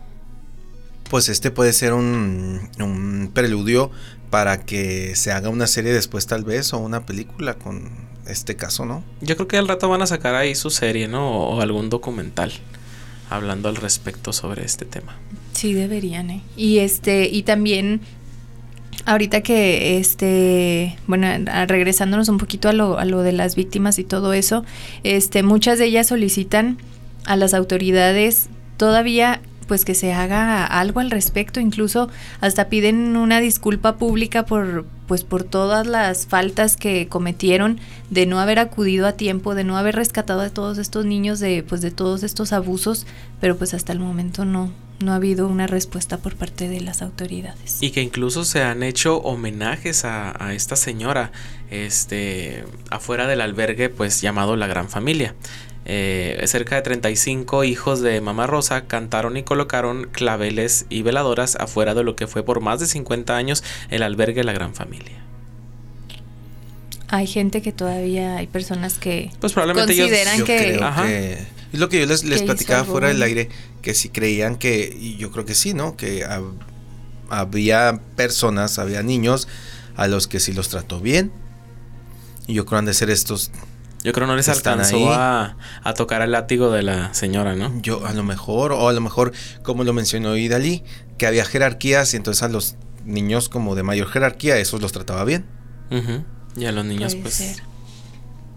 Pues 1.10 1.30
este 1.30 1.52
puede 1.52 1.74
ser 1.74 1.94
un, 1.94 2.70
un 2.80 3.32
preludio 3.34 3.92
para 4.30 4.62
que 4.62 5.16
se 5.16 5.32
haga 5.32 5.50
una 5.50 5.68
serie 5.68 5.94
después 5.94 6.26
tal 6.26 6.44
vez 6.44 6.74
o 6.74 6.80
una 6.80 7.06
película 7.06 7.54
con 7.54 7.92
este 8.28 8.56
caso, 8.56 8.86
¿no? 8.86 9.04
Yo 9.22 9.36
creo 9.36 9.48
que 9.48 9.58
al 9.58 9.68
rato 9.68 9.90
van 9.90 10.02
a 10.02 10.08
sacar 10.08 10.34
ahí 10.34 10.56
su 10.56 10.70
serie, 10.70 11.08
¿no? 11.08 11.50
O 11.50 11.62
algún 11.62 11.90
documental 11.90 12.52
hablando 13.30 13.70
al 13.70 13.76
respecto 13.76 14.34
sobre 14.34 14.66
este 14.66 14.86
tema. 14.86 15.16
Sí, 15.54 15.74
deberían, 15.74 16.30
¿eh? 16.30 16.42
Y 16.58 16.80
este, 16.80 17.30
y 17.30 17.44
también 17.44 18.02
ahorita 19.06 19.42
que 19.42 19.98
este, 19.98 20.98
bueno, 21.08 21.28
regresándonos 21.68 22.30
un 22.30 22.38
poquito 22.38 22.70
a 22.70 22.74
lo, 22.74 22.98
a 22.98 23.06
lo 23.06 23.22
de 23.22 23.34
las 23.34 23.56
víctimas 23.56 24.00
y 24.00 24.04
todo 24.04 24.34
eso, 24.34 24.66
este, 25.04 25.44
muchas 25.44 25.80
de 25.80 25.86
ellas 25.86 26.08
solicitan 26.08 26.78
a 27.26 27.36
las 27.36 27.54
autoridades 27.54 28.50
todavía 28.78 29.42
pues 29.66 29.86
que 29.86 29.96
se 29.96 30.14
haga 30.14 30.66
algo 30.66 31.00
al 31.00 31.12
respecto, 31.12 31.60
incluso 31.60 32.10
hasta 32.42 32.70
piden 32.70 33.16
una 33.18 33.40
disculpa 33.40 33.98
pública 33.98 34.46
por 34.46 34.86
pues 35.08 35.24
por 35.24 35.44
todas 35.44 35.86
las 35.86 36.28
faltas 36.28 36.78
que 36.78 37.08
cometieron 37.08 37.80
de 38.10 38.26
no 38.26 38.40
haber 38.40 38.60
acudido 38.60 39.06
a 39.06 39.14
tiempo, 39.14 39.54
de 39.54 39.64
no 39.64 39.78
haber 39.78 39.96
rescatado 39.96 40.42
a 40.42 40.50
todos 40.50 40.78
estos 40.78 41.06
niños 41.06 41.40
de 41.40 41.64
pues 41.68 41.82
de 41.82 41.92
todos 41.92 42.24
estos 42.24 42.54
abusos, 42.54 43.06
pero 43.42 43.58
pues 43.58 43.74
hasta 43.74 43.92
el 43.92 44.00
momento 44.00 44.46
no 44.46 44.72
no 45.04 45.12
ha 45.12 45.16
habido 45.16 45.48
una 45.48 45.68
respuesta 45.68 46.18
por 46.18 46.36
parte 46.36 46.70
de 46.70 46.82
las 46.82 47.02
autoridades. 47.02 47.78
Y 47.82 47.92
que 47.92 48.02
incluso 48.02 48.46
se 48.46 48.64
han 48.64 48.84
hecho 48.84 49.18
homenajes 49.18 50.06
a, 50.06 50.54
esta 50.54 50.76
señora, 50.76 51.32
este, 51.70 52.64
afuera 52.90 53.28
del 53.28 53.42
albergue, 53.42 53.90
pues 53.90 54.22
llamado 54.22 54.56
La 54.56 54.68
Gran 54.68 54.90
Familia. 54.90 55.36
Eh, 55.86 56.42
cerca 56.48 56.76
de 56.76 56.82
35 56.82 57.64
hijos 57.66 58.00
de 58.02 58.22
Mamá 58.22 58.48
Rosa 58.48 58.86
cantaron 58.86 59.36
y 59.36 59.44
colocaron 59.44 60.08
claveles 60.12 60.86
y 60.90 61.02
veladoras 61.02 61.56
afuera 61.56 61.94
de 61.94 62.04
lo 62.04 62.16
que 62.16 62.28
fue 62.28 62.44
por 62.44 62.62
más 62.62 62.80
de 62.80 62.88
50 62.88 63.36
años 63.36 63.64
el 63.90 64.04
albergue 64.04 64.42
de 64.42 64.44
la 64.46 64.54
gran 64.54 64.74
familia. 64.74 65.24
Hay 67.10 67.28
gente 67.28 67.62
que 67.62 67.72
todavía, 67.72 68.38
hay 68.38 68.48
personas 68.48 68.96
que 68.96 69.30
pues 69.40 69.54
probablemente 69.54 69.96
consideran 69.96 70.44
que, 70.46 70.80
Es 71.74 71.80
lo 71.80 71.90
que 71.90 72.00
yo 72.00 72.06
les, 72.06 72.24
les 72.24 72.42
platicaba 72.42 72.86
fuera 72.86 73.10
del 73.10 73.22
aire, 73.22 73.50
que 73.82 73.94
si 73.94 74.10
creían 74.10 74.56
que, 74.56 74.96
y 75.00 75.18
yo 75.18 75.32
creo 75.32 75.46
que 75.46 75.54
sí, 75.54 75.74
¿no? 75.74 75.96
Que 75.96 76.26
había 77.30 78.00
personas, 78.16 78.80
había 78.80 79.04
niños 79.04 79.48
a 79.96 80.08
los 80.08 80.28
que 80.28 80.40
sí 80.40 80.54
los 80.54 80.70
trató 80.70 81.00
bien. 81.02 81.32
Y 82.48 82.56
yo 82.56 82.66
creo 82.66 82.80
han 82.80 82.86
de 82.86 82.94
ser 82.94 83.10
estos 83.10 83.52
yo 84.04 84.12
creo 84.12 84.28
no 84.28 84.36
les 84.36 84.50
alcanzó 84.50 85.14
a, 85.14 85.56
tocar 85.96 86.22
el 86.22 86.32
látigo 86.32 86.72
de 86.72 86.84
la 86.84 87.14
señora, 87.14 87.56
¿no? 87.56 87.72
Yo, 87.82 88.06
a 88.06 88.14
lo 88.14 88.24
mejor, 88.24 88.74
o 88.74 88.90
a 88.90 88.94
lo 88.94 89.02
mejor, 89.02 89.32
como 89.64 89.84
lo 89.84 89.94
mencionó 89.94 90.36
Idalí, 90.36 90.84
que 91.18 91.26
había 91.26 91.46
jerarquías 91.46 92.14
y 92.14 92.18
entonces 92.18 92.44
a 92.44 92.50
los 92.50 92.76
niños 93.06 93.50
como 93.50 93.76
de 93.76 93.84
mayor 93.84 94.08
jerarquía, 94.08 94.58
esos 94.58 94.82
los 94.82 94.92
trataba 94.92 95.24
bien. 95.24 95.46
Y 96.58 96.66
a 96.66 96.72
los 96.72 96.86
niños, 96.86 97.16
pues. 97.16 97.62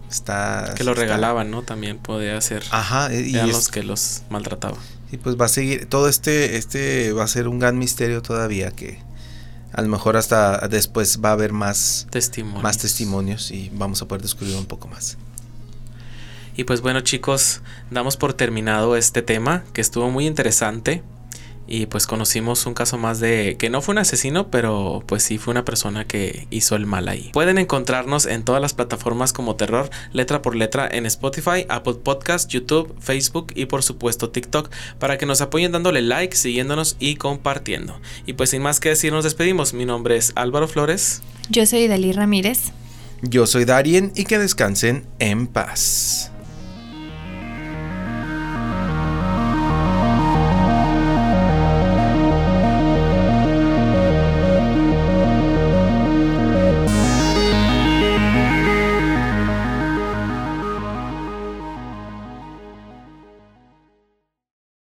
Está. 0.09 0.73
Que 0.75 0.83
lo 0.83 0.93
regalaban, 0.93 1.51
¿no? 1.51 1.63
También 1.63 1.97
podía 1.97 2.39
ser. 2.41 2.63
Ajá, 2.71 3.13
y 3.13 3.35
eran 3.35 3.49
los 3.49 3.69
que 3.69 3.83
los 3.83 4.23
maltrataban. 4.29 4.79
Y 5.11 5.17
pues 5.17 5.39
va 5.39 5.45
a 5.45 5.49
seguir. 5.49 5.85
Todo 5.85 6.09
este, 6.09 6.57
este 6.57 7.13
va 7.13 7.23
a 7.23 7.27
ser 7.27 7.47
un 7.47 7.59
gran 7.59 7.77
misterio 7.77 8.21
todavía 8.21 8.71
que 8.71 8.99
a 9.73 9.81
lo 9.81 9.89
mejor 9.89 10.17
hasta 10.17 10.67
después 10.67 11.19
va 11.23 11.29
a 11.29 11.33
haber 11.33 11.53
más 11.53 12.07
testimonios. 12.09 12.63
más 12.63 12.77
testimonios 12.77 13.51
y 13.51 13.69
vamos 13.73 14.01
a 14.01 14.07
poder 14.07 14.21
descubrir 14.21 14.55
un 14.55 14.65
poco 14.65 14.87
más. 14.87 15.17
Y 16.57 16.63
pues 16.63 16.81
bueno 16.81 17.01
chicos, 17.01 17.61
damos 17.91 18.17
por 18.17 18.33
terminado 18.33 18.97
este 18.97 19.21
tema 19.21 19.63
que 19.73 19.79
estuvo 19.79 20.09
muy 20.09 20.25
interesante. 20.25 21.03
Y 21.69 21.85
pues 21.85 22.07
conocimos 22.07 22.65
un 22.65 22.73
caso 22.73 22.97
más 22.97 23.19
de 23.19 23.57
que 23.59 23.69
no 23.69 23.81
fue 23.81 23.91
un 23.91 23.99
asesino, 23.99 24.49
pero 24.49 25.03
pues 25.05 25.21
sí 25.21 25.37
fue 25.37 25.51
una 25.51 25.65
persona 25.65 26.05
que 26.05 26.47
hizo 26.49 26.77
el 26.77 26.85
mal 26.85 27.09
ahí. 27.09 27.29
Pueden 27.33 27.57
encontrarnos 27.57 28.25
en 28.25 28.43
todas 28.43 28.61
las 28.61 28.73
plataformas 28.73 29.33
como 29.33 29.57
Terror, 29.57 29.89
letra 30.13 30.41
por 30.41 30.55
letra, 30.55 30.87
en 30.89 31.05
Spotify, 31.05 31.65
Apple 31.67 31.95
Podcast, 32.01 32.49
YouTube, 32.49 32.95
Facebook 33.01 33.51
y 33.53 33.65
por 33.65 33.83
supuesto 33.83 34.29
TikTok, 34.29 34.71
para 34.97 35.17
que 35.17 35.25
nos 35.25 35.41
apoyen 35.41 35.73
dándole 35.73 36.01
like, 36.01 36.35
siguiéndonos 36.35 36.95
y 36.99 37.17
compartiendo. 37.17 37.99
Y 38.25 38.33
pues 38.33 38.49
sin 38.51 38.61
más 38.61 38.79
que 38.79 38.89
decir, 38.89 39.11
nos 39.11 39.25
despedimos. 39.25 39.73
Mi 39.73 39.83
nombre 39.83 40.15
es 40.15 40.31
Álvaro 40.35 40.69
Flores. 40.69 41.21
Yo 41.49 41.65
soy 41.65 41.87
Dalí 41.87 42.13
Ramírez. 42.13 42.71
Yo 43.21 43.45
soy 43.45 43.65
Darien 43.65 44.13
y 44.15 44.23
que 44.23 44.39
descansen 44.39 45.05
en 45.19 45.47
paz. 45.47 46.31